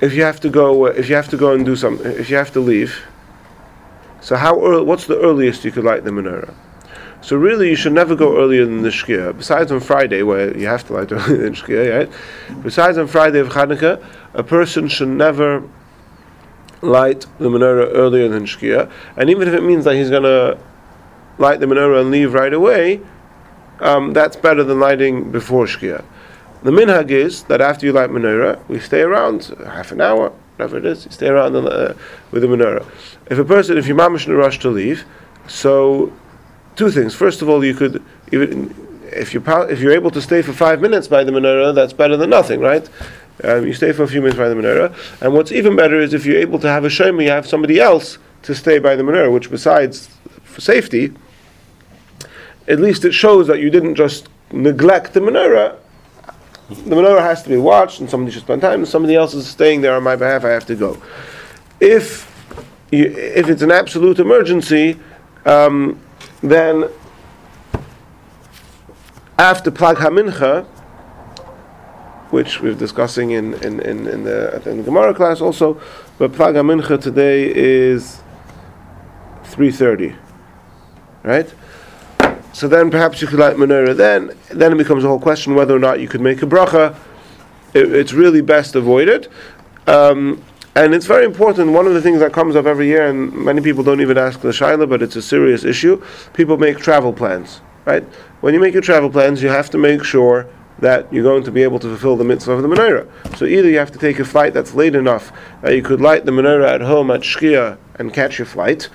if 0.00 0.12
you 0.12 0.24
have 0.24 0.40
to 0.40 0.50
go, 0.50 0.86
if 0.86 1.08
you 1.08 1.14
have 1.14 1.28
to 1.28 1.36
go 1.36 1.52
and 1.52 1.64
do 1.64 1.76
something, 1.76 2.10
if 2.12 2.28
you 2.28 2.36
have 2.36 2.52
to 2.52 2.60
leave, 2.60 3.00
so 4.20 4.36
how 4.36 4.60
early, 4.60 4.84
what's 4.84 5.06
the 5.06 5.20
earliest 5.20 5.64
you 5.64 5.70
could 5.70 5.84
light 5.84 6.02
the 6.02 6.10
menorah? 6.10 6.52
So 7.20 7.36
really, 7.36 7.70
you 7.70 7.76
should 7.76 7.92
never 7.92 8.16
go 8.16 8.36
earlier 8.36 8.66
than 8.66 8.82
the 8.82 8.88
Shkia. 8.88 9.36
Besides 9.36 9.70
on 9.70 9.80
Friday, 9.80 10.22
where 10.22 10.56
you 10.58 10.66
have 10.66 10.86
to 10.88 10.94
light 10.94 11.12
earlier 11.12 11.36
than 11.36 11.54
Shkia, 11.54 11.98
right? 11.98 12.62
Besides 12.62 12.98
on 12.98 13.06
Friday 13.06 13.38
of 13.38 13.48
Hanukkah, 13.50 14.04
a 14.34 14.42
person 14.42 14.88
should 14.88 15.08
never 15.08 15.62
light 16.82 17.26
the 17.38 17.48
menorah 17.48 17.92
earlier 17.94 18.28
than 18.28 18.46
Shkia. 18.46 18.90
And 19.16 19.30
even 19.30 19.46
if 19.46 19.54
it 19.54 19.62
means 19.62 19.84
that 19.84 19.94
he's 19.94 20.10
going 20.10 20.24
to 20.24 20.58
light 21.38 21.60
the 21.60 21.66
menorah 21.66 22.00
and 22.00 22.10
leave 22.10 22.34
right 22.34 22.52
away, 22.52 23.00
um, 23.80 24.12
that's 24.12 24.36
better 24.36 24.64
than 24.64 24.80
lighting 24.80 25.30
before 25.30 25.66
Shkia. 25.66 26.04
The 26.64 26.70
minhag 26.70 27.10
is 27.10 27.42
that 27.44 27.60
after 27.60 27.84
you 27.84 27.92
light 27.92 28.08
menorah, 28.08 28.58
we 28.68 28.80
stay 28.80 29.02
around 29.02 29.54
half 29.66 29.92
an 29.92 30.00
hour, 30.00 30.32
whatever 30.56 30.78
it 30.78 30.86
is. 30.86 31.04
You 31.04 31.10
stay 31.10 31.28
around 31.28 31.54
uh, 31.54 31.92
with 32.30 32.40
the 32.40 32.48
menorah. 32.48 32.86
If 33.30 33.38
a 33.38 33.44
person, 33.44 33.76
if 33.76 33.86
you're 33.86 33.98
mamish 33.98 34.26
in 34.26 34.32
a 34.32 34.36
rush 34.36 34.58
to 34.60 34.70
leave, 34.70 35.04
so 35.46 36.10
two 36.74 36.90
things. 36.90 37.14
First 37.14 37.42
of 37.42 37.50
all, 37.50 37.62
you 37.62 37.74
could 37.74 38.02
even 38.32 38.74
if 39.12 39.34
you 39.34 39.42
if 39.46 39.80
you're 39.80 39.92
able 39.92 40.10
to 40.12 40.22
stay 40.22 40.40
for 40.40 40.54
five 40.54 40.80
minutes 40.80 41.06
by 41.06 41.22
the 41.22 41.32
menorah, 41.32 41.74
that's 41.74 41.92
better 41.92 42.16
than 42.16 42.30
nothing, 42.30 42.60
right? 42.60 42.88
Um, 43.42 43.66
you 43.66 43.74
stay 43.74 43.92
for 43.92 44.04
a 44.04 44.08
few 44.08 44.22
minutes 44.22 44.38
by 44.38 44.48
the 44.48 44.54
menorah, 44.54 45.20
and 45.20 45.34
what's 45.34 45.52
even 45.52 45.76
better 45.76 46.00
is 46.00 46.14
if 46.14 46.24
you're 46.24 46.40
able 46.40 46.58
to 46.60 46.68
have 46.68 46.86
a 46.86 46.88
shomer, 46.88 47.24
you 47.24 47.30
have 47.30 47.46
somebody 47.46 47.78
else 47.78 48.16
to 48.44 48.54
stay 48.54 48.78
by 48.78 48.96
the 48.96 49.02
menorah, 49.02 49.30
which 49.30 49.50
besides 49.50 50.08
for 50.44 50.62
safety, 50.62 51.12
at 52.68 52.80
least 52.80 53.04
it 53.04 53.12
shows 53.12 53.48
that 53.48 53.58
you 53.60 53.68
didn't 53.68 53.96
just 53.96 54.30
neglect 54.50 55.12
the 55.12 55.20
menorah. 55.20 55.76
The 56.74 56.96
menorah 56.96 57.20
has 57.20 57.42
to 57.44 57.48
be 57.48 57.56
watched, 57.56 58.00
and 58.00 58.10
somebody 58.10 58.32
should 58.32 58.42
spend 58.42 58.60
time, 58.60 58.80
and 58.80 58.88
somebody 58.88 59.14
else 59.14 59.34
is 59.34 59.46
staying 59.46 59.80
there 59.80 59.94
on 59.94 60.02
my 60.02 60.16
behalf. 60.16 60.44
I 60.44 60.50
have 60.50 60.66
to 60.66 60.74
go. 60.74 61.00
If 61.80 62.30
you, 62.90 63.06
if 63.06 63.48
it's 63.48 63.62
an 63.62 63.70
absolute 63.70 64.18
emergency, 64.18 64.98
um, 65.44 66.00
then 66.42 66.88
after 69.38 69.70
Plag 69.70 69.96
HaMincha, 69.96 70.64
which 72.30 72.60
we're 72.60 72.74
discussing 72.74 73.32
in, 73.32 73.54
in, 73.54 73.80
in, 73.80 74.06
in, 74.06 74.24
the, 74.24 74.68
in 74.68 74.78
the 74.78 74.82
Gemara 74.82 75.14
class 75.14 75.40
also, 75.40 75.80
but 76.18 76.32
Plag 76.32 76.54
HaMincha 76.54 77.00
today 77.00 77.52
is 77.54 78.20
3.30, 79.44 80.16
right? 81.22 81.52
So 82.54 82.68
then 82.68 82.88
perhaps 82.88 83.20
you 83.20 83.26
could 83.26 83.40
light 83.40 83.56
menorah 83.56 83.96
then. 83.96 84.30
Then 84.48 84.72
it 84.72 84.78
becomes 84.78 85.02
a 85.02 85.08
whole 85.08 85.18
question 85.18 85.56
whether 85.56 85.74
or 85.74 85.80
not 85.80 85.98
you 85.98 86.06
could 86.06 86.20
make 86.20 86.40
a 86.40 86.46
bracha. 86.46 86.96
It, 87.74 87.92
it's 87.92 88.12
really 88.12 88.42
best 88.42 88.76
avoided. 88.76 89.28
Um, 89.88 90.40
and 90.76 90.94
it's 90.94 91.06
very 91.06 91.24
important. 91.24 91.72
One 91.72 91.88
of 91.88 91.94
the 91.94 92.00
things 92.00 92.20
that 92.20 92.32
comes 92.32 92.54
up 92.54 92.64
every 92.64 92.86
year, 92.86 93.08
and 93.08 93.32
many 93.32 93.60
people 93.60 93.82
don't 93.82 94.00
even 94.00 94.16
ask 94.16 94.40
the 94.40 94.50
shaila, 94.50 94.88
but 94.88 95.02
it's 95.02 95.16
a 95.16 95.22
serious 95.22 95.64
issue. 95.64 96.00
People 96.32 96.56
make 96.56 96.78
travel 96.78 97.12
plans, 97.12 97.60
right? 97.86 98.04
When 98.40 98.54
you 98.54 98.60
make 98.60 98.72
your 98.72 98.82
travel 98.82 99.10
plans, 99.10 99.42
you 99.42 99.48
have 99.48 99.68
to 99.70 99.78
make 99.78 100.04
sure 100.04 100.48
that 100.78 101.12
you're 101.12 101.24
going 101.24 101.42
to 101.44 101.50
be 101.50 101.64
able 101.64 101.80
to 101.80 101.88
fulfill 101.88 102.16
the 102.16 102.24
mitzvah 102.24 102.52
of 102.52 102.62
the 102.62 102.68
menorah. 102.68 103.36
So 103.36 103.46
either 103.46 103.68
you 103.68 103.78
have 103.78 103.90
to 103.92 103.98
take 103.98 104.20
a 104.20 104.24
flight 104.24 104.54
that's 104.54 104.74
late 104.74 104.94
enough 104.94 105.32
that 105.62 105.74
you 105.74 105.82
could 105.82 106.00
light 106.00 106.24
the 106.24 106.32
menorah 106.32 106.74
at 106.74 106.80
home 106.82 107.10
at 107.10 107.22
Shkia 107.22 107.78
and 107.96 108.14
catch 108.14 108.38
your 108.38 108.46
flight, 108.46 108.88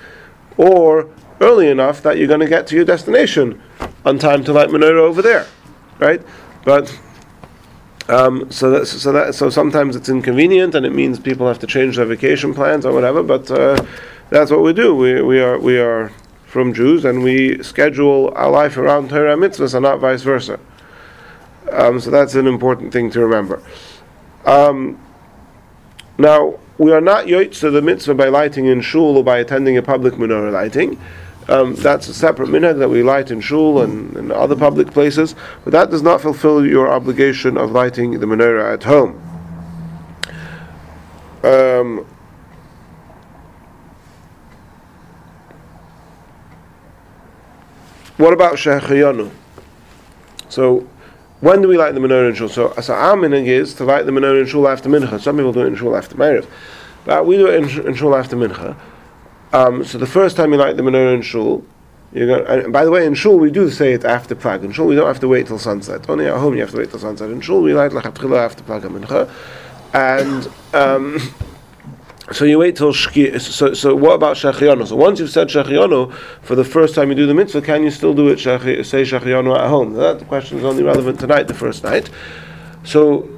or 0.56 1.10
early 1.40 1.68
enough 1.68 2.02
that 2.02 2.18
you're 2.18 2.28
going 2.28 2.40
to 2.40 2.48
get 2.48 2.66
to 2.68 2.76
your 2.76 2.84
destination 2.84 3.60
on 4.04 4.18
time 4.18 4.44
to 4.44 4.52
light 4.52 4.68
menorah 4.68 5.00
over 5.00 5.22
there, 5.22 5.46
right? 5.98 6.22
But 6.64 6.98
um, 8.08 8.50
so 8.50 8.70
that, 8.70 8.86
so 8.86 9.12
that 9.12 9.34
so 9.34 9.50
sometimes 9.50 9.96
it's 9.96 10.08
inconvenient 10.08 10.74
and 10.74 10.84
it 10.84 10.90
means 10.92 11.18
people 11.18 11.46
have 11.46 11.58
to 11.60 11.66
change 11.66 11.96
their 11.96 12.06
vacation 12.06 12.52
plans 12.52 12.84
or 12.84 12.92
whatever. 12.92 13.22
But 13.22 13.50
uh, 13.50 13.84
that's 14.30 14.50
what 14.50 14.62
we 14.62 14.72
do. 14.72 14.94
We 14.94 15.22
we 15.22 15.40
are 15.40 15.58
we 15.58 15.78
are 15.78 16.12
frum 16.46 16.74
Jews 16.74 17.04
and 17.04 17.22
we 17.22 17.62
schedule 17.62 18.32
our 18.34 18.50
life 18.50 18.76
around 18.76 19.10
Torah 19.10 19.36
mitzvahs 19.36 19.74
and 19.74 19.84
not 19.84 20.00
vice 20.00 20.22
versa. 20.22 20.58
Um, 21.70 22.00
so 22.00 22.10
that's 22.10 22.34
an 22.34 22.48
important 22.48 22.92
thing 22.92 23.10
to 23.12 23.20
remember. 23.20 23.62
Um, 24.44 24.98
now 26.18 26.58
we 26.78 26.92
are 26.92 27.00
not 27.00 27.26
yoitza 27.26 27.72
the 27.72 27.80
mitzvah 27.80 28.14
by 28.14 28.28
lighting 28.28 28.66
in 28.66 28.80
shul 28.80 29.18
or 29.18 29.22
by 29.22 29.38
attending 29.38 29.76
a 29.76 29.82
public 29.82 30.14
menorah 30.14 30.52
lighting. 30.52 30.98
Um, 31.50 31.74
that's 31.74 32.06
a 32.06 32.14
separate 32.14 32.48
minhag 32.48 32.78
that 32.78 32.88
we 32.88 33.02
light 33.02 33.32
in 33.32 33.40
shul 33.40 33.82
and, 33.82 34.16
and 34.16 34.30
other 34.30 34.54
public 34.54 34.92
places, 34.92 35.34
but 35.64 35.72
that 35.72 35.90
does 35.90 36.00
not 36.00 36.20
fulfill 36.20 36.64
your 36.64 36.88
obligation 36.88 37.58
of 37.58 37.72
lighting 37.72 38.20
the 38.20 38.26
menorah 38.26 38.72
at 38.72 38.84
home. 38.84 39.20
Um, 41.42 42.06
what 48.16 48.32
about 48.32 48.54
shechayanu? 48.54 49.32
So, 50.48 50.88
when 51.40 51.62
do 51.62 51.66
we 51.66 51.76
light 51.76 51.94
the 51.94 52.00
menorah 52.00 52.28
in 52.28 52.36
shul? 52.36 52.48
So, 52.48 52.72
so 52.80 52.94
our 52.94 53.16
minhag 53.16 53.48
is 53.48 53.74
to 53.74 53.84
light 53.84 54.06
the 54.06 54.12
menorah 54.12 54.42
in 54.42 54.46
shul 54.46 54.68
after 54.68 54.88
mincha. 54.88 55.20
Some 55.20 55.36
people 55.36 55.52
do 55.52 55.62
it 55.62 55.66
in 55.66 55.74
shul 55.74 55.96
after 55.96 56.14
Ma'ariv, 56.14 56.46
but 57.04 57.26
we 57.26 57.36
do 57.38 57.48
it 57.48 57.56
in, 57.56 57.88
in 57.88 57.94
shul 57.94 58.14
after 58.14 58.36
mincha. 58.36 58.76
Um, 59.52 59.84
so 59.84 59.98
the 59.98 60.06
first 60.06 60.36
time 60.36 60.52
you 60.52 60.58
light 60.58 60.76
the 60.76 60.82
menorah 60.82 61.14
in 61.14 61.22
shul, 61.22 61.64
you're. 62.12 62.44
And 62.44 62.72
by 62.72 62.84
the 62.84 62.90
way, 62.90 63.06
in 63.06 63.14
shul 63.14 63.38
we 63.38 63.50
do 63.50 63.70
say 63.70 63.92
it 63.92 64.04
after 64.04 64.34
plag. 64.34 64.62
In 64.64 64.72
shul 64.72 64.86
we 64.86 64.94
don't 64.94 65.06
have 65.06 65.20
to 65.20 65.28
wait 65.28 65.46
till 65.46 65.58
sunset. 65.58 66.08
Only 66.08 66.26
at 66.26 66.36
home 66.36 66.54
you 66.54 66.60
have 66.60 66.70
to 66.70 66.78
wait 66.78 66.90
till 66.90 66.98
sunset. 66.98 67.30
In 67.30 67.40
shul 67.40 67.62
we 67.62 67.74
light 67.74 67.92
lachatchila 67.92 68.44
after 68.44 68.62
plag 68.62 68.82
mincha, 68.82 69.30
and. 69.92 70.50
Um, 70.74 71.18
so 72.32 72.44
you 72.44 72.58
wait 72.58 72.76
till 72.76 72.92
shki. 72.92 73.40
So, 73.40 73.74
so 73.74 73.94
what 73.94 74.14
about 74.14 74.36
shachianu? 74.36 74.86
So 74.86 74.96
once 74.96 75.18
you've 75.18 75.30
said 75.30 75.48
shachianu 75.48 76.12
for 76.42 76.54
the 76.54 76.64
first 76.64 76.94
time 76.94 77.08
you 77.08 77.16
do 77.16 77.26
the 77.26 77.34
mitzvah, 77.34 77.62
can 77.62 77.82
you 77.82 77.90
still 77.90 78.14
do 78.14 78.28
it 78.28 78.38
shachi, 78.38 78.84
say 78.84 79.02
shachianu 79.02 79.56
at 79.56 79.68
home? 79.68 79.94
That 79.94 80.26
question 80.28 80.58
is 80.58 80.64
only 80.64 80.84
relevant 80.84 81.18
tonight, 81.18 81.44
the 81.44 81.54
first 81.54 81.82
night. 81.82 82.08
So 82.84 83.28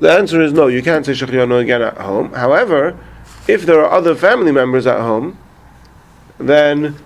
the 0.00 0.10
answer 0.10 0.42
is 0.42 0.52
no. 0.52 0.66
You 0.66 0.82
can't 0.82 1.06
say 1.06 1.12
shachianu 1.12 1.60
again 1.60 1.82
at 1.82 1.98
home. 1.98 2.32
However, 2.32 2.98
if 3.46 3.64
there 3.64 3.84
are 3.84 3.90
other 3.90 4.14
family 4.14 4.52
members 4.52 4.86
at 4.86 5.00
home, 5.00 5.38
then 6.38 6.96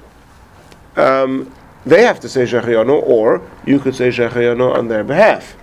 um, 0.96 1.52
they 1.84 2.02
have 2.02 2.20
to 2.20 2.28
say 2.28 2.44
shachianu, 2.44 3.02
or 3.02 3.48
you 3.64 3.78
could 3.78 3.94
say 3.94 4.08
shachianu 4.08 4.74
on 4.74 4.88
their 4.88 5.04
behalf, 5.04 5.56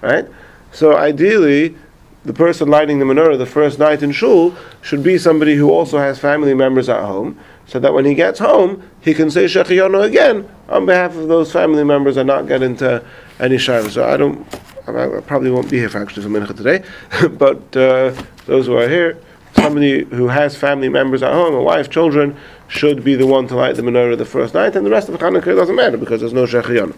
right? 0.00 0.26
So 0.72 0.96
ideally 0.96 1.76
the 2.24 2.32
person 2.32 2.68
lighting 2.68 2.98
the 2.98 3.04
menorah 3.04 3.36
the 3.36 3.46
first 3.46 3.78
night 3.78 4.02
in 4.02 4.10
shul 4.10 4.54
should 4.80 5.02
be 5.02 5.18
somebody 5.18 5.56
who 5.56 5.70
also 5.70 5.98
has 5.98 6.18
family 6.18 6.54
members 6.54 6.88
at 6.88 7.02
home, 7.04 7.38
so 7.66 7.78
that 7.78 7.92
when 7.92 8.04
he 8.04 8.14
gets 8.14 8.38
home, 8.38 8.82
he 9.00 9.14
can 9.14 9.30
say 9.30 9.44
Shechiyonu 9.44 10.04
again 10.04 10.48
on 10.68 10.86
behalf 10.86 11.16
of 11.16 11.28
those 11.28 11.52
family 11.52 11.84
members 11.84 12.16
and 12.16 12.26
not 12.26 12.46
get 12.46 12.62
into 12.62 13.04
any 13.40 13.56
shayla. 13.56 13.90
So 13.90 14.08
I 14.08 14.16
don't, 14.16 14.46
I 14.86 15.20
probably 15.20 15.50
won't 15.50 15.70
be 15.70 15.78
here 15.78 15.88
for 15.88 15.98
actually 15.98 16.22
for 16.22 16.28
mincha 16.28 16.56
today, 16.56 16.84
but 17.36 17.76
uh, 17.76 18.14
those 18.46 18.66
who 18.66 18.76
are 18.76 18.88
here, 18.88 19.18
somebody 19.54 20.04
who 20.04 20.28
has 20.28 20.56
family 20.56 20.88
members 20.88 21.22
at 21.22 21.32
home, 21.32 21.54
a 21.54 21.62
wife, 21.62 21.90
children, 21.90 22.36
should 22.74 23.04
be 23.04 23.14
the 23.14 23.26
one 23.26 23.46
to 23.46 23.54
light 23.54 23.76
the 23.76 23.82
menorah 23.82 24.18
the 24.18 24.24
first 24.24 24.52
night, 24.52 24.74
and 24.74 24.84
the 24.84 24.90
rest 24.90 25.08
of 25.08 25.16
the 25.16 25.24
Hanukkah 25.24 25.54
doesn't 25.54 25.76
matter 25.76 25.96
because 25.96 26.20
there's 26.20 26.32
no 26.32 26.44
Shechiyonu. 26.44 26.96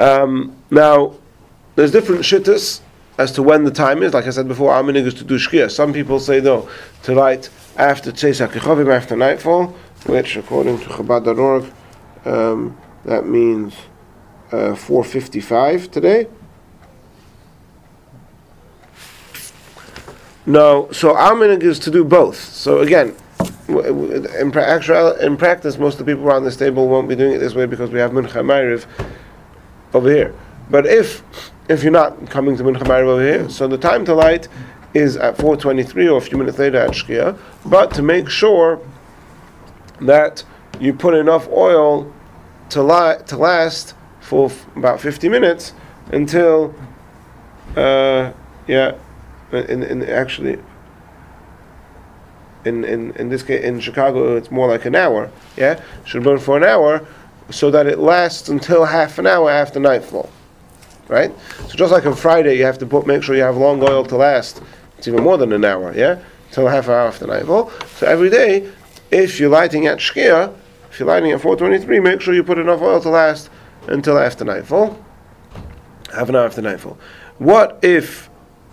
Um, 0.00 0.56
now, 0.70 1.14
there's 1.76 1.92
different 1.92 2.22
shittas 2.22 2.80
as 3.18 3.32
to 3.32 3.42
when 3.42 3.64
the 3.64 3.70
time 3.70 4.02
is. 4.02 4.14
Like 4.14 4.26
I 4.26 4.30
said 4.30 4.48
before, 4.48 4.72
our 4.72 4.82
minhag 4.82 5.06
is 5.06 5.14
to 5.14 5.24
do 5.24 5.36
shkia. 5.36 5.70
Some 5.70 5.92
people 5.92 6.18
say 6.18 6.40
no, 6.40 6.68
to 7.04 7.14
light 7.14 7.50
after 7.76 8.10
Tzeis 8.10 8.40
after 8.40 9.16
nightfall, 9.16 9.66
which 10.06 10.36
according 10.36 10.78
to 10.80 10.86
Chabad.org, 10.86 11.72
um, 12.24 12.76
that 13.04 13.26
means 13.26 13.74
uh, 14.52 14.74
4.55 14.74 15.92
today. 15.92 16.26
No, 20.46 20.90
so 20.90 21.14
our 21.14 21.34
minhag 21.34 21.62
is 21.62 21.78
to 21.80 21.90
do 21.90 22.02
both. 22.04 22.36
So 22.36 22.80
again, 22.80 23.14
in, 23.78 24.50
pra- 24.50 24.66
actual, 24.66 25.12
in 25.12 25.36
practice, 25.36 25.78
most 25.78 26.00
of 26.00 26.06
the 26.06 26.12
people 26.12 26.26
around 26.26 26.44
this 26.44 26.56
table 26.56 26.88
won't 26.88 27.08
be 27.08 27.16
doing 27.16 27.32
it 27.32 27.38
this 27.38 27.54
way 27.54 27.66
because 27.66 27.90
we 27.90 27.98
have 27.98 28.10
Mincha 28.12 28.42
Ma'ariv 28.42 28.86
over 29.94 30.10
here. 30.10 30.34
But 30.70 30.86
if 30.86 31.22
if 31.68 31.82
you're 31.82 31.92
not 31.92 32.28
coming 32.30 32.56
to 32.56 32.64
Mincha 32.64 32.82
Ma'ariv 32.82 33.06
over 33.06 33.22
here, 33.22 33.48
so 33.48 33.68
the 33.68 33.78
time 33.78 34.04
to 34.06 34.14
light 34.14 34.48
is 34.94 35.16
at 35.16 35.36
4:23 35.36 36.12
or 36.12 36.18
a 36.18 36.20
few 36.20 36.38
minutes 36.38 36.58
later 36.58 36.78
at 36.78 36.90
Shkia. 36.90 37.38
But 37.64 37.92
to 37.94 38.02
make 38.02 38.28
sure 38.28 38.80
that 40.00 40.44
you 40.80 40.92
put 40.94 41.14
enough 41.14 41.48
oil 41.48 42.12
to 42.70 42.82
light 42.82 43.26
to 43.28 43.36
last 43.36 43.94
for 44.20 44.46
f- 44.46 44.66
about 44.76 45.00
50 45.00 45.28
minutes 45.28 45.72
until 46.12 46.74
uh, 47.76 48.32
yeah, 48.66 48.94
in, 49.52 49.82
in 49.82 50.02
actually 50.04 50.58
in, 52.64 52.84
in, 52.84 53.12
in 53.12 53.28
this 53.28 53.42
case 53.42 53.64
in 53.64 53.80
Chicago 53.80 54.36
it's 54.36 54.50
more 54.50 54.68
like 54.68 54.84
an 54.84 54.94
hour. 54.94 55.30
Yeah, 55.56 55.82
should 56.04 56.22
burn 56.22 56.38
for 56.38 56.56
an 56.56 56.64
hour 56.64 57.06
so 57.50 57.70
that 57.70 57.86
it 57.86 57.98
lasts 57.98 58.48
until 58.48 58.84
half 58.84 59.18
an 59.18 59.26
hour 59.26 59.50
after 59.50 59.80
nightfall. 59.80 60.30
Right? 61.08 61.32
So 61.68 61.74
just 61.74 61.92
like 61.92 62.06
on 62.06 62.14
Friday 62.14 62.56
you 62.56 62.64
have 62.64 62.78
to 62.78 62.86
put 62.86 63.06
make 63.06 63.22
sure 63.22 63.34
you 63.34 63.42
have 63.42 63.56
long 63.56 63.82
oil 63.82 64.04
to 64.04 64.16
last. 64.16 64.62
It's 64.98 65.08
even 65.08 65.22
more 65.22 65.38
than 65.38 65.52
an 65.52 65.64
hour, 65.64 65.94
yeah? 65.94 66.20
Till 66.52 66.68
half 66.68 66.86
an 66.86 66.92
hour 66.92 67.08
after 67.08 67.26
nightfall. 67.26 67.70
So 67.96 68.06
every 68.06 68.30
day, 68.30 68.70
if 69.10 69.40
you're 69.40 69.50
lighting 69.50 69.86
at 69.86 69.98
Shkia, 69.98 70.54
if 70.90 71.00
you're 71.00 71.08
lighting 71.08 71.32
at 71.32 71.40
423, 71.40 72.00
make 72.00 72.20
sure 72.20 72.34
you 72.34 72.44
put 72.44 72.58
enough 72.58 72.80
oil 72.80 73.00
to 73.00 73.08
last 73.08 73.50
until 73.86 74.18
after 74.18 74.44
nightfall. 74.44 75.04
Half 76.14 76.28
an 76.28 76.36
hour 76.36 76.46
after 76.46 76.62
nightfall. 76.62 76.98
What 77.38 77.78
if 77.82 78.29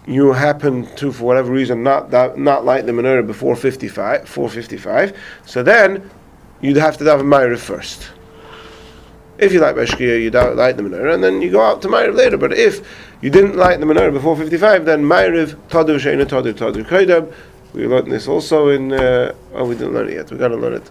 you 0.08 0.32
happen 0.32 0.88
to, 0.96 1.12
for 1.12 1.26
whatever 1.26 1.52
reason, 1.52 1.84
not 1.84 2.10
that, 2.12 2.38
not 2.38 2.64
light 2.64 2.86
the 2.86 2.94
menorah 2.94 3.28
before 3.28 3.56
55, 3.56 4.28
455? 4.28 5.18
So 5.46 5.62
then 5.62 6.10
you'd 6.62 6.78
have 6.78 6.98
to 6.98 7.04
daven 7.04 7.26
Ma'ariv 7.26 7.60
first. 7.60 8.10
If 9.38 9.52
you 9.52 9.60
light 9.60 9.76
by 9.76 9.84
Shkia, 9.84 10.22
you 10.22 10.32
light 10.32 10.78
the 10.78 10.84
menorah, 10.84 11.14
and 11.14 11.24
then 11.24 11.42
you 11.42 11.52
go 11.52 11.62
out 11.62 11.82
to 11.82 11.90
Ma'ariv 11.90 12.16
later. 12.16 12.38
But 12.38 12.54
if 12.54 12.88
you 13.22 13.30
didn't 13.30 13.58
light 13.58 13.82
the 13.82 13.86
menorah 13.86 14.14
before 14.14 14.38
55, 14.38 14.86
then 14.86 15.04
Ma'ariv, 15.04 15.56
Tadu, 15.68 16.00
Sheina, 16.00 16.26
Tadu, 16.26 16.54
Tadu, 16.54 16.86
Kaidab. 16.86 17.34
We 17.74 17.86
learned 17.86 18.10
this 18.10 18.30
also 18.30 18.70
in, 18.70 18.94
uh, 18.94 19.36
oh, 19.54 19.68
we 19.68 19.76
didn't 19.76 19.94
learn 19.94 20.08
it 20.08 20.14
yet, 20.14 20.32
we 20.32 20.38
gotta 20.38 20.56
learn 20.56 20.76
it. 20.76 20.90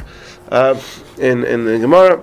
Uh, 0.51 0.79
in, 1.19 1.43
in 1.45 1.65
the 1.65 1.79
Gemara, 1.79 2.23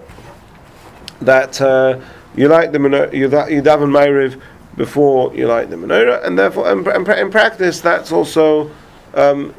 that 1.21 1.59
uh, 1.59 1.99
you 2.35 2.47
light 2.47 2.71
the 2.71 2.77
menorah, 2.77 3.11
you, 3.11 3.27
da- 3.27 3.47
you 3.47 3.63
daven 3.63 3.89
Ma'ariv 3.89 4.39
before 4.75 5.33
you 5.35 5.47
light 5.47 5.69
the 5.69 5.75
menorah, 5.75 6.25
and 6.25 6.37
therefore, 6.37 6.71
in, 6.71 6.79
in, 6.87 7.31
practice, 7.31 7.81
that's 7.81 8.11
also, 8.11 8.71
um, 9.13 9.53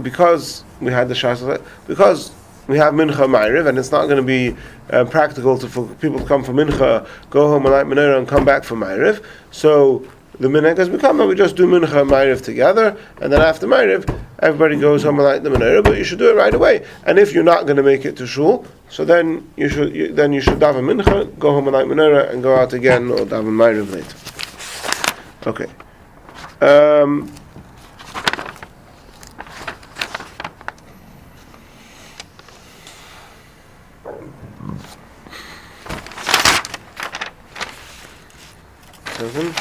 because 0.00 0.64
we 0.80 0.92
had 0.92 1.08
the 1.08 1.14
Shas, 1.14 1.62
because 1.86 2.32
we 2.66 2.78
have 2.78 2.94
Mincha 2.94 3.26
Ma'ariv, 3.28 3.66
and 3.66 3.78
it's 3.78 3.90
not 3.90 4.06
going 4.06 4.16
to 4.16 4.22
be 4.22 4.56
uh, 4.90 5.04
practical 5.04 5.58
to, 5.58 5.68
for 5.68 5.86
people 5.96 6.18
to 6.18 6.24
come 6.24 6.42
for 6.42 6.52
Mincha, 6.52 7.06
go 7.30 7.48
home 7.48 7.66
and 7.66 7.74
light 7.74 7.86
Menorah, 7.86 8.18
and 8.18 8.28
come 8.28 8.44
back 8.44 8.64
for 8.64 8.74
Ma'ariv. 8.74 9.24
So 9.50 10.06
the 10.38 10.48
Minhag 10.48 10.78
has 10.78 10.88
become 10.88 11.18
that 11.18 11.26
we 11.26 11.34
just 11.34 11.56
do 11.56 11.66
Mincha 11.66 12.00
and 12.00 12.10
Ma'ariv 12.10 12.42
together, 12.42 12.96
and 13.20 13.32
then 13.32 13.42
after 13.42 13.66
Ma'ariv, 13.66 14.18
everybody 14.38 14.80
goes 14.80 15.02
home 15.02 15.18
and 15.18 15.24
light 15.24 15.42
the 15.42 15.50
Menorah, 15.50 15.84
but 15.84 15.98
you 15.98 16.04
should 16.04 16.18
do 16.18 16.30
it 16.30 16.36
right 16.36 16.54
away. 16.54 16.86
And 17.04 17.18
if 17.18 17.32
you're 17.32 17.44
not 17.44 17.66
going 17.66 17.76
to 17.76 17.82
make 17.82 18.04
it 18.04 18.16
to 18.16 18.26
Shul, 18.26 18.66
so 18.88 19.04
then 19.04 19.48
you 19.56 19.68
should 19.68 19.94
you, 19.94 20.12
then 20.12 20.32
you 20.32 20.40
should 20.40 20.58
daven 20.58 20.90
Mincha, 20.90 21.38
go 21.38 21.52
home 21.52 21.68
and 21.68 21.74
light 21.74 21.86
Menorah, 21.86 22.30
and 22.30 22.42
go 22.42 22.56
out 22.56 22.72
again 22.72 23.10
or 23.10 23.18
daven 23.18 23.54
Ma'ariv 23.54 23.92
later. 23.92 24.23
Okay. 25.46 25.66
Um, 26.62 27.30
seven. 39.18 39.54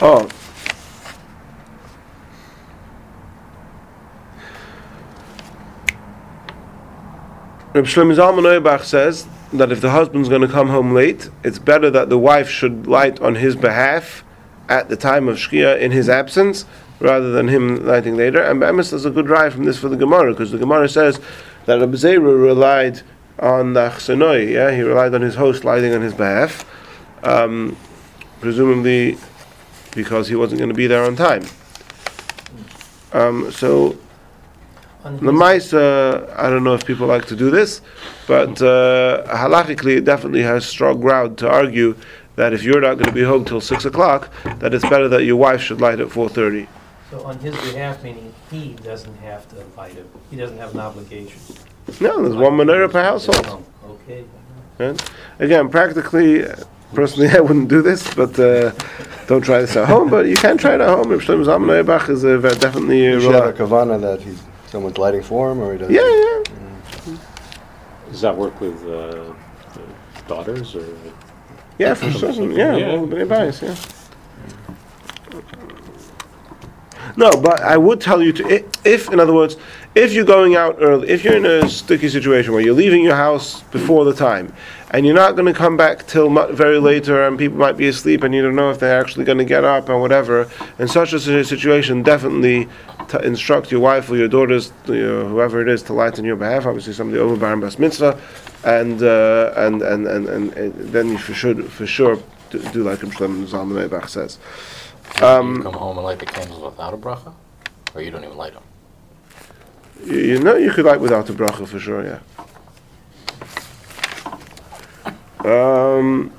Oh. 0.00 0.28
Reb 7.76 7.84
Shlomo 7.84 8.16
Zalman 8.16 8.46
Auerbach 8.46 8.84
says 8.84 9.26
that 9.52 9.70
if 9.70 9.82
the 9.82 9.90
husband's 9.90 10.30
going 10.30 10.40
to 10.40 10.48
come 10.48 10.68
home 10.68 10.94
late, 10.94 11.28
it's 11.44 11.58
better 11.58 11.90
that 11.90 12.08
the 12.08 12.16
wife 12.16 12.48
should 12.48 12.86
light 12.86 13.20
on 13.20 13.34
his 13.34 13.54
behalf 13.54 14.24
at 14.70 14.88
the 14.88 14.96
time 14.96 15.28
of 15.28 15.36
Shkia 15.36 15.78
in 15.78 15.90
his 15.92 16.08
absence, 16.08 16.64
rather 17.00 17.32
than 17.32 17.48
him 17.48 17.84
lighting 17.84 18.16
later. 18.16 18.40
And 18.40 18.58
Be'emes 18.60 18.94
is 18.94 19.04
a 19.04 19.10
good 19.10 19.26
drive 19.26 19.52
from 19.52 19.64
this 19.64 19.78
for 19.78 19.90
the 19.90 19.96
Gemara, 19.96 20.32
because 20.32 20.52
the 20.52 20.58
Gemara 20.58 20.88
says 20.88 21.20
that 21.66 21.80
Zera 21.80 22.42
relied 22.42 23.02
on 23.38 23.74
the 23.74 23.80
Achsenoi, 23.80 24.50
yeah, 24.52 24.70
he 24.74 24.80
relied 24.80 25.14
on 25.14 25.20
his 25.20 25.34
host 25.34 25.62
lighting 25.62 25.92
on 25.92 26.00
his 26.00 26.14
behalf, 26.14 26.64
um, 27.24 27.76
presumably 28.40 29.18
because 29.94 30.28
he 30.28 30.34
wasn't 30.34 30.58
going 30.58 30.70
to 30.70 30.74
be 30.74 30.86
there 30.86 31.04
on 31.04 31.14
time. 31.14 31.44
Um, 33.12 33.52
so 33.52 33.98
the 35.20 35.32
mice, 35.32 35.72
uh, 35.72 36.32
I 36.36 36.50
don't 36.50 36.64
know 36.64 36.74
if 36.74 36.84
people 36.86 37.06
like 37.06 37.26
to 37.26 37.36
do 37.36 37.50
this, 37.50 37.80
but 38.26 38.60
uh, 38.62 39.24
halachically, 39.28 39.96
it 39.96 40.04
definitely 40.04 40.42
has 40.42 40.64
strong 40.66 41.00
ground 41.00 41.38
to 41.38 41.48
argue 41.48 41.96
that 42.36 42.52
if 42.52 42.62
you're 42.62 42.80
not 42.80 42.94
going 42.94 43.06
to 43.06 43.12
be 43.12 43.22
home 43.22 43.44
till 43.44 43.60
six 43.60 43.84
o'clock, 43.84 44.30
that 44.58 44.74
it's 44.74 44.88
better 44.88 45.08
that 45.08 45.24
your 45.24 45.36
wife 45.36 45.60
should 45.62 45.80
light 45.80 46.00
at 46.00 46.10
four 46.10 46.28
thirty. 46.28 46.68
So 47.10 47.22
on 47.24 47.38
his 47.38 47.54
behalf, 47.56 48.02
meaning 48.02 48.34
he 48.50 48.74
doesn't 48.82 49.16
have 49.18 49.48
to 49.50 49.56
light 49.76 49.96
it, 49.96 50.06
he 50.30 50.36
doesn't 50.36 50.58
have 50.58 50.74
an 50.74 50.80
obligation. 50.80 51.40
No, 52.00 52.22
there's 52.22 52.36
one 52.36 52.54
menorah 52.54 52.90
per 52.90 53.02
household. 53.02 53.46
Oh, 53.46 53.62
Okay. 54.08 54.24
Right? 54.78 55.10
Again, 55.38 55.68
practically, 55.70 56.46
uh, 56.46 56.56
Personally, 56.94 57.28
I 57.34 57.40
wouldn't 57.40 57.68
do 57.68 57.82
this, 57.82 58.12
but 58.14 58.38
uh, 58.38 58.72
don't 59.26 59.42
try 59.42 59.60
this 59.60 59.76
at 59.76 59.88
home. 59.88 60.08
But 60.08 60.26
you 60.26 60.36
can 60.36 60.56
try 60.56 60.74
it 60.74 60.80
at 60.80 60.88
home. 60.88 61.08
Reb 61.08 61.20
Shlomo 61.20 61.44
Zalman 61.44 61.70
Auerbach 61.70 62.08
is 62.08 62.24
a, 62.24 62.38
ve- 62.38 62.48
definitely 62.58 63.06
a 63.06 63.10
You 63.14 63.20
should 63.20 63.34
have 63.34 63.46
a 63.46 63.52
kavana 63.52 64.00
that 64.00 64.22
he's 64.22 64.40
someone's 64.76 64.98
lighting 64.98 65.22
for 65.22 65.50
him, 65.50 65.58
or 65.60 65.72
he 65.72 65.78
doesn't. 65.78 65.94
Yeah, 65.94 66.02
yeah, 66.02 67.16
Does 68.10 68.20
that 68.20 68.36
work 68.36 68.60
with 68.60 68.78
uh, 68.84 69.32
the 69.72 69.82
daughters 70.28 70.76
or? 70.76 70.84
yeah, 71.78 71.94
for 71.94 72.10
sure. 72.10 72.30
Yeah, 72.52 72.76
Yeah. 72.76 72.88
well, 72.92 73.06
bnei 73.06 73.26
bayis, 73.26 73.62
yeah. 73.62 73.74
No, 77.16 77.30
but 77.30 77.62
I 77.62 77.78
would 77.78 78.02
tell 78.02 78.20
you 78.22 78.32
to, 78.34 78.64
if, 78.84 79.10
in 79.10 79.18
other 79.18 79.32
words, 79.32 79.56
if 79.96 80.12
you're 80.12 80.26
going 80.26 80.56
out 80.56 80.76
early, 80.78 81.08
if 81.08 81.24
you're 81.24 81.38
in 81.38 81.46
a 81.46 81.66
sticky 81.70 82.10
situation 82.10 82.52
where 82.52 82.60
you're 82.60 82.74
leaving 82.74 83.02
your 83.02 83.16
house 83.16 83.62
before 83.62 84.04
the 84.04 84.12
time, 84.12 84.52
and 84.90 85.06
you're 85.06 85.14
not 85.14 85.36
going 85.36 85.46
to 85.46 85.58
come 85.58 85.74
back 85.74 86.06
till 86.06 86.28
mu- 86.28 86.52
very 86.52 86.78
later, 86.78 87.26
and 87.26 87.38
people 87.38 87.56
might 87.56 87.78
be 87.78 87.88
asleep, 87.88 88.22
and 88.22 88.34
you 88.34 88.42
don't 88.42 88.54
know 88.54 88.70
if 88.70 88.78
they're 88.78 89.00
actually 89.00 89.24
going 89.24 89.38
to 89.38 89.44
get 89.44 89.64
up 89.64 89.88
and 89.88 89.98
whatever, 90.02 90.50
in 90.78 90.86
such 90.86 91.14
a 91.14 91.44
situation, 91.44 92.02
definitely 92.02 92.68
to 93.08 93.18
instruct 93.24 93.72
your 93.72 93.80
wife 93.80 94.10
or 94.10 94.16
your 94.18 94.28
daughters, 94.28 94.70
you 94.86 94.94
know, 94.96 95.28
whoever 95.28 95.62
it 95.62 95.68
is, 95.68 95.82
to 95.84 95.94
light 95.94 96.18
on 96.18 96.26
your 96.26 96.36
behalf. 96.36 96.66
Obviously, 96.66 96.92
somebody 96.92 97.18
over 97.18 97.34
bar 97.34 97.54
and 97.54 97.62
bas 97.62 97.78
mitzvah, 97.78 98.20
and 98.64 99.02
uh, 99.02 99.54
and, 99.56 99.80
and, 99.80 100.06
and, 100.06 100.28
and 100.28 100.52
and 100.52 100.74
then 100.74 101.08
you 101.08 101.16
for 101.16 101.32
sure 101.32 101.54
for 101.62 101.86
sure 101.86 102.18
do, 102.50 102.58
do 102.70 102.82
like 102.82 102.98
Shlomo 102.98 103.46
Zalman 103.46 103.80
Auerbach 103.80 104.10
says. 104.10 104.38
you 105.14 105.20
come 105.20 105.72
home 105.72 105.96
and 105.96 106.04
light 106.04 106.18
the 106.18 106.26
candles 106.26 106.62
without 106.62 106.92
a 106.92 106.98
bracha? 106.98 107.32
Or 107.94 108.02
you 108.02 108.10
don't 108.10 108.24
even 108.24 108.36
light 108.36 108.52
them? 108.52 108.62
You, 110.04 110.38
know, 110.40 110.56
you 110.56 110.70
could 110.70 110.84
light 110.84 111.00
without 111.00 111.28
a 111.30 111.32
bracha 111.32 111.66
for 111.66 111.78
sure, 111.78 112.04
yeah. 112.04 112.20
Um, 115.44 116.32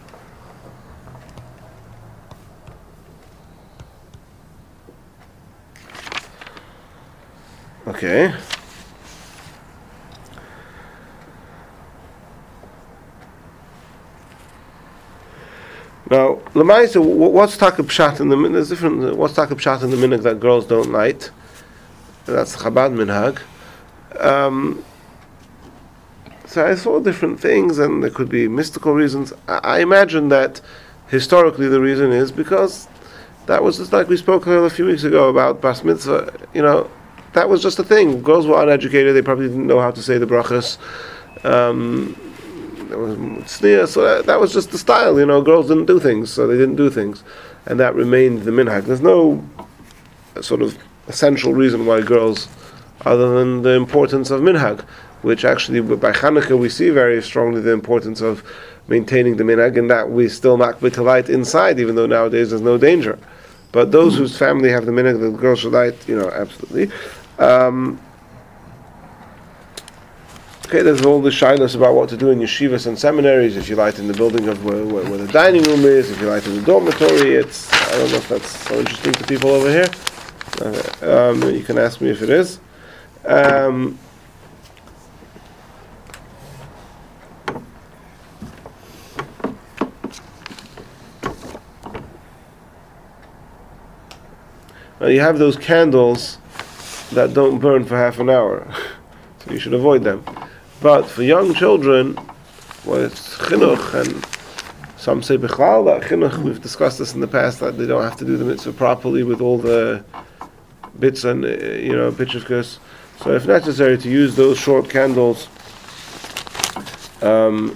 okay. 7.87 8.33
Now, 16.09 16.35
Lamaisa, 16.53 17.03
what's 17.03 17.57
taka 17.57 17.83
pshat 17.83 18.21
in 18.21 18.29
the 18.29 18.37
min- 18.37 18.53
there's 18.53 18.69
different. 18.69 19.17
What's 19.17 19.33
taka 19.33 19.55
pshat 19.55 19.83
in 19.83 19.89
the 19.89 19.97
minhag 19.97 20.23
that 20.23 20.39
girls 20.39 20.65
don't 20.65 20.91
light? 20.91 21.31
That's 22.27 22.57
Chabad 22.57 22.93
minhag. 22.93 23.39
Um, 24.21 24.83
so 26.45 26.65
I 26.67 26.75
saw 26.75 26.99
different 26.99 27.39
things, 27.39 27.79
and 27.79 28.03
there 28.03 28.09
could 28.09 28.27
be 28.27 28.49
mystical 28.49 28.93
reasons. 28.93 29.31
I, 29.47 29.59
I 29.63 29.79
imagine 29.79 30.27
that 30.29 30.59
historically 31.07 31.69
the 31.69 31.79
reason 31.79 32.11
is 32.11 32.33
because 32.33 32.89
that 33.45 33.63
was 33.63 33.77
just 33.77 33.93
like 33.93 34.09
we 34.09 34.17
spoke 34.17 34.45
a 34.45 34.69
few 34.69 34.85
weeks 34.85 35.05
ago 35.05 35.29
about 35.29 35.61
bas 35.61 35.85
mitzvah. 35.85 36.33
You 36.53 36.63
know, 36.63 36.91
that 37.31 37.47
was 37.47 37.61
just 37.61 37.79
a 37.79 37.83
thing. 37.83 38.21
Girls 38.21 38.45
were 38.45 38.61
uneducated; 38.61 39.15
they 39.15 39.21
probably 39.21 39.47
didn't 39.47 39.67
know 39.67 39.79
how 39.79 39.91
to 39.91 40.03
say 40.03 40.17
the 40.17 40.27
brachas. 40.27 40.77
Um, 41.45 42.15
there 42.89 42.97
was 42.97 43.17
tzniah, 43.17 43.87
so 43.87 44.01
that, 44.01 44.25
that 44.25 44.39
was 44.39 44.51
just 44.51 44.71
the 44.71 44.77
style. 44.77 45.17
You 45.17 45.25
know, 45.25 45.41
girls 45.41 45.69
didn't 45.69 45.85
do 45.85 45.99
things, 45.99 46.31
so 46.31 46.45
they 46.45 46.57
didn't 46.57 46.75
do 46.75 46.89
things, 46.89 47.23
and 47.65 47.79
that 47.79 47.95
remained 47.95 48.43
the 48.43 48.51
minhag. 48.51 48.83
There's 48.83 49.01
no 49.01 49.47
sort 50.41 50.61
of 50.61 50.77
essential 51.07 51.53
reason 51.53 51.85
why 51.85 52.01
girls, 52.01 52.47
other 53.05 53.37
than 53.37 53.61
the 53.61 53.71
importance 53.71 54.29
of 54.29 54.41
minhag, 54.41 54.81
which 55.21 55.45
actually 55.45 55.81
by 55.81 56.11
Hanukkah 56.11 56.57
we 56.57 56.69
see 56.69 56.89
very 56.89 57.21
strongly 57.21 57.61
the 57.61 57.71
importance 57.71 58.21
of 58.21 58.43
maintaining 58.87 59.37
the 59.37 59.43
minhag, 59.43 59.77
and 59.77 59.89
that 59.89 60.09
we 60.09 60.29
still 60.29 60.57
makbid 60.57 60.93
to 60.93 61.03
light 61.03 61.29
inside, 61.29 61.79
even 61.79 61.95
though 61.95 62.05
nowadays 62.05 62.51
there's 62.51 62.61
no 62.61 62.77
danger. 62.77 63.17
But 63.71 63.91
those 63.91 64.17
whose 64.17 64.37
family 64.37 64.69
have 64.69 64.85
the 64.85 64.91
minhag, 64.91 65.19
the 65.19 65.31
girls 65.31 65.59
should 65.59 65.73
light, 65.73 66.07
you 66.07 66.17
know, 66.17 66.29
absolutely. 66.29 66.91
Um, 67.37 67.99
Okay, 70.67 70.81
there's 70.81 71.05
all 71.05 71.21
the 71.21 71.29
shailos 71.29 71.77
about 71.77 71.95
what 71.95 72.09
to 72.09 72.17
do 72.17 72.29
in 72.29 72.39
yeshivas 72.39 72.87
and 72.87 72.99
seminaries. 72.99 73.55
If 73.55 73.69
you 73.69 73.77
light 73.77 73.99
in 73.99 74.07
the 74.09 74.13
building 74.13 74.49
of 74.49 74.65
where, 74.65 74.83
where, 74.83 75.05
where 75.05 75.17
the 75.17 75.31
dining 75.31 75.63
room 75.63 75.85
is, 75.85 76.11
if 76.11 76.19
you 76.19 76.27
light 76.27 76.45
in 76.45 76.57
the 76.57 76.61
dormitory, 76.61 77.35
it's 77.35 77.71
I 77.71 77.91
don't 77.91 78.11
know 78.11 78.17
if 78.17 78.27
that's 78.27 78.49
so 78.67 78.77
interesting 78.77 79.13
to 79.13 79.23
people 79.23 79.51
over 79.51 79.69
here. 79.69 79.87
Uh, 80.59 80.91
um, 81.01 81.53
you 81.53 81.63
can 81.63 81.77
ask 81.77 82.01
me 82.01 82.09
if 82.09 82.21
it 82.21 82.29
is. 82.29 82.59
Um, 83.25 83.99
you 95.01 95.19
have 95.21 95.37
those 95.37 95.55
candles 95.55 96.37
that 97.11 97.33
don't 97.33 97.59
burn 97.59 97.85
for 97.85 97.95
half 97.95 98.19
an 98.19 98.29
hour, 98.29 98.67
so 99.39 99.51
you 99.51 99.59
should 99.59 99.73
avoid 99.73 100.03
them. 100.03 100.23
But 100.81 101.03
for 101.03 101.23
young 101.23 101.53
children, 101.53 102.15
well, 102.85 103.03
it's 103.03 103.37
chinuch, 103.37 103.93
and 103.93 104.25
some 104.97 105.21
say 105.21 105.37
bichlal 105.37 106.01
chinuch. 106.03 106.37
We've 106.43 106.61
discussed 106.61 106.99
this 106.99 107.13
in 107.13 107.21
the 107.21 107.27
past 107.27 107.59
that 107.59 107.77
they 107.77 107.85
don't 107.85 108.03
have 108.03 108.17
to 108.17 108.25
do 108.25 108.37
the 108.37 108.45
mitzvah 108.45 108.73
properly 108.73 109.23
with 109.23 109.39
all 109.39 109.57
the 109.57 110.03
bits 110.99 111.23
and 111.23 111.45
uh, 111.45 111.47
you 111.47 111.95
know 111.95 112.11
pitchivkas. 112.11 112.79
So 113.21 113.31
if 113.31 113.45
necessary 113.47 113.97
to 113.97 114.09
use 114.09 114.35
those 114.35 114.59
short 114.59 114.89
candles, 114.89 115.47
um, 117.21 117.75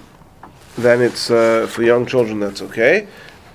then 0.77 1.01
it's 1.01 1.31
uh, 1.31 1.67
for 1.69 1.83
young 1.83 2.05
children. 2.05 2.39
That's 2.39 2.61
okay. 2.61 3.07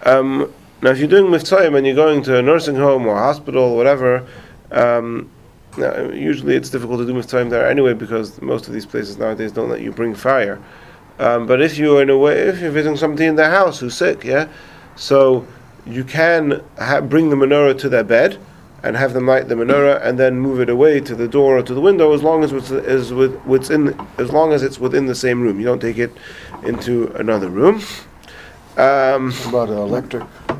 Um, 0.02 0.52
now, 0.82 0.90
if 0.90 0.98
you're 0.98 1.08
doing 1.08 1.30
Mivtzoim 1.30 1.76
and 1.76 1.86
you're 1.86 1.96
going 1.96 2.22
to 2.24 2.38
a 2.38 2.42
nursing 2.42 2.76
home 2.76 3.06
or 3.06 3.16
hospital 3.16 3.62
or 3.62 3.76
whatever. 3.76 4.26
Um, 4.70 5.30
now, 5.78 6.10
usually 6.10 6.54
it's 6.54 6.70
difficult 6.70 7.00
to 7.00 7.06
do 7.06 7.12
Mivtzoim 7.12 7.50
there 7.50 7.68
anyway 7.68 7.92
because 7.92 8.40
most 8.40 8.66
of 8.66 8.74
these 8.74 8.86
places 8.86 9.18
nowadays 9.18 9.52
don't 9.52 9.68
let 9.68 9.80
you 9.80 9.92
bring 9.92 10.14
fire. 10.14 10.62
Um, 11.18 11.46
but 11.46 11.62
if 11.62 11.78
you're 11.78 12.02
in 12.02 12.10
a 12.10 12.18
way, 12.18 12.40
if 12.40 12.60
you're 12.60 12.70
visiting 12.70 12.96
somebody 12.96 13.26
in 13.26 13.36
their 13.36 13.50
house 13.50 13.80
who's 13.80 13.94
sick, 13.94 14.24
yeah, 14.24 14.48
so 14.96 15.46
you 15.86 16.04
can 16.04 16.62
ha- 16.78 17.00
bring 17.00 17.30
the 17.30 17.36
menorah 17.36 17.78
to 17.78 17.88
their 17.88 18.04
bed 18.04 18.38
and 18.86 18.96
have 18.96 19.12
them 19.14 19.26
light 19.26 19.48
the 19.48 19.56
menorah 19.56 20.00
and 20.06 20.16
then 20.16 20.38
move 20.38 20.60
it 20.60 20.70
away 20.70 21.00
to 21.00 21.16
the 21.16 21.26
door 21.26 21.58
or 21.58 21.62
to 21.62 21.74
the 21.74 21.80
window 21.80 22.12
as 22.12 22.22
long 22.22 22.44
as 22.44 22.52
it's 22.52 22.70
is 22.70 23.12
with 23.12 23.34
what's 23.40 23.68
in 23.68 23.98
as 24.16 24.30
long 24.30 24.52
as 24.52 24.62
it's 24.62 24.78
within 24.78 25.06
the 25.06 25.14
same 25.14 25.42
room. 25.42 25.58
You 25.58 25.66
don't 25.66 25.80
take 25.80 25.98
it 25.98 26.12
into 26.62 27.08
another 27.16 27.50
room. 27.50 27.82
Um, 28.76 29.34
about 29.48 29.70
electric? 29.70 30.22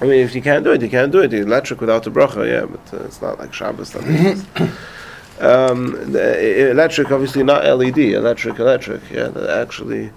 I 0.00 0.02
mean, 0.02 0.20
if 0.28 0.34
you 0.34 0.42
can't 0.42 0.62
do 0.62 0.72
it, 0.72 0.82
you 0.82 0.90
can't 0.90 1.10
do 1.10 1.20
it. 1.20 1.32
Electric 1.32 1.80
without 1.80 2.02
the 2.02 2.10
bracha, 2.10 2.42
yeah, 2.46 2.66
but 2.66 2.84
uh, 2.92 3.04
it's 3.04 3.22
not 3.22 3.38
like 3.38 3.54
Shabbos. 3.54 3.92
That 3.92 4.04
makes 4.06 4.42
sense. 4.42 4.76
um, 5.40 6.12
the, 6.12 6.70
electric, 6.70 7.10
obviously 7.10 7.42
not 7.44 7.64
LED. 7.64 7.98
Electric, 7.98 8.58
electric. 8.58 9.00
Yeah, 9.10 9.28
that 9.28 9.48
actually, 9.62 10.10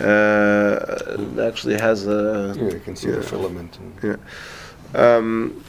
uh, 0.00 1.40
actually 1.48 1.78
has 1.80 2.06
a. 2.06 2.54
Yeah, 2.58 2.74
you 2.74 2.80
can 2.80 2.94
see 2.94 3.08
Yeah. 3.08 3.16
the 3.16 3.22
filament. 3.22 3.78
And, 4.02 4.18
Um, 4.94 5.62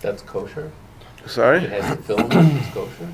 That's 0.00 0.22
kosher? 0.22 0.70
sorry. 1.26 1.58
It 1.58 1.70
has 1.82 1.96
the 1.96 2.02
filament, 2.02 2.62
it's 2.62 2.74
kosher? 2.74 3.08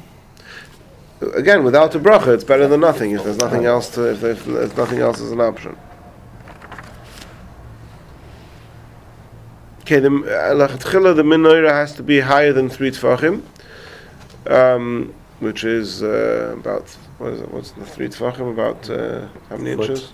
Again, 1.34 1.64
without 1.64 1.92
the 1.92 1.98
bracha, 1.98 2.28
it's 2.34 2.44
better 2.44 2.68
than 2.68 2.80
nothing. 2.80 3.10
If 3.12 3.24
there's 3.24 3.38
nothing 3.38 3.64
else 3.64 3.90
to, 3.90 4.10
if, 4.10 4.22
if, 4.22 4.46
if 4.46 4.76
nothing 4.76 4.98
else 5.00 5.18
is 5.20 5.32
an 5.32 5.40
option. 5.40 5.76
Okay, 9.80 10.00
the 10.00 10.08
uh, 10.08 10.54
lechatchila, 10.68 11.14
the 11.14 11.22
menorah 11.22 11.70
has 11.70 11.94
to 11.94 12.02
be 12.02 12.20
higher 12.20 12.52
than 12.52 12.68
three 12.68 12.90
tefachim, 12.90 13.40
um, 14.48 15.14
which 15.40 15.64
is 15.64 16.02
uh, 16.02 16.56
about 16.58 16.88
what 17.18 17.32
is 17.32 17.40
it? 17.40 17.50
What's 17.52 17.70
the 17.70 17.86
three 17.86 18.08
tefachim? 18.08 18.50
About 18.52 18.90
uh, 18.90 19.28
how 19.48 19.56
many 19.56 19.76
Foot. 19.76 19.90
inches? 19.90 20.10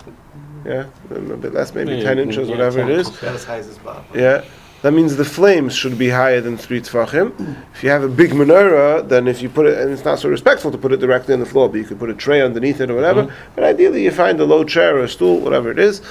Yeah, 0.63 0.85
a 1.09 1.13
little 1.15 1.37
bit 1.37 1.53
less, 1.53 1.73
maybe 1.73 1.95
Yeah, 1.95 2.03
ten 2.03 2.17
yeah, 2.17 2.23
inches, 2.23 2.47
yeah, 2.47 2.55
whatever 2.55 2.79
it 2.81 2.85
10 2.87 2.91
is. 2.91 3.07
inches. 3.07 3.23
As 3.23 3.43
high 3.43 3.57
as 3.57 3.65
his. 3.65 3.79
Yeah, 4.13 4.43
that 4.83 4.91
means 4.91 5.15
the 5.15 5.25
flames 5.25 5.73
should 5.73 5.97
be 5.97 6.09
higher 6.09 6.41
than 6.41 6.57
three 6.57 6.81
tefachim. 6.81 7.57
If 7.73 7.83
you 7.83 7.89
have 7.89 8.03
a 8.03 8.09
big 8.09 8.31
menorah, 8.31 9.07
then 9.07 9.29
if 9.29 9.41
you 9.41 9.47
put 9.49 9.65
it, 9.65 9.79
and 9.79 9.89
it's 9.91 10.03
not 10.03 10.19
so 10.19 10.27
respectful 10.29 10.71
to 10.71 10.77
put 10.77 10.91
it 10.91 10.97
directly 10.99 11.33
on 11.33 11.39
the 11.39 11.45
floor, 11.45 11.69
but 11.69 11.77
you 11.77 11.85
could 11.85 11.99
put 11.99 12.09
a 12.09 12.13
tray 12.13 12.41
underneath 12.41 12.81
it 12.81 12.91
or 12.91 12.95
whatever. 12.95 13.33
But 13.55 13.63
ideally, 13.63 14.03
you 14.03 14.11
find 14.11 14.39
a 14.41 14.45
low 14.45 14.65
chair 14.65 14.97
or 14.97 15.03
a 15.05 15.09
stool, 15.09 15.39
whatever 15.39 15.71
it 15.71 15.79
is, 15.79 16.01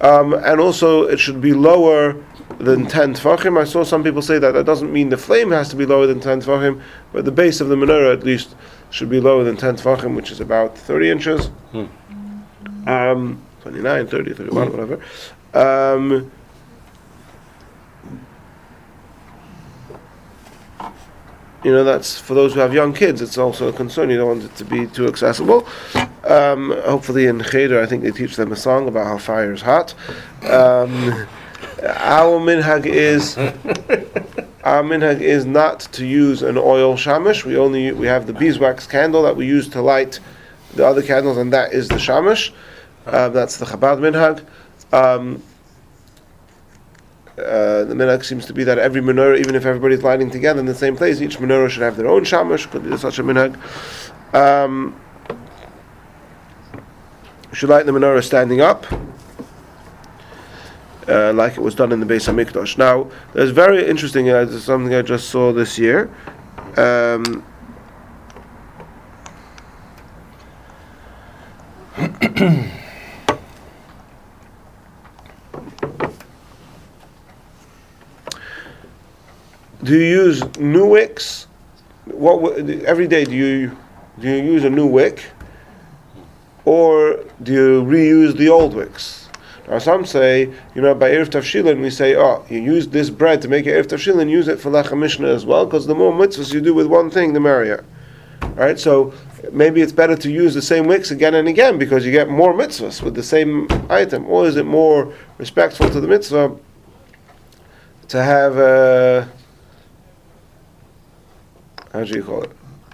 um, 0.00 0.32
and 0.32 0.60
also 0.60 1.02
it 1.04 1.20
should 1.20 1.42
be 1.42 1.52
lower 1.52 2.16
than 2.58 2.86
ten 2.86 3.12
tefachim. 3.12 3.60
I 3.60 3.64
saw 3.64 3.84
some 3.84 4.02
people 4.02 4.22
say 4.22 4.38
that 4.38 4.52
that 4.52 4.64
doesn't 4.64 4.90
mean 4.90 5.10
the 5.10 5.18
flame 5.18 5.50
has 5.50 5.68
to 5.68 5.76
be 5.76 5.84
lower 5.84 6.06
than 6.06 6.18
ten 6.18 6.40
tefachim, 6.40 6.80
but 7.12 7.26
the 7.26 7.32
base 7.32 7.60
of 7.60 7.68
the 7.68 7.76
menorah 7.76 8.14
at 8.14 8.24
least 8.24 8.56
should 8.90 9.10
be 9.10 9.20
lower 9.20 9.44
than 9.44 9.58
ten 9.58 9.76
tefachim, 9.76 10.16
which 10.16 10.30
is 10.30 10.40
about 10.40 10.76
thirty 10.78 11.10
inches. 11.10 11.50
Um, 12.86 13.42
29, 13.62 14.06
30, 14.08 14.32
31, 14.34 14.70
whatever. 14.72 15.00
Um, 15.54 16.32
you 21.64 21.70
know, 21.70 21.84
that's 21.84 22.18
for 22.18 22.34
those 22.34 22.54
who 22.54 22.60
have 22.60 22.74
young 22.74 22.92
kids. 22.92 23.20
It's 23.20 23.38
also 23.38 23.68
a 23.68 23.72
concern. 23.72 24.10
You 24.10 24.18
don't 24.18 24.28
want 24.28 24.44
it 24.44 24.56
to 24.56 24.64
be 24.64 24.86
too 24.86 25.06
accessible. 25.06 25.66
Um, 26.24 26.72
hopefully 26.84 27.26
in 27.26 27.42
Cheder, 27.42 27.80
I 27.80 27.86
think 27.86 28.02
they 28.02 28.10
teach 28.10 28.36
them 28.36 28.52
a 28.52 28.56
song 28.56 28.88
about 28.88 29.06
how 29.06 29.18
fire 29.18 29.52
is 29.52 29.62
hot. 29.62 29.94
Um, 30.42 31.26
our 31.82 32.38
minhag 32.40 32.86
is 32.86 33.36
our 34.64 34.82
minhag 34.82 35.20
is 35.20 35.44
not 35.44 35.80
to 35.92 36.06
use 36.06 36.42
an 36.42 36.56
oil 36.56 36.96
shamish. 36.96 37.44
We 37.44 37.56
only 37.56 37.92
we 37.92 38.06
have 38.06 38.26
the 38.26 38.32
beeswax 38.32 38.86
candle 38.86 39.22
that 39.24 39.36
we 39.36 39.46
use 39.46 39.68
to 39.70 39.82
light 39.82 40.20
the 40.74 40.86
other 40.86 41.02
candles, 41.02 41.38
and 41.38 41.52
that 41.52 41.72
is 41.72 41.88
the 41.88 41.96
shamish. 41.96 42.52
Uh, 43.06 43.28
that's 43.28 43.56
the 43.56 43.66
Chabad 43.66 43.98
minhag. 43.98 44.44
Uh, 47.38 47.84
the 47.84 47.94
minhag 47.94 48.22
seems 48.22 48.44
to 48.44 48.52
be 48.52 48.62
that 48.62 48.78
every 48.78 49.00
menorah, 49.00 49.38
even 49.38 49.54
if 49.54 49.64
everybody's 49.64 50.02
lighting 50.02 50.30
together 50.30 50.60
in 50.60 50.66
the 50.66 50.74
same 50.74 50.94
place, 50.94 51.22
each 51.22 51.38
menorah 51.38 51.70
should 51.70 51.82
have 51.82 51.96
their 51.96 52.06
own 52.06 52.24
shamash. 52.24 52.66
Could 52.66 52.84
be 52.84 52.94
such 52.98 53.18
a 53.18 53.22
minhag. 53.22 53.56
Um, 54.34 55.00
should 57.52 57.70
light 57.70 57.86
the 57.86 57.92
menorah 57.92 58.22
standing 58.22 58.60
up, 58.60 58.86
uh, 61.08 61.32
like 61.32 61.52
it 61.52 61.60
was 61.60 61.74
done 61.74 61.90
in 61.90 62.00
the 62.00 62.06
Beis 62.06 62.28
Hamikdash. 62.28 62.76
Now, 62.76 63.10
there's 63.32 63.50
very 63.50 63.86
interesting. 63.86 64.28
Uh, 64.28 64.44
there's 64.44 64.64
something 64.64 64.94
I 64.94 65.00
just 65.00 65.30
saw 65.30 65.54
this 65.54 65.78
year. 65.78 66.10
Um, 66.76 67.44
do 79.82 79.98
you 79.98 80.04
use 80.04 80.42
new 80.58 80.86
wicks? 80.86 81.46
What 82.06 82.42
w- 82.42 82.84
every 82.84 83.06
day 83.06 83.24
do 83.24 83.34
you 83.34 83.76
do 84.18 84.28
you 84.28 84.42
use 84.42 84.64
a 84.64 84.70
new 84.70 84.86
wick, 84.86 85.24
or 86.64 87.24
do 87.42 87.52
you 87.52 87.82
reuse 87.84 88.36
the 88.36 88.48
old 88.48 88.74
wicks? 88.74 89.28
Now 89.68 89.78
some 89.78 90.04
say, 90.04 90.52
you 90.74 90.82
know, 90.82 90.94
by 90.94 91.10
Eruv 91.10 91.30
Tavshilin 91.30 91.80
we 91.80 91.90
say, 91.90 92.16
oh, 92.16 92.44
you 92.50 92.60
use 92.60 92.88
this 92.88 93.10
bread 93.10 93.40
to 93.42 93.48
make 93.48 93.64
Eruv 93.64 93.86
Tavshilin, 93.86 94.28
use 94.28 94.48
it 94.48 94.60
for 94.60 94.70
Lechem 94.70 94.98
Mishneh 94.98 95.28
as 95.28 95.46
well, 95.46 95.64
because 95.64 95.86
the 95.86 95.94
more 95.94 96.12
mitzvahs 96.12 96.52
you 96.52 96.60
do 96.60 96.74
with 96.74 96.86
one 96.86 97.10
thing, 97.10 97.32
the 97.32 97.40
merrier. 97.40 97.84
Right? 98.54 98.78
So 98.78 99.14
maybe 99.52 99.80
it's 99.80 99.92
better 99.92 100.16
to 100.16 100.30
use 100.30 100.52
the 100.52 100.62
same 100.62 100.86
wicks 100.86 101.10
again 101.10 101.34
and 101.34 101.48
again 101.48 101.78
because 101.78 102.04
you 102.04 102.12
get 102.12 102.28
more 102.28 102.52
mitzvahs 102.52 103.02
with 103.02 103.14
the 103.14 103.22
same 103.22 103.66
item. 103.88 104.26
Or 104.26 104.46
is 104.46 104.56
it 104.56 104.66
more 104.66 105.12
respectful 105.38 105.88
to 105.88 106.00
the 106.00 106.08
mitzvah 106.08 106.54
to 108.08 108.22
have 108.22 108.58
uh, 108.58 109.26
how 111.92 112.04
do 112.04 112.14
you 112.14 112.24
call 112.24 112.42
it? 112.42 112.50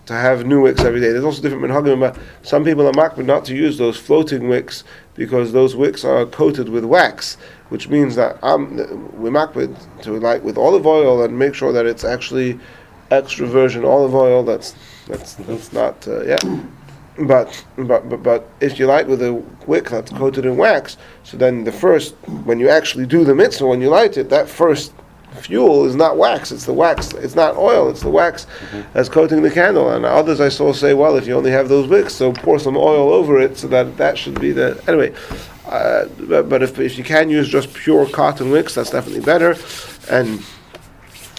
To 0.07 0.15
have 0.15 0.47
new 0.47 0.63
wicks 0.63 0.81
every 0.83 1.01
day. 1.01 1.11
There's 1.13 1.25
also 1.25 1.43
different 1.43 1.65
minhagim. 1.65 2.01
but 2.01 2.19
Some 2.43 2.65
people 2.65 2.87
are 2.87 2.93
makbid 2.93 3.27
not 3.27 3.45
to 3.47 3.55
use 3.55 3.77
those 3.77 3.97
floating 3.97 4.49
wicks 4.49 4.85
because 5.15 5.53
those 5.53 5.77
wicks 5.77 6.05
are 6.05 6.25
coated 6.27 6.69
with 6.69 6.85
wax, 6.85 7.37
which 7.69 7.89
means 7.89 8.17
that 8.17 8.43
um, 8.43 8.77
we're 9.21 9.31
makbid 9.31 9.77
to 10.03 10.13
light 10.13 10.43
with 10.43 10.57
olive 10.57 10.87
oil 10.87 11.23
and 11.23 11.39
make 11.39 11.55
sure 11.55 11.73
that 11.73 11.85
it's 11.85 12.05
actually 12.05 12.59
extra 13.11 13.47
virgin 13.47 13.85
olive 13.85 14.15
oil. 14.15 14.43
That's 14.43 14.75
that's 15.07 15.35
that's 15.35 15.73
not 15.73 16.07
uh, 16.09 16.25
yeah. 16.25 16.37
But, 17.21 17.65
but 17.77 18.09
but 18.09 18.23
but 18.23 18.49
if 18.61 18.79
you 18.79 18.87
light 18.87 19.09
with 19.09 19.21
a 19.23 19.33
wick 19.67 19.91
that's 19.91 20.13
coated 20.13 20.47
in 20.47 20.57
wax, 20.57 20.97
so 21.25 21.37
then 21.37 21.65
the 21.65 21.73
first 21.73 22.15
when 22.45 22.61
you 22.61 22.69
actually 22.69 23.07
do 23.07 23.25
the 23.25 23.35
mitzvah 23.35 23.67
when 23.67 23.81
you 23.81 23.89
light 23.89 24.17
it, 24.17 24.31
that 24.31 24.49
first 24.49 24.93
fuel 25.35 25.85
is 25.87 25.95
not 25.95 26.17
wax; 26.17 26.53
it's 26.53 26.65
the 26.65 26.73
wax. 26.73 27.13
It's 27.15 27.35
not 27.35 27.57
oil; 27.57 27.89
it's 27.89 28.03
the 28.03 28.11
wax 28.11 28.47
that's 28.93 29.09
coating 29.09 29.43
the 29.43 29.51
candle. 29.51 29.91
And 29.91 30.05
others 30.05 30.41
I 30.41 30.49
saw 30.49 30.73
say, 30.73 30.95
well, 30.95 31.17
if 31.17 31.27
you 31.27 31.35
only 31.35 31.51
have 31.51 31.69
those 31.69 31.89
wicks, 31.89 32.15
so 32.15 32.33
pour 32.33 32.59
some 32.59 32.77
oil 32.77 33.13
over 33.13 33.41
it, 33.41 33.57
so 33.57 33.69
that 33.69 33.97
that 33.97 34.19
should 34.19 34.41
be 34.41 34.53
the 34.53 34.83
anyway. 34.87 35.13
Uh, 35.67 36.07
but, 36.21 36.49
but 36.49 36.63
if 36.63 36.79
if 36.79 36.97
you 36.97 37.05
can 37.05 37.29
use 37.29 37.49
just 37.49 37.73
pure 37.75 38.09
cotton 38.09 38.51
wicks, 38.51 38.75
that's 38.75 38.91
definitely 38.91 39.21
better. 39.21 39.57
And 40.11 40.43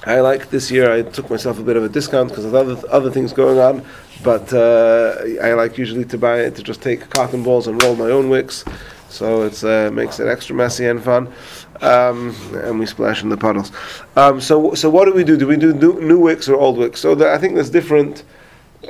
I 0.06 0.22
like 0.22 0.50
this 0.50 0.72
year. 0.72 0.92
I 0.92 1.02
took 1.02 1.30
myself 1.30 1.60
a 1.60 1.64
bit 1.64 1.76
of 1.76 1.84
a 1.84 1.90
discount 1.90 2.30
because 2.30 2.46
of 2.46 2.56
other 2.56 2.78
other 2.90 3.12
things 3.12 3.34
going 3.34 3.60
on. 3.60 3.84
But 4.24 4.52
uh, 4.54 5.16
I 5.42 5.54
like 5.54 5.78
usually 5.78 6.06
to 6.06 6.18
buy 6.18 6.42
it 6.42 6.56
to 6.56 6.64
just 6.64 6.82
take 6.82 7.10
cotton 7.10 7.42
balls 7.42 7.68
and 7.68 7.82
roll 7.82 7.96
my 7.96 8.12
own 8.12 8.30
wicks, 8.30 8.66
so 9.10 9.44
it 9.44 9.64
uh, 9.64 9.90
makes 9.92 10.20
it 10.20 10.28
extra 10.28 10.56
messy 10.56 10.86
and 10.88 11.02
fun. 11.02 11.34
Um, 11.82 12.36
and 12.53 12.77
we 12.77 12.86
splash 12.86 13.23
in 13.23 13.30
the 13.30 13.38
puddles. 13.38 13.71
Um, 14.15 14.41
so 14.41 14.73
so 14.73 14.89
what 14.89 15.05
do 15.05 15.13
we 15.13 15.23
do? 15.23 15.38
Do 15.38 15.47
we 15.47 15.55
do 15.55 15.73
new, 15.73 15.99
new 16.01 16.19
wicks 16.19 16.49
or 16.49 16.55
old 16.55 16.77
wicks? 16.77 16.99
So 16.99 17.15
the, 17.15 17.32
I 17.32 17.38
think 17.38 17.55
there's 17.55 17.69
different 17.69 18.23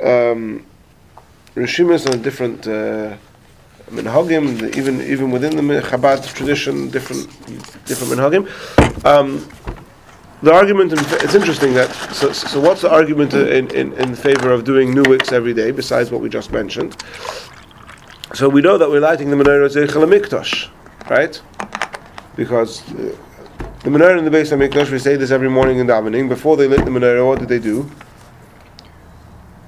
um, 0.02 0.66
rishimas 1.54 2.06
and 2.10 2.22
different. 2.22 2.66
Uh, 2.66 3.16
minhagim, 3.90 4.76
even 4.76 5.00
even 5.02 5.30
within 5.32 5.56
the 5.56 5.80
Chabad 5.82 6.32
tradition, 6.34 6.90
different 6.90 7.26
different 7.86 8.12
minhagim. 8.12 8.46
Um, 9.04 9.48
the 10.42 10.54
argument, 10.54 10.92
in, 10.92 10.98
it's 10.98 11.34
interesting 11.34 11.74
that, 11.74 11.92
so, 12.14 12.32
so 12.32 12.60
what's 12.60 12.80
the 12.80 12.90
argument 12.90 13.34
in, 13.34 13.70
in, 13.72 13.92
in 13.92 14.14
favor 14.14 14.50
of 14.52 14.64
doing 14.64 14.94
new 14.94 15.02
wicks 15.06 15.32
every 15.32 15.52
day, 15.52 15.70
besides 15.70 16.10
what 16.10 16.22
we 16.22 16.30
just 16.30 16.50
mentioned? 16.50 16.96
So 18.32 18.48
we 18.48 18.62
know 18.62 18.78
that 18.78 18.88
we're 18.88 19.00
lighting 19.00 19.28
the 19.28 19.36
menorah 19.36 19.68
Zeichel 19.68 20.06
HaMikdash, 20.06 20.70
right? 21.10 21.38
Because 22.40 22.90
uh, 22.92 23.14
the 23.84 23.90
menorah 23.90 24.18
in 24.18 24.24
the 24.24 24.30
Beis 24.30 24.50
HaMikdash, 24.50 24.90
we 24.90 24.98
say 24.98 25.16
this 25.16 25.30
every 25.30 25.50
morning 25.50 25.78
in 25.78 25.86
the 25.86 25.92
davening, 25.92 26.26
before 26.26 26.56
they 26.56 26.66
lit 26.66 26.86
the 26.86 26.90
menorah, 26.90 27.26
what 27.26 27.38
did 27.38 27.50
they 27.50 27.58
do? 27.58 27.90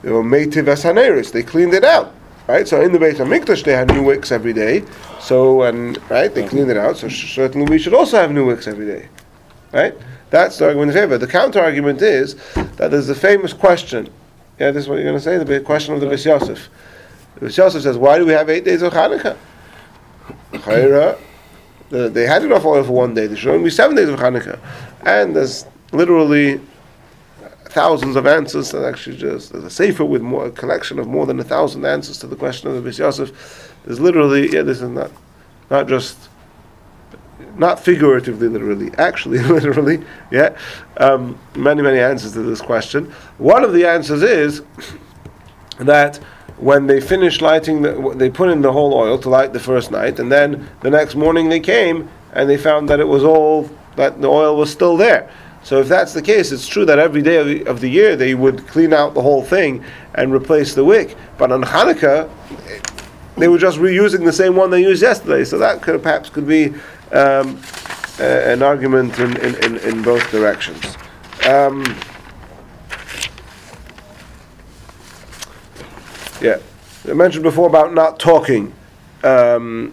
They 0.00 0.10
were 0.10 0.24
made 0.24 0.52
meitiv 0.52 1.18
as 1.18 1.32
they 1.32 1.42
cleaned 1.42 1.74
it 1.74 1.84
out. 1.84 2.14
Right, 2.48 2.66
so 2.66 2.80
in 2.80 2.92
the 2.92 2.98
Beit 2.98 3.16
Hamikdash 3.16 3.62
they 3.62 3.72
had 3.72 3.88
new 3.88 4.02
wicks 4.02 4.32
every 4.32 4.54
day. 4.54 4.84
So 5.20 5.64
and 5.64 5.98
right, 6.10 6.34
they 6.34 6.48
cleaned 6.48 6.70
it 6.70 6.78
out. 6.78 6.96
So 6.96 7.10
certainly 7.10 7.70
we 7.70 7.78
should 7.78 7.92
also 7.92 8.16
have 8.16 8.32
new 8.32 8.46
wicks 8.46 8.66
every 8.66 8.86
day. 8.86 9.10
Right, 9.70 9.94
that's 10.30 10.56
the 10.56 10.68
argument 10.68 10.92
in 10.92 10.96
favor. 10.96 11.18
The 11.18 11.26
counter 11.26 11.60
argument 11.60 12.00
is 12.00 12.36
that 12.54 12.90
there's 12.90 13.10
a 13.10 13.14
famous 13.14 13.52
question. 13.52 14.08
Yeah, 14.58 14.70
this 14.70 14.84
is 14.84 14.88
what 14.88 14.94
you're 14.94 15.04
going 15.04 15.16
to 15.16 15.20
say. 15.20 15.36
The 15.36 15.44
big 15.44 15.64
question 15.64 15.92
of 15.92 16.00
the 16.00 16.06
Beis 16.06 16.24
Yosef. 16.24 16.70
The 17.34 17.48
Beis 17.48 17.56
Yosef 17.58 17.82
says, 17.82 17.98
"Why 17.98 18.16
do 18.16 18.24
we 18.24 18.32
have 18.32 18.48
eight 18.48 18.64
days 18.64 18.80
of 18.80 18.94
Hanukkah?" 18.94 19.36
The- 21.92 22.08
they 22.08 22.26
had 22.26 22.42
enough 22.42 22.64
oil 22.64 22.82
for 22.82 22.92
one 22.92 23.12
day. 23.12 23.26
There 23.26 23.36
should 23.36 23.50
only 23.50 23.64
be 23.64 23.70
seven 23.70 23.94
days 23.94 24.08
of 24.08 24.18
Hanukkah, 24.18 24.58
and 25.04 25.36
there's 25.36 25.66
literally 25.92 26.58
thousands 27.66 28.16
of 28.16 28.26
answers. 28.26 28.70
That 28.70 28.84
actually 28.84 29.18
just 29.18 29.52
there's 29.52 29.78
a 29.78 30.04
with 30.04 30.22
more 30.22 30.46
a 30.46 30.50
collection 30.50 30.98
of 30.98 31.06
more 31.06 31.26
than 31.26 31.38
a 31.38 31.44
thousand 31.44 31.84
answers 31.84 32.16
to 32.20 32.26
the 32.26 32.34
question 32.34 32.70
of 32.70 32.82
the 32.82 32.90
Beis 32.90 32.98
Yosef. 32.98 33.74
There's 33.84 34.00
literally 34.00 34.50
yeah, 34.50 34.62
this 34.62 34.80
is 34.80 34.88
not 34.88 35.10
not 35.70 35.86
just 35.86 36.16
not 37.56 37.78
figuratively, 37.78 38.48
literally, 38.48 38.90
actually, 38.96 39.38
literally, 39.58 40.02
yeah, 40.30 40.56
um, 40.96 41.38
many 41.54 41.82
many 41.82 41.98
answers 41.98 42.32
to 42.32 42.42
this 42.42 42.62
question. 42.62 43.12
One 43.36 43.64
of 43.64 43.74
the 43.74 43.86
answers 43.86 44.22
is 44.22 44.62
that 45.78 46.18
when 46.58 46.86
they 46.86 47.00
finished 47.00 47.42
lighting, 47.42 47.82
the, 47.82 48.14
they 48.16 48.30
put 48.30 48.48
in 48.48 48.62
the 48.62 48.72
whole 48.72 48.94
oil 48.94 49.18
to 49.18 49.28
light 49.28 49.52
the 49.52 49.60
first 49.60 49.90
night, 49.90 50.18
and 50.20 50.30
then 50.30 50.68
the 50.80 50.90
next 50.90 51.14
morning 51.14 51.48
they 51.48 51.60
came 51.60 52.08
and 52.32 52.48
they 52.48 52.56
found 52.56 52.88
that 52.88 53.00
it 53.00 53.08
was 53.08 53.24
all 53.24 53.68
that 53.96 54.20
the 54.20 54.28
oil 54.28 54.56
was 54.56 54.70
still 54.70 54.96
there. 54.96 55.30
So 55.64 55.80
if 55.80 55.88
that's 55.88 56.12
the 56.12 56.22
case, 56.22 56.50
it's 56.50 56.66
true 56.66 56.84
that 56.86 56.98
every 56.98 57.22
day 57.22 57.36
of 57.36 57.46
the, 57.46 57.66
of 57.66 57.80
the 57.80 57.88
year 57.88 58.16
they 58.16 58.34
would 58.34 58.66
clean 58.66 58.92
out 58.92 59.14
the 59.14 59.22
whole 59.22 59.42
thing 59.42 59.84
and 60.14 60.32
replace 60.32 60.74
the 60.74 60.84
wick. 60.84 61.16
But 61.38 61.52
on 61.52 61.62
Hanukkah, 61.62 62.28
they 63.36 63.48
were 63.48 63.58
just 63.58 63.78
reusing 63.78 64.24
the 64.24 64.32
same 64.32 64.56
one 64.56 64.70
they 64.70 64.82
used 64.82 65.02
yesterday. 65.02 65.44
So 65.44 65.58
that 65.58 65.82
could 65.82 66.02
perhaps 66.02 66.30
could 66.30 66.48
be 66.48 66.68
um, 67.12 67.60
uh, 68.18 68.24
an 68.24 68.62
argument 68.62 69.18
in, 69.18 69.36
in, 69.38 69.54
in, 69.64 69.76
in 69.78 70.02
both 70.02 70.28
directions. 70.30 70.96
Um, 71.48 71.84
yeah, 76.42 76.58
I 77.08 77.14
mentioned 77.14 77.42
before 77.42 77.68
about 77.68 77.94
not 77.94 78.18
talking. 78.18 78.74
Um, 79.24 79.92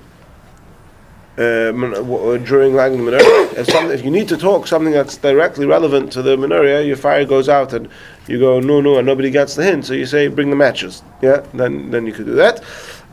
uh, 1.40 1.72
during 1.72 2.76
lighting 2.76 3.06
the 3.06 3.12
menorah. 3.12 3.40
If, 3.60 3.70
if 3.70 4.04
you 4.04 4.12
need 4.12 4.28
to 4.28 4.38
talk 4.38 4.68
something 4.68 4.94
that's 4.94 5.18
directly 5.18 5.66
relevant 5.66 6.12
to 6.14 6.22
the 6.22 6.36
menorah, 6.36 6.86
your 6.86 6.98
fire 6.98 7.26
goes 7.26 7.48
out 7.48 7.74
and 7.74 7.90
you 8.28 8.40
go 8.40 8.60
no 8.60 8.82
no 8.82 8.98
and 8.98 9.06
nobody 9.06 9.32
gets 9.32 9.56
the 9.56 9.64
hint. 9.64 9.86
So 9.86 9.94
you 9.94 10.06
say 10.06 10.28
bring 10.28 10.50
the 10.50 10.56
matches. 10.56 11.02
Yeah, 11.22 11.46
then 11.54 11.92
then 11.92 12.06
you 12.06 12.14
could 12.14 12.26
do 12.26 12.36
that. 12.36 12.62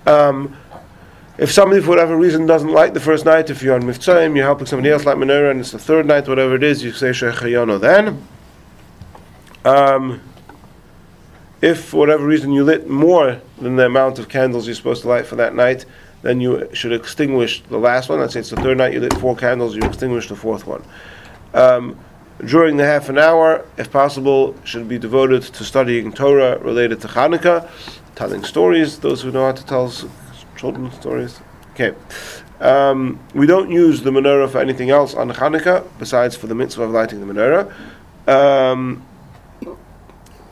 Um, 0.06 0.56
if 1.38 1.52
somebody 1.52 1.80
for 1.80 1.90
whatever 1.90 2.16
reason 2.16 2.46
doesn't 2.46 2.70
light 2.70 2.94
the 2.94 3.00
first 3.00 3.24
night, 3.24 3.50
if 3.50 3.62
you're 3.62 3.74
on 3.74 3.82
Mivtzoim, 3.82 4.34
you're 4.34 4.44
helping 4.44 4.66
somebody 4.66 4.90
else 4.90 5.04
light 5.04 5.18
menorah, 5.18 5.50
and 5.50 5.60
it's 5.60 5.70
the 5.70 5.78
third 5.78 6.06
night, 6.06 6.26
whatever 6.28 6.54
it 6.54 6.62
is, 6.62 6.82
you 6.82 6.92
say 6.92 7.10
shechayano 7.10 7.78
then. 7.78 8.26
Um, 9.64 10.20
if 11.66 11.86
for 11.86 11.96
whatever 11.96 12.24
reason 12.24 12.52
you 12.52 12.62
lit 12.62 12.88
more 12.88 13.40
than 13.58 13.74
the 13.74 13.86
amount 13.86 14.20
of 14.20 14.28
candles 14.28 14.66
you're 14.66 14.74
supposed 14.76 15.02
to 15.02 15.08
light 15.08 15.26
for 15.26 15.34
that 15.34 15.52
night, 15.52 15.84
then 16.22 16.40
you 16.40 16.68
should 16.72 16.92
extinguish 16.92 17.60
the 17.64 17.76
last 17.76 18.08
one. 18.08 18.20
Let's 18.20 18.34
say 18.34 18.40
it's 18.40 18.50
the 18.50 18.56
third 18.56 18.78
night 18.78 18.92
you 18.92 19.00
lit 19.00 19.14
four 19.14 19.34
candles, 19.34 19.74
you 19.74 19.82
extinguish 19.82 20.28
the 20.28 20.36
fourth 20.36 20.64
one. 20.64 20.84
Um, 21.54 21.98
during 22.44 22.76
the 22.76 22.84
half 22.84 23.08
an 23.08 23.18
hour, 23.18 23.66
if 23.78 23.90
possible, 23.90 24.54
should 24.62 24.88
be 24.88 24.98
devoted 24.98 25.42
to 25.42 25.64
studying 25.64 26.12
Torah 26.12 26.58
related 26.58 27.00
to 27.00 27.08
Hanukkah, 27.08 27.68
telling 28.14 28.44
stories. 28.44 29.00
Those 29.00 29.22
who 29.22 29.32
know 29.32 29.46
how 29.46 29.52
to 29.52 29.66
tell 29.66 29.92
children's 30.56 30.94
stories. 30.94 31.40
Okay. 31.72 31.94
Um, 32.60 33.18
we 33.34 33.46
don't 33.46 33.70
use 33.72 34.02
the 34.02 34.10
menorah 34.10 34.48
for 34.48 34.60
anything 34.60 34.90
else 34.90 35.14
on 35.14 35.30
Hanukkah 35.30 35.84
besides 35.98 36.36
for 36.36 36.46
the 36.46 36.54
mitzvah 36.54 36.84
of 36.84 36.90
lighting 36.90 37.26
the 37.26 37.32
menorah. 37.32 37.72
Um, 38.28 39.04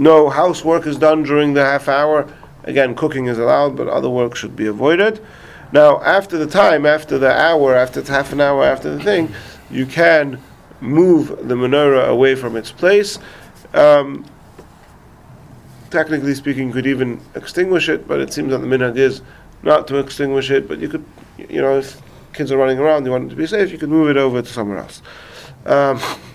no 0.04 0.28
housework 0.28 0.86
is 0.86 0.98
done 0.98 1.22
during 1.22 1.54
the 1.54 1.64
half 1.64 1.88
hour. 1.88 2.28
Again, 2.64 2.94
cooking 2.94 3.26
is 3.26 3.38
allowed, 3.38 3.74
but 3.74 3.88
other 3.88 4.10
work 4.10 4.36
should 4.36 4.54
be 4.54 4.66
avoided. 4.66 5.24
Now, 5.72 6.00
after 6.02 6.36
the 6.36 6.46
time, 6.46 6.84
after 6.84 7.18
the 7.18 7.32
hour, 7.32 7.74
after 7.74 8.00
it's 8.00 8.08
half 8.10 8.30
an 8.32 8.40
hour 8.40 8.62
after 8.62 8.94
the 8.94 9.02
thing, 9.02 9.34
you 9.70 9.86
can 9.86 10.40
move 10.80 11.28
the 11.48 11.54
menorah 11.54 12.08
away 12.08 12.34
from 12.34 12.54
its 12.54 12.70
place. 12.70 13.18
Um, 13.72 14.26
technically 15.90 16.34
speaking, 16.34 16.68
you 16.68 16.74
could 16.74 16.86
even 16.86 17.18
extinguish 17.34 17.88
it, 17.88 18.06
but 18.06 18.20
it 18.20 18.30
seems 18.30 18.50
that 18.50 18.58
the 18.58 18.66
minhag 18.66 18.98
is 18.98 19.22
not 19.62 19.88
to 19.88 19.96
extinguish 19.96 20.50
it. 20.50 20.68
But 20.68 20.80
you 20.80 20.88
could, 20.88 21.04
you 21.38 21.62
know, 21.62 21.78
if 21.78 22.00
kids 22.34 22.52
are 22.52 22.58
running 22.58 22.78
around, 22.78 23.06
you 23.06 23.10
want 23.10 23.24
it 23.24 23.30
to 23.30 23.36
be 23.36 23.46
safe, 23.46 23.72
you 23.72 23.78
could 23.78 23.88
move 23.88 24.10
it 24.10 24.18
over 24.18 24.42
to 24.42 24.48
somewhere 24.48 24.78
else. 24.78 25.00
Um, 25.64 25.98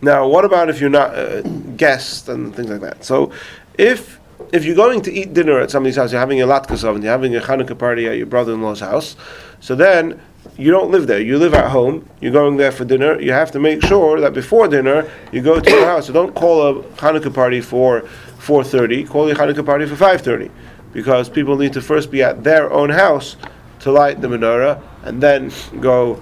now, 0.00 0.28
what 0.28 0.44
about 0.44 0.68
if 0.68 0.80
you're 0.80 0.90
not 0.90 1.14
uh, 1.14 1.42
guests 1.76 2.28
and 2.28 2.54
things 2.54 2.70
like 2.70 2.80
that? 2.80 3.04
So, 3.04 3.32
if 3.76 4.20
if 4.52 4.64
you're 4.64 4.76
going 4.76 5.02
to 5.02 5.12
eat 5.12 5.34
dinner 5.34 5.58
at 5.58 5.70
somebody's 5.70 5.96
house, 5.96 6.12
you're 6.12 6.20
having 6.20 6.40
a 6.40 6.46
latkes 6.46 6.88
and 6.88 7.02
you're 7.02 7.12
having 7.12 7.36
a 7.36 7.40
Hanukkah 7.40 7.76
party 7.76 8.06
at 8.06 8.16
your 8.16 8.26
brother-in-law's 8.26 8.80
house, 8.80 9.16
so 9.60 9.74
then 9.74 10.20
you 10.56 10.70
don't 10.70 10.90
live 10.90 11.06
there. 11.06 11.20
You 11.20 11.38
live 11.38 11.54
at 11.54 11.70
home. 11.70 12.08
You're 12.20 12.32
going 12.32 12.56
there 12.56 12.72
for 12.72 12.84
dinner. 12.84 13.20
You 13.20 13.32
have 13.32 13.50
to 13.52 13.60
make 13.60 13.82
sure 13.84 14.20
that 14.20 14.32
before 14.32 14.68
dinner 14.68 15.10
you 15.32 15.42
go 15.42 15.60
to 15.60 15.70
your 15.70 15.84
house. 15.84 16.06
So 16.06 16.12
don't 16.12 16.34
call 16.34 16.66
a 16.66 16.82
Hanukkah 16.82 17.34
party 17.34 17.60
for 17.60 18.02
4:30. 18.38 19.08
Call 19.08 19.26
your 19.26 19.36
Hanukkah 19.36 19.66
party 19.66 19.86
for 19.86 19.96
5:30, 19.96 20.50
because 20.92 21.28
people 21.28 21.56
need 21.56 21.72
to 21.72 21.82
first 21.82 22.10
be 22.10 22.22
at 22.22 22.44
their 22.44 22.72
own 22.72 22.90
house 22.90 23.36
to 23.80 23.92
light 23.92 24.20
the 24.20 24.28
menorah, 24.28 24.80
and 25.02 25.20
then 25.20 25.52
go 25.80 26.20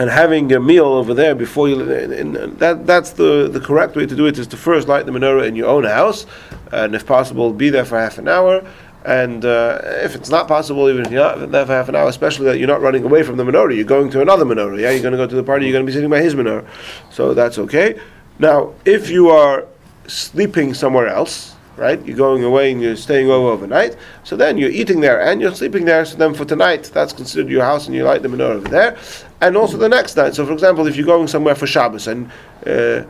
and 0.00 0.08
having 0.08 0.50
a 0.54 0.58
meal 0.58 0.86
over 0.86 1.12
there 1.12 1.34
before 1.34 1.68
you 1.68 1.92
and 1.92 2.34
that 2.58 2.86
that's 2.86 3.10
the 3.10 3.48
the 3.52 3.60
correct 3.60 3.94
way 3.94 4.06
to 4.06 4.16
do 4.16 4.24
it 4.26 4.38
is 4.38 4.46
to 4.46 4.56
first 4.56 4.88
light 4.88 5.04
the 5.04 5.12
menorah 5.12 5.46
in 5.46 5.54
your 5.54 5.68
own 5.68 5.84
house 5.84 6.24
and 6.72 6.94
if 6.94 7.04
possible 7.04 7.52
be 7.52 7.68
there 7.68 7.84
for 7.84 7.98
half 7.98 8.16
an 8.16 8.26
hour 8.26 8.66
and 9.04 9.44
uh, 9.44 9.78
if 10.02 10.14
it's 10.14 10.30
not 10.30 10.48
possible 10.48 10.88
even 10.88 11.04
if 11.04 11.12
you're 11.12 11.22
not 11.22 11.50
there 11.50 11.66
for 11.66 11.72
half 11.72 11.90
an 11.90 11.96
hour 11.96 12.08
especially 12.08 12.46
that 12.46 12.58
you're 12.58 12.66
not 12.66 12.80
running 12.80 13.04
away 13.04 13.22
from 13.22 13.36
the 13.36 13.44
menorah 13.44 13.76
you're 13.76 13.84
going 13.84 14.10
to 14.10 14.22
another 14.22 14.46
menorah 14.46 14.80
yeah? 14.80 14.90
You're 14.90 15.02
going 15.02 15.12
to 15.12 15.18
go 15.18 15.26
to 15.26 15.36
the 15.36 15.42
party 15.42 15.66
you're 15.66 15.74
going 15.74 15.84
to 15.84 15.90
be 15.90 15.92
sitting 15.92 16.10
by 16.10 16.22
his 16.22 16.34
menorah. 16.34 16.66
So 17.10 17.34
that's 17.34 17.58
okay. 17.58 18.00
Now 18.38 18.72
if 18.86 19.10
you 19.10 19.28
are 19.28 19.66
sleeping 20.06 20.72
somewhere 20.72 21.08
else 21.08 21.56
right? 21.80 22.04
You're 22.04 22.16
going 22.16 22.44
away 22.44 22.70
and 22.70 22.82
you're 22.82 22.94
staying 22.94 23.30
over 23.30 23.48
overnight. 23.48 23.96
So 24.22 24.36
then 24.36 24.58
you're 24.58 24.70
eating 24.70 25.00
there 25.00 25.18
and 25.18 25.40
you're 25.40 25.54
sleeping 25.54 25.86
there. 25.86 26.04
So 26.04 26.18
then 26.18 26.34
for 26.34 26.44
tonight, 26.44 26.90
that's 26.92 27.14
considered 27.14 27.50
your 27.50 27.64
house 27.64 27.86
and 27.86 27.96
you 27.96 28.04
light 28.04 28.20
the 28.20 28.28
menorah 28.28 28.56
over 28.56 28.68
there. 28.68 28.98
And 29.40 29.56
also 29.56 29.78
the 29.78 29.88
next 29.88 30.14
night. 30.14 30.34
So 30.34 30.44
for 30.44 30.52
example, 30.52 30.86
if 30.86 30.94
you're 30.94 31.06
going 31.06 31.26
somewhere 31.26 31.54
for 31.54 31.66
Shabbos 31.66 32.06
and 32.06 32.30
uh, 32.66 32.70
uh, 32.70 33.04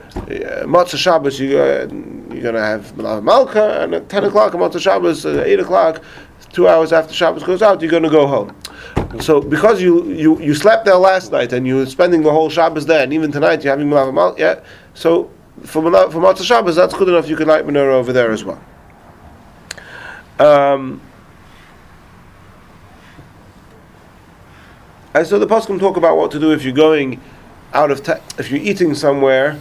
Motzei 0.75 0.99
Shabbos, 0.99 1.41
you, 1.41 1.59
uh, 1.59 1.89
you're 2.31 2.43
going 2.43 2.55
to 2.55 2.61
have 2.61 2.93
Melave 2.93 3.25
Malka 3.25 3.83
and 3.83 3.93
at 3.93 4.09
10 4.09 4.25
o'clock 4.25 4.53
Motzei 4.53 4.81
Shabbos, 4.81 5.27
uh, 5.27 5.43
8 5.45 5.61
o'clock, 5.61 6.05
two 6.53 6.68
hours 6.68 6.93
after 6.93 7.12
Shabbos 7.12 7.43
goes 7.43 7.62
out, 7.62 7.83
you're 7.83 7.91
going 7.91 8.05
to 8.05 8.09
go 8.11 8.29
home. 8.29 8.57
So 9.21 9.41
because 9.41 9.83
you, 9.83 10.07
you, 10.12 10.41
you 10.41 10.55
slept 10.55 10.85
there 10.85 10.95
last 10.95 11.33
night 11.33 11.53
and 11.53 11.66
you're 11.66 11.87
spending 11.87 12.23
the 12.23 12.31
whole 12.31 12.49
Shabbos 12.49 12.87
there, 12.87 13.03
and 13.03 13.12
even 13.12 13.33
tonight 13.33 13.64
you're 13.64 13.73
having 13.73 13.89
Melave 13.89 14.14
Malka, 14.14 14.41
yeah, 14.41 14.61
so 14.95 15.29
for 15.65 15.83
Mala- 15.83 16.11
for 16.11 16.21
Motzei 16.21 16.45
Shabbos, 16.45 16.77
that's 16.77 16.95
good 16.95 17.09
enough. 17.09 17.29
You 17.29 17.37
can 17.37 17.49
light 17.49 17.67
menorah 17.67 17.93
over 17.93 18.13
there 18.13 18.31
as 18.31 18.45
well. 18.45 18.61
Um, 20.39 21.01
and 25.15 25.27
so 25.27 25.39
the 25.39 25.47
poskim 25.47 25.79
talk 25.79 25.97
about 25.97 26.17
what 26.17 26.31
to 26.31 26.39
do 26.39 26.53
if 26.53 26.65
you're 26.65 26.73
going 26.73 27.21
out 27.75 27.91
of 27.91 28.03
ta- 28.03 28.21
if 28.39 28.51
you're 28.51 28.61
eating 28.61 28.95
somewhere 28.95 29.61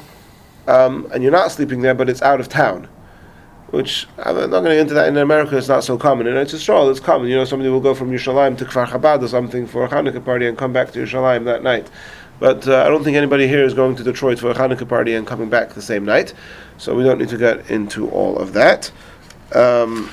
um, 0.68 1.10
and 1.14 1.22
you're 1.22 1.32
not 1.32 1.52
sleeping 1.52 1.82
there, 1.82 1.94
but 1.94 2.10
it's 2.10 2.22
out 2.22 2.40
of 2.40 2.48
town. 2.48 2.88
Which 3.72 4.08
I'm 4.18 4.36
not 4.36 4.50
going 4.50 4.66
to 4.66 4.80
into 4.80 4.96
that 4.96 5.08
in 5.08 5.18
America. 5.18 5.56
It's 5.56 5.68
not 5.68 5.84
so 5.84 5.96
common. 5.96 6.26
It's 6.26 6.54
Israel. 6.54 6.90
It's 6.90 7.00
common. 7.00 7.28
You 7.28 7.36
know, 7.36 7.46
somebody 7.46 7.70
will 7.70 7.80
go 7.80 7.94
from 7.94 8.10
Yerushalayim 8.10 8.58
to 8.58 8.66
Kfar 8.66 8.88
Chabad 8.88 9.22
or 9.22 9.28
something 9.28 9.68
for 9.68 9.84
a 9.84 9.90
Hanukkah 9.90 10.26
party 10.26 10.48
and 10.48 10.58
come 10.58 10.74
back 10.74 10.92
to 10.94 11.00
Yerushalayim 11.00 11.46
that 11.46 11.62
night. 11.62 11.88
But 12.40 12.68
uh, 12.68 12.84
I 12.84 12.88
don't 12.88 13.04
think 13.04 13.18
anybody 13.18 13.48
here 13.48 13.64
is 13.64 13.74
going 13.74 13.96
to 13.98 14.04
Detroit 14.04 14.40
for 14.40 14.50
a 14.50 14.54
Hanukkah 14.54 14.88
party 14.88 15.14
and 15.14 15.28
coming 15.28 15.50
back 15.50 15.74
the 15.74 15.82
same 15.82 16.06
night. 16.06 16.34
So 16.78 16.96
we 16.96 17.04
don't 17.04 17.20
need 17.20 17.30
to 17.30 17.38
get 17.38 17.70
into 17.70 18.10
all 18.10 18.38
of 18.38 18.54
that. 18.54 18.92
Um, 19.54 20.10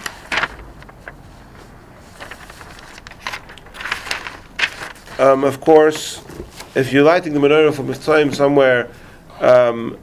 um, 5.19 5.45
of 5.45 5.61
course, 5.61 6.23
if 6.75 6.93
you're 6.93 7.05
lighting 7.05 7.33
the 7.33 7.41
menorah 7.41 7.73
from 7.73 7.87
Mivtzoim 7.87 8.35
somewhere, 8.35 8.91
um, 9.41 9.97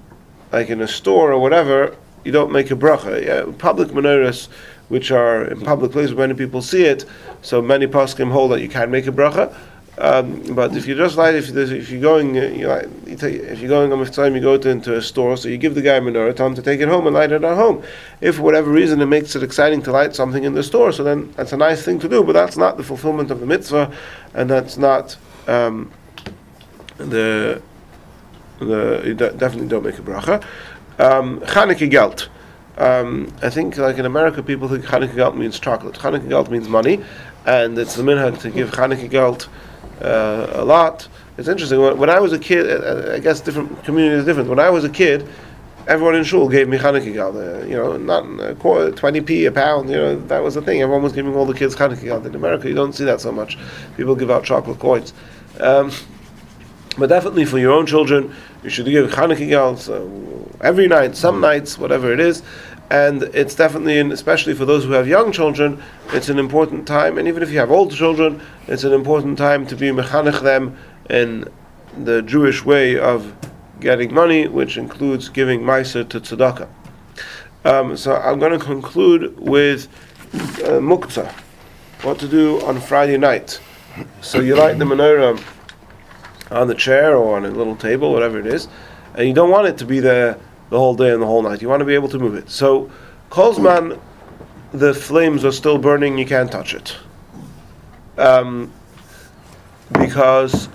like 0.51 0.69
in 0.69 0.81
a 0.81 0.87
store 0.87 1.33
or 1.33 1.39
whatever, 1.39 1.95
you 2.23 2.31
don't 2.31 2.51
make 2.51 2.71
a 2.71 2.75
bracha. 2.75 3.25
Yeah, 3.25 3.51
public 3.57 3.89
menorahs, 3.89 4.47
which 4.87 5.11
are 5.11 5.45
in 5.45 5.59
public 5.61 5.91
places, 5.91 6.15
many 6.15 6.35
people 6.35 6.61
see 6.61 6.85
it, 6.85 7.05
so 7.41 7.61
many 7.61 7.87
poskim 7.87 8.31
hold 8.31 8.51
that 8.51 8.61
you 8.61 8.69
can 8.69 8.89
make 8.91 9.07
a 9.07 9.11
bracha. 9.11 9.53
Um, 9.97 10.55
but 10.55 10.75
if 10.75 10.87
you're 10.87 10.97
just 10.97 11.17
light, 11.17 11.35
if, 11.35 11.55
if 11.55 11.91
you're 11.91 12.01
going, 12.01 12.37
uh, 12.37 12.43
you 12.45 12.67
light, 12.67 12.89
you 13.05 13.15
take, 13.15 13.35
if 13.35 13.59
you're 13.59 13.69
going 13.69 13.91
on 13.93 13.99
Mivtzoim, 13.99 14.33
you 14.33 14.41
go 14.41 14.57
to, 14.57 14.69
into 14.69 14.95
a 14.95 15.01
store, 15.01 15.37
so 15.37 15.49
you 15.49 15.57
give 15.57 15.75
the 15.75 15.83
guy 15.83 15.95
a 15.95 16.01
menorah, 16.01 16.37
him 16.37 16.55
to 16.55 16.63
take 16.63 16.79
it 16.79 16.87
home 16.87 17.05
and 17.05 17.15
light 17.15 17.31
it 17.31 17.43
at 17.43 17.55
home. 17.55 17.83
If 18.19 18.37
for 18.37 18.41
whatever 18.41 18.71
reason 18.71 19.01
it 19.01 19.05
makes 19.05 19.35
it 19.35 19.43
exciting 19.43 19.83
to 19.83 19.91
light 19.91 20.15
something 20.15 20.43
in 20.43 20.55
the 20.55 20.63
store, 20.63 20.91
so 20.91 21.03
then 21.03 21.31
that's 21.33 21.53
a 21.53 21.57
nice 21.57 21.83
thing 21.85 21.99
to 21.99 22.09
do, 22.09 22.23
but 22.23 22.33
that's 22.33 22.57
not 22.57 22.77
the 22.77 22.83
fulfillment 22.83 23.29
of 23.29 23.39
the 23.39 23.45
mitzvah, 23.45 23.93
and 24.33 24.49
that's 24.49 24.77
not 24.77 25.15
um, 25.47 25.91
the 26.97 27.61
the 28.59 29.03
you 29.05 29.13
de- 29.13 29.33
definitely 29.33 29.67
don't 29.67 29.83
make 29.83 29.99
a 29.99 30.01
bracha. 30.01 30.43
Um, 30.97 31.39
Chanukah 31.41 31.89
gelt. 31.89 32.29
Um, 32.77 33.31
I 33.43 33.51
think, 33.51 33.77
like 33.77 33.99
in 33.99 34.05
America, 34.05 34.41
people 34.41 34.67
think 34.67 34.85
Chanukah 34.85 35.15
gelt 35.15 35.35
means 35.35 35.59
chocolate. 35.59 35.93
Chanukah 35.95 36.27
gelt 36.29 36.49
means 36.49 36.67
money, 36.67 37.03
and 37.45 37.77
it's 37.77 37.95
the 37.95 38.01
minhag 38.01 38.39
to 38.41 38.49
give 38.49 38.71
Chanukah 38.71 39.09
gelt 39.09 39.49
uh, 40.01 40.47
a 40.53 40.65
lot. 40.65 41.07
It's 41.37 41.47
interesting. 41.47 41.81
When, 41.81 41.97
when 41.97 42.09
I 42.09 42.19
was 42.19 42.33
a 42.33 42.39
kid, 42.39 42.69
uh, 42.69 43.13
I 43.13 43.19
guess 43.19 43.41
different 43.41 43.83
communities 43.83 44.25
different. 44.25 44.49
When 44.49 44.59
I 44.59 44.69
was 44.69 44.83
a 44.83 44.89
kid, 44.89 45.27
everyone 45.87 46.15
in 46.15 46.23
shul 46.23 46.47
gave 46.47 46.67
me 46.67 46.77
Hanukkah. 46.77 47.61
Uh, 47.63 47.65
you 47.65 47.75
know, 47.75 47.97
not 47.97 48.23
a 48.39 48.55
quarter, 48.55 48.91
twenty 48.91 49.21
p 49.21 49.45
a 49.45 49.51
pound. 49.51 49.89
You 49.89 49.95
know, 49.95 50.19
that 50.27 50.43
was 50.43 50.55
the 50.55 50.61
thing. 50.61 50.81
Everyone 50.81 51.03
was 51.03 51.13
giving 51.13 51.35
all 51.35 51.45
the 51.45 51.53
kids 51.53 51.75
Hanukkah 51.75 52.03
gelt. 52.03 52.25
In 52.25 52.35
America, 52.35 52.67
you 52.67 52.75
don't 52.75 52.93
see 52.93 53.05
that 53.05 53.21
so 53.21 53.31
much. 53.31 53.57
People 53.97 54.15
give 54.15 54.31
out 54.31 54.43
chocolate 54.43 54.79
coins. 54.79 55.13
Um, 55.59 55.91
but 56.97 57.07
definitely 57.09 57.45
for 57.45 57.57
your 57.57 57.71
own 57.71 57.87
children, 57.87 58.33
you 58.63 58.69
should 58.69 58.85
give 58.85 59.09
Hanukkah 59.09 59.49
gelt 59.49 59.89
uh, 59.89 60.05
every 60.61 60.87
night, 60.87 61.15
some 61.15 61.41
nights, 61.41 61.77
whatever 61.77 62.13
it 62.13 62.19
is. 62.19 62.43
And 62.93 63.23
it's 63.23 63.55
definitely, 63.55 63.97
in, 63.97 64.11
especially 64.11 64.53
for 64.53 64.65
those 64.65 64.83
who 64.83 64.91
have 64.91 65.07
young 65.07 65.31
children, 65.31 65.81
it's 66.09 66.29
an 66.29 66.37
important 66.37 66.87
time. 66.87 67.17
And 67.17 67.27
even 67.27 67.41
if 67.41 67.49
you 67.49 67.57
have 67.57 67.71
older 67.71 67.95
children, 67.95 68.39
it's 68.67 68.83
an 68.83 68.93
important 68.93 69.35
time 69.35 69.65
to 69.65 69.75
be 69.75 69.89
mechanech 69.89 70.43
them 70.43 70.77
in 71.09 71.49
the 71.97 72.21
Jewish 72.21 72.63
way 72.63 72.99
of 72.99 73.33
getting 73.79 74.13
money, 74.13 74.47
which 74.47 74.77
includes 74.77 75.27
giving 75.27 75.61
meiser 75.61 76.07
to 76.07 76.21
tzedakah. 76.21 76.69
Um, 77.65 77.97
so 77.97 78.15
I'm 78.15 78.37
going 78.37 78.57
to 78.59 78.63
conclude 78.63 79.39
with 79.39 79.87
uh, 80.63 80.79
what 80.79 82.19
to 82.19 82.27
do 82.27 82.61
on 82.61 82.79
Friday 82.79 83.17
night. 83.17 83.59
So 84.21 84.39
you 84.39 84.55
light 84.55 84.77
the 84.77 84.85
menorah 84.85 85.43
on 86.51 86.67
the 86.67 86.75
chair 86.75 87.15
or 87.15 87.37
on 87.37 87.45
a 87.45 87.49
little 87.49 87.75
table, 87.75 88.13
whatever 88.13 88.39
it 88.39 88.45
is, 88.45 88.67
and 89.15 89.27
you 89.27 89.33
don't 89.33 89.49
want 89.49 89.65
it 89.65 89.79
to 89.79 89.85
be 89.85 89.99
there 89.99 90.37
the 90.73 90.79
whole 90.79 90.95
day 90.95 91.11
and 91.11 91.21
the 91.21 91.27
whole 91.27 91.43
night. 91.43 91.61
You 91.61 91.69
want 91.69 91.81
to 91.81 91.85
be 91.85 91.93
able 91.93 92.09
to 92.09 92.17
move 92.17 92.33
it. 92.33 92.49
So, 92.49 92.89
Kolzman, 93.29 93.99
the 94.71 94.91
flames 94.91 95.45
are 95.45 95.51
still 95.51 95.77
burning, 95.77 96.17
you 96.17 96.25
can't 96.25 96.51
touch 96.51 96.73
it. 96.73 96.97
Um, 98.17 98.73
because 99.91 100.69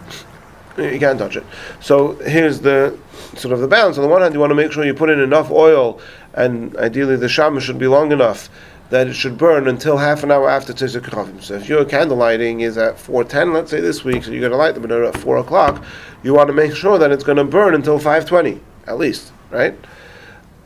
you 0.79 1.01
can't 1.01 1.19
touch 1.19 1.35
it. 1.35 1.45
So, 1.81 2.15
here's 2.19 2.61
the 2.61 2.97
sort 3.35 3.53
of 3.53 3.59
the 3.59 3.67
balance. 3.67 3.99
On 3.99 4.05
the 4.05 4.09
one 4.09 4.23
hand, 4.23 4.35
you 4.35 4.41
want 4.41 4.53
to 4.53 4.55
make 4.55 4.71
sure 4.71 4.85
you 4.87 4.95
put 4.95 5.11
in 5.11 5.19
enough 5.19 5.51
oil, 5.51 6.01
and 6.33 6.77
ideally 6.77 7.17
the 7.17 7.29
shama 7.29 7.61
should 7.61 7.81
be 7.81 7.89
long 7.89 8.13
enough 8.13 8.49
that 8.91 9.09
it 9.09 9.15
should 9.15 9.37
burn 9.37 9.67
until 9.67 9.97
half 9.97 10.23
an 10.23 10.31
hour 10.31 10.49
after 10.49 10.73
Tzeis 10.73 10.99
HaKochavim. 10.99 11.43
So 11.43 11.55
if 11.55 11.69
your 11.69 11.85
candle 11.85 12.17
lighting 12.17 12.61
is 12.61 12.79
at 12.79 12.95
4.10, 12.95 13.53
let's 13.53 13.71
say 13.71 13.81
this 13.81 14.05
week, 14.05 14.23
so 14.23 14.31
you're 14.31 14.41
going 14.41 14.53
to 14.53 14.57
light 14.57 14.77
the 14.77 14.81
menorah 14.81 15.09
at 15.09 15.17
4 15.17 15.39
o'clock, 15.39 15.85
you 16.23 16.33
want 16.33 16.47
to 16.47 16.55
make 16.55 16.75
sure 16.75 16.99
that 16.99 17.11
it's 17.11 17.25
going 17.25 17.37
to 17.37 17.45
burn 17.45 17.75
until 17.75 17.99
5.20, 17.99 18.61
at 18.87 18.97
least, 18.97 19.33
right? 19.51 19.75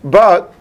But 0.05 0.55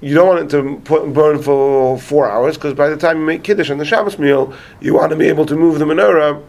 you 0.00 0.14
don't 0.14 0.26
want 0.26 0.40
it 0.40 0.50
to 0.50 0.80
put, 0.84 1.12
burn 1.12 1.40
for 1.40 1.98
four 1.98 2.28
hours, 2.28 2.56
because 2.56 2.74
by 2.74 2.88
the 2.88 2.96
time 2.96 3.20
you 3.20 3.24
make 3.24 3.44
Kiddush 3.44 3.70
on 3.70 3.78
the 3.78 3.84
Shabbos 3.84 4.18
meal, 4.18 4.52
you 4.80 4.94
want 4.94 5.10
to 5.10 5.16
be 5.16 5.28
able 5.28 5.46
to 5.46 5.54
move 5.54 5.78
the 5.78 5.84
menorah 5.84 6.42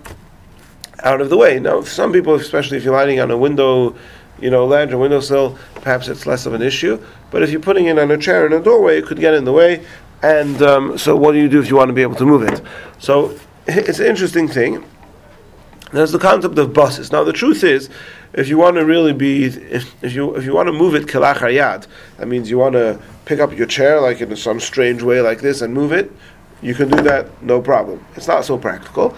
out 1.03 1.21
of 1.21 1.29
the 1.29 1.37
way. 1.37 1.59
Now, 1.59 1.81
some 1.81 2.11
people, 2.11 2.33
especially 2.35 2.77
if 2.77 2.83
you're 2.83 2.93
lighting 2.93 3.19
on 3.19 3.29
a 3.29 3.37
window, 3.37 3.95
you 4.39 4.49
know, 4.49 4.65
ledge 4.65 4.91
or 4.91 4.97
windowsill, 4.97 5.57
perhaps 5.75 6.07
it's 6.07 6.25
less 6.25 6.45
of 6.45 6.53
an 6.53 6.61
issue. 6.61 7.03
But 7.29 7.43
if 7.43 7.51
you're 7.51 7.61
putting 7.61 7.85
it 7.85 7.99
on 7.99 8.09
a 8.09 8.17
chair 8.17 8.45
in 8.45 8.53
a 8.53 8.59
doorway, 8.59 8.97
it 8.97 9.05
could 9.05 9.19
get 9.19 9.33
in 9.33 9.43
the 9.43 9.53
way. 9.53 9.85
and 10.23 10.61
um, 10.61 10.97
so 10.97 11.15
what 11.15 11.33
do 11.33 11.37
you 11.37 11.49
do 11.49 11.59
if 11.59 11.69
you 11.69 11.75
want 11.75 11.89
to 11.89 11.93
be 11.93 12.01
able 12.01 12.15
to 12.15 12.25
move 12.25 12.43
it? 12.43 12.61
So 12.99 13.37
it's 13.67 13.99
an 13.99 14.07
interesting 14.07 14.47
thing. 14.47 14.83
There's 15.91 16.11
the 16.11 16.19
concept 16.19 16.57
of 16.57 16.73
bosis. 16.73 17.11
Now 17.11 17.23
the 17.23 17.33
truth 17.33 17.63
is, 17.63 17.89
if 18.33 18.47
you 18.49 18.57
want 18.57 18.77
to 18.77 18.85
really 18.85 19.13
be, 19.13 19.45
if, 19.45 20.03
if 20.03 20.13
you 20.13 20.35
if 20.35 20.43
you 20.43 20.53
want 20.53 20.67
to 20.67 20.73
move 20.73 20.95
it 20.95 21.05
kilachar 21.05 21.53
yad, 21.53 21.87
that 22.17 22.27
means 22.27 22.49
you 22.49 22.57
want 22.57 22.73
to 22.73 22.99
pick 23.25 23.39
up 23.39 23.55
your 23.55 23.67
chair 23.67 24.01
like 24.01 24.21
in 24.21 24.35
some 24.35 24.59
strange 24.59 25.03
way 25.03 25.21
like 25.21 25.41
this 25.41 25.61
and 25.61 25.73
move 25.73 25.91
it. 25.91 26.11
You 26.61 26.73
can 26.73 26.89
do 26.89 27.01
that, 27.03 27.43
no 27.43 27.61
problem. 27.61 28.03
It's 28.15 28.27
not 28.27 28.45
so 28.45 28.57
practical. 28.57 29.15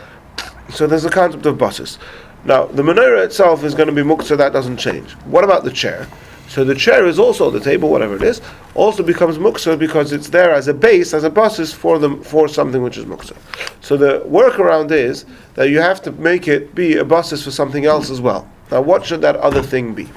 So 0.73 0.87
there's 0.87 1.03
the 1.03 1.09
concept 1.09 1.45
of 1.45 1.57
bosis. 1.57 1.97
Now 2.43 2.65
the 2.65 2.83
menorah 2.83 3.23
itself 3.23 3.63
is 3.63 3.73
going 3.73 3.87
to 3.87 3.93
be 3.93 4.01
muktzah. 4.01 4.37
That 4.37 4.51
doesn't 4.51 4.77
change. 4.77 5.11
What 5.25 5.43
about 5.43 5.63
the 5.63 5.71
chair? 5.71 6.07
So 6.47 6.63
the 6.63 6.75
chair 6.75 7.07
is 7.07 7.17
also 7.17 7.49
the 7.49 7.59
table, 7.59 7.89
whatever 7.89 8.15
it 8.15 8.21
is, 8.21 8.39
also 8.75 9.01
becomes 9.01 9.37
muktzah 9.37 9.79
because 9.79 10.11
it's 10.11 10.29
there 10.29 10.51
as 10.51 10.67
a 10.67 10.73
base, 10.73 11.13
as 11.13 11.23
a 11.23 11.29
basis 11.29 11.73
for 11.73 11.97
them 11.97 12.21
for 12.21 12.47
something 12.47 12.83
which 12.83 12.97
is 12.97 13.05
muktzah. 13.05 13.37
So 13.81 13.97
the 13.97 14.19
workaround 14.27 14.91
is 14.91 15.25
that 15.55 15.69
you 15.69 15.79
have 15.79 16.01
to 16.03 16.11
make 16.11 16.47
it 16.47 16.75
be 16.75 16.97
a 16.97 17.05
basis 17.05 17.43
for 17.43 17.51
something 17.51 17.85
else 17.85 18.09
as 18.09 18.21
well. 18.21 18.47
Now, 18.71 18.81
what 18.81 19.05
should 19.05 19.21
that 19.21 19.35
other 19.37 19.61
thing 19.61 19.93
be? 19.93 20.09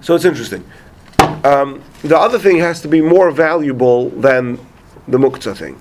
So 0.00 0.14
it's 0.14 0.24
interesting. 0.24 0.64
Um, 1.44 1.82
the 2.02 2.18
other 2.18 2.38
thing 2.38 2.58
has 2.58 2.80
to 2.82 2.88
be 2.88 3.00
more 3.00 3.30
valuable 3.30 4.10
than 4.10 4.58
the 5.08 5.18
muktzah 5.18 5.56
thing. 5.56 5.80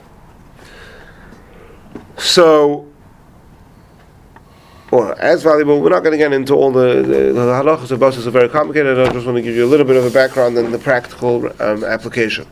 So 2.17 2.89
or 4.91 5.19
as 5.21 5.43
valuable. 5.43 5.81
We're 5.81 5.89
not 5.89 6.03
going 6.03 6.13
to 6.13 6.17
get 6.17 6.33
into 6.33 6.53
all 6.53 6.71
the, 6.71 7.01
the, 7.01 7.33
the 7.33 7.39
halachas 7.39 7.91
of 7.91 7.99
bosis 7.99 8.25
are 8.25 8.31
very 8.31 8.49
complicated. 8.49 8.97
I 8.97 9.11
just 9.11 9.25
want 9.25 9.37
to 9.37 9.41
give 9.41 9.55
you 9.55 9.65
a 9.65 9.67
little 9.67 9.85
bit 9.85 9.95
of 9.95 10.05
a 10.05 10.09
background 10.09 10.57
and 10.57 10.73
the 10.73 10.79
practical 10.79 11.45
um, 11.61 11.83
application. 11.83 12.47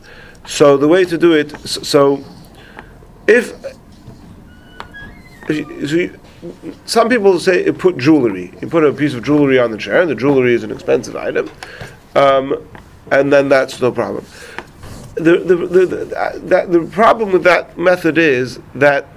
So 0.46 0.78
the 0.78 0.88
way 0.88 1.04
to 1.06 1.18
do 1.18 1.34
it, 1.34 1.58
so 1.60 2.24
if, 3.28 3.54
if 5.50 5.92
you, 5.92 6.20
some 6.86 7.10
people 7.10 7.40
say 7.40 7.72
put 7.72 7.98
jewelry. 7.98 8.54
You 8.62 8.68
put 8.68 8.84
a 8.84 8.94
piece 8.94 9.14
of 9.14 9.24
jewelry 9.24 9.60
on 9.60 9.72
the 9.72 9.78
chair. 9.78 10.02
And 10.02 10.10
the 10.10 10.16
jewelry 10.16 10.54
is 10.54 10.64
an 10.64 10.72
expensive 10.72 11.16
item, 11.16 11.50
um, 12.16 12.68
and 13.12 13.32
then 13.32 13.50
that's 13.50 13.82
no 13.82 13.92
problem. 13.92 14.26
The, 15.16 15.40
the, 15.40 15.56
the, 15.56 15.86
the, 15.86 16.66
the 16.80 16.90
problem 16.92 17.32
with 17.32 17.44
that 17.44 17.78
method 17.78 18.20
is 18.20 18.60
that 18.76 19.08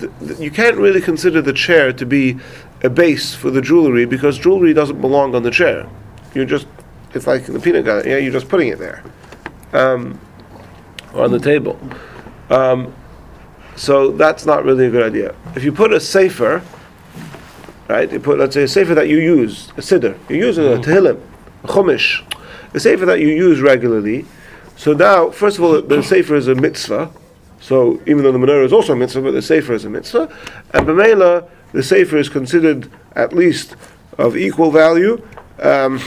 th- 0.00 0.10
th- 0.18 0.40
you 0.40 0.50
can't 0.50 0.76
really 0.76 1.00
consider 1.00 1.40
the 1.40 1.52
chair 1.52 1.92
to 1.92 2.04
be 2.04 2.38
a 2.82 2.90
base 2.90 3.34
for 3.34 3.50
the 3.50 3.60
jewelry 3.60 4.04
because 4.04 4.36
jewelry 4.36 4.74
doesn't 4.74 5.00
belong 5.00 5.36
on 5.36 5.44
the 5.44 5.50
chair. 5.50 5.88
You're 6.34 6.44
just, 6.44 6.66
it's 7.14 7.28
like 7.28 7.46
the 7.46 7.60
peanut 7.60 7.84
gallery, 7.84 8.10
yeah, 8.10 8.18
you're 8.18 8.32
just 8.32 8.48
putting 8.48 8.68
it 8.68 8.80
there. 8.80 9.04
Um, 9.72 10.18
or 11.14 11.24
on 11.24 11.30
the 11.30 11.38
table. 11.38 11.78
Um, 12.50 12.92
so 13.78 14.10
that's 14.10 14.44
not 14.44 14.64
really 14.64 14.86
a 14.86 14.90
good 14.90 15.04
idea. 15.04 15.36
If 15.54 15.62
you 15.62 15.70
put 15.70 15.92
a 15.92 16.00
sefer, 16.00 16.62
right, 17.86 18.10
you 18.10 18.18
put, 18.18 18.38
let's 18.38 18.54
say, 18.54 18.64
a 18.64 18.68
sefer 18.68 18.92
that 18.96 19.08
you 19.08 19.18
use, 19.18 19.68
a 19.70 19.80
siddur, 19.80 20.18
you 20.28 20.36
use 20.36 20.58
a 20.58 20.78
tehillim, 20.78 21.20
a 21.62 21.66
chumash, 21.68 22.24
a 22.74 22.80
sefer 22.80 23.06
that 23.06 23.20
you 23.20 23.28
use 23.28 23.60
regularly. 23.60 24.26
So 24.76 24.94
now, 24.94 25.30
first 25.30 25.58
of 25.58 25.64
all, 25.64 25.80
the 25.80 26.02
sefer 26.02 26.34
is 26.34 26.48
a 26.48 26.56
mitzvah. 26.56 27.10
So 27.60 28.00
even 28.06 28.24
though 28.24 28.32
the 28.32 28.38
menorah 28.38 28.64
is 28.64 28.72
also 28.72 28.94
a 28.94 28.96
mitzvah, 28.96 29.22
but 29.22 29.30
the 29.30 29.42
sefer 29.42 29.74
is 29.74 29.84
a 29.84 29.90
mitzvah, 29.90 30.28
and 30.74 30.86
b'meila 30.86 31.48
the 31.72 31.82
sefer 31.82 32.16
is 32.16 32.28
considered 32.28 32.90
at 33.14 33.32
least 33.32 33.76
of 34.16 34.36
equal 34.36 34.72
value, 34.72 35.24
um, 35.60 36.00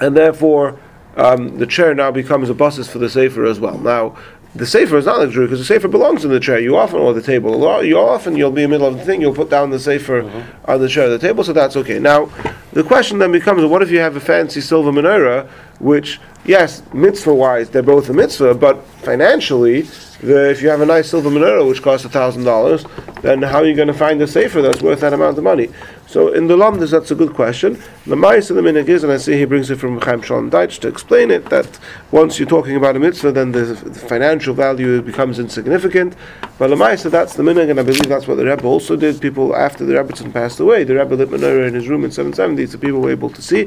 and 0.00 0.16
therefore 0.16 0.78
um, 1.16 1.58
the 1.58 1.66
chair 1.66 1.94
now 1.94 2.12
becomes 2.12 2.48
a 2.48 2.54
basis 2.54 2.88
for 2.88 2.98
the 2.98 3.10
sefer 3.10 3.44
as 3.44 3.58
well. 3.58 3.78
Now. 3.78 4.16
The 4.56 4.66
sefer 4.66 4.96
is 4.96 5.06
not 5.06 5.28
jewelry 5.30 5.46
because 5.46 5.58
the 5.58 5.64
sefer 5.64 5.88
belongs 5.88 6.24
in 6.24 6.30
the 6.30 6.38
chair. 6.38 6.60
You 6.60 6.76
often 6.76 7.00
or 7.00 7.12
the 7.12 7.22
table. 7.22 7.84
You 7.84 7.98
often 7.98 8.36
you'll 8.36 8.52
be 8.52 8.62
in 8.62 8.70
the 8.70 8.78
middle 8.78 8.86
of 8.86 8.98
the 8.98 9.04
thing. 9.04 9.20
You'll 9.20 9.34
put 9.34 9.50
down 9.50 9.70
the 9.70 9.80
sefer 9.80 10.22
mm-hmm. 10.22 10.70
on 10.70 10.80
the 10.80 10.88
chair, 10.88 11.08
the 11.08 11.18
table. 11.18 11.42
So 11.42 11.52
that's 11.52 11.76
okay. 11.76 11.98
Now, 11.98 12.30
the 12.72 12.84
question 12.84 13.18
then 13.18 13.32
becomes: 13.32 13.64
What 13.64 13.82
if 13.82 13.90
you 13.90 13.98
have 13.98 14.14
a 14.14 14.20
fancy 14.20 14.60
silver 14.60 14.92
menorah, 14.92 15.48
which 15.80 16.20
yes, 16.44 16.82
mitzvah 16.92 17.34
wise, 17.34 17.70
they're 17.70 17.82
both 17.82 18.08
a 18.08 18.12
mitzvah, 18.12 18.54
but 18.54 18.84
financially, 19.02 19.82
the, 20.24 20.50
if 20.50 20.62
you 20.62 20.68
have 20.68 20.80
a 20.80 20.86
nice 20.86 21.10
silver 21.10 21.30
menorah 21.30 21.66
which 21.66 21.82
costs 21.82 22.06
thousand 22.06 22.44
dollars, 22.44 22.84
then 23.22 23.42
how 23.42 23.58
are 23.58 23.66
you 23.66 23.74
going 23.74 23.88
to 23.88 23.94
find 23.94 24.20
a 24.20 24.26
sefer 24.26 24.62
that's 24.62 24.82
worth 24.82 25.00
that 25.00 25.12
amount 25.12 25.38
of 25.38 25.44
money? 25.44 25.68
So 26.06 26.32
in 26.32 26.46
the 26.46 26.56
Lamdas, 26.56 26.90
that's 26.90 27.10
a 27.10 27.14
good 27.14 27.34
question. 27.34 27.82
The 28.06 28.16
mice 28.16 28.50
of 28.50 28.56
the 28.56 28.62
minhag 28.62 28.88
is, 28.88 29.02
and 29.02 29.12
I 29.12 29.16
see 29.16 29.36
he 29.36 29.46
brings 29.46 29.70
it 29.70 29.76
from 29.80 30.00
Chaim 30.00 30.22
Shalom 30.22 30.50
Deitch 30.50 30.78
to 30.80 30.88
explain 30.88 31.30
it, 31.30 31.46
that 31.46 31.78
once 32.10 32.38
you're 32.38 32.48
talking 32.48 32.76
about 32.76 32.94
a 32.94 32.98
mitzvah, 32.98 33.32
then 33.32 33.52
the, 33.52 33.74
financial 33.74 34.54
value 34.54 35.02
becomes 35.02 35.38
insignificant. 35.38 36.14
But 36.58 36.68
the 36.68 36.76
mice, 36.76 37.02
that's 37.02 37.34
the 37.34 37.42
minhag, 37.42 37.70
and 37.70 37.80
I 37.80 37.82
believe 37.82 38.08
that's 38.08 38.28
what 38.28 38.36
the 38.36 38.44
Rebbe 38.44 38.64
also 38.64 38.96
did. 38.96 39.20
People 39.20 39.56
after 39.56 39.84
the 39.84 39.94
Rebbetzin 39.94 40.32
passed 40.32 40.60
away, 40.60 40.84
the 40.84 40.94
Rebbe 40.94 41.14
lit 41.14 41.30
menorah 41.30 41.66
in 41.66 41.74
his 41.74 41.88
room 41.88 42.04
in 42.04 42.10
770, 42.10 42.66
so 42.66 42.78
people 42.78 43.00
were 43.00 43.10
able 43.10 43.30
to 43.30 43.42
see. 43.42 43.62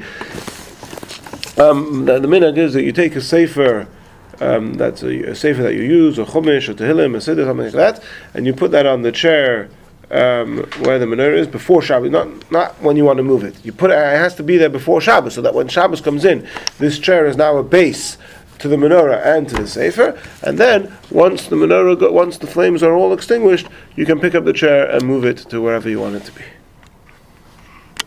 Um, 1.57 2.05
the, 2.05 2.19
the 2.19 2.27
minhag 2.27 2.57
is 2.57 2.73
that 2.73 2.83
you 2.83 2.91
take 2.91 3.15
a 3.15 3.21
sefer, 3.21 3.87
um, 4.39 4.73
that's 4.75 5.03
a, 5.03 5.31
a 5.31 5.35
sefer 5.35 5.63
that 5.63 5.73
you 5.73 5.83
use, 5.83 6.19
a 6.19 6.25
chumash, 6.25 6.69
a 6.69 6.75
tehillim, 6.75 7.15
a 7.15 7.17
siddur, 7.17 7.45
something 7.45 7.65
like 7.65 7.73
that, 7.73 8.03
and 8.33 8.45
you 8.45 8.53
put 8.53 8.71
that 8.71 8.85
on 8.85 9.01
the 9.01 9.11
chair 9.11 9.69
um, 10.09 10.59
where 10.79 10.99
the 10.99 11.05
menorah 11.05 11.37
is 11.37 11.47
before 11.47 11.81
Shabbos, 11.81 12.11
not 12.11 12.51
not 12.51 12.81
when 12.81 12.95
you 12.95 13.03
want 13.03 13.17
to 13.17 13.23
move 13.23 13.43
it. 13.43 13.63
You 13.65 13.73
put 13.73 13.91
it, 13.91 13.95
it 13.95 14.17
has 14.17 14.35
to 14.35 14.43
be 14.43 14.57
there 14.57 14.69
before 14.69 15.01
Shabbos, 15.01 15.33
so 15.33 15.41
that 15.41 15.53
when 15.53 15.67
Shabbos 15.67 16.01
comes 16.01 16.23
in, 16.23 16.47
this 16.77 16.99
chair 16.99 17.25
is 17.25 17.35
now 17.35 17.57
a 17.57 17.63
base 17.63 18.17
to 18.59 18.67
the 18.67 18.75
menorah 18.75 19.23
and 19.23 19.47
to 19.49 19.55
the 19.55 19.67
sefer, 19.67 20.19
and 20.43 20.57
then 20.57 20.95
once 21.11 21.47
the 21.47 21.55
menorah, 21.55 21.99
go, 21.99 22.11
once 22.11 22.37
the 22.37 22.47
flames 22.47 22.81
are 22.83 22.93
all 22.93 23.13
extinguished, 23.13 23.67
you 23.95 24.05
can 24.05 24.19
pick 24.19 24.33
up 24.33 24.45
the 24.45 24.53
chair 24.53 24.89
and 24.89 25.03
move 25.03 25.25
it 25.25 25.37
to 25.37 25.61
wherever 25.61 25.89
you 25.89 25.99
want 25.99 26.15
it 26.15 26.23
to 26.23 26.31
be. 26.31 26.43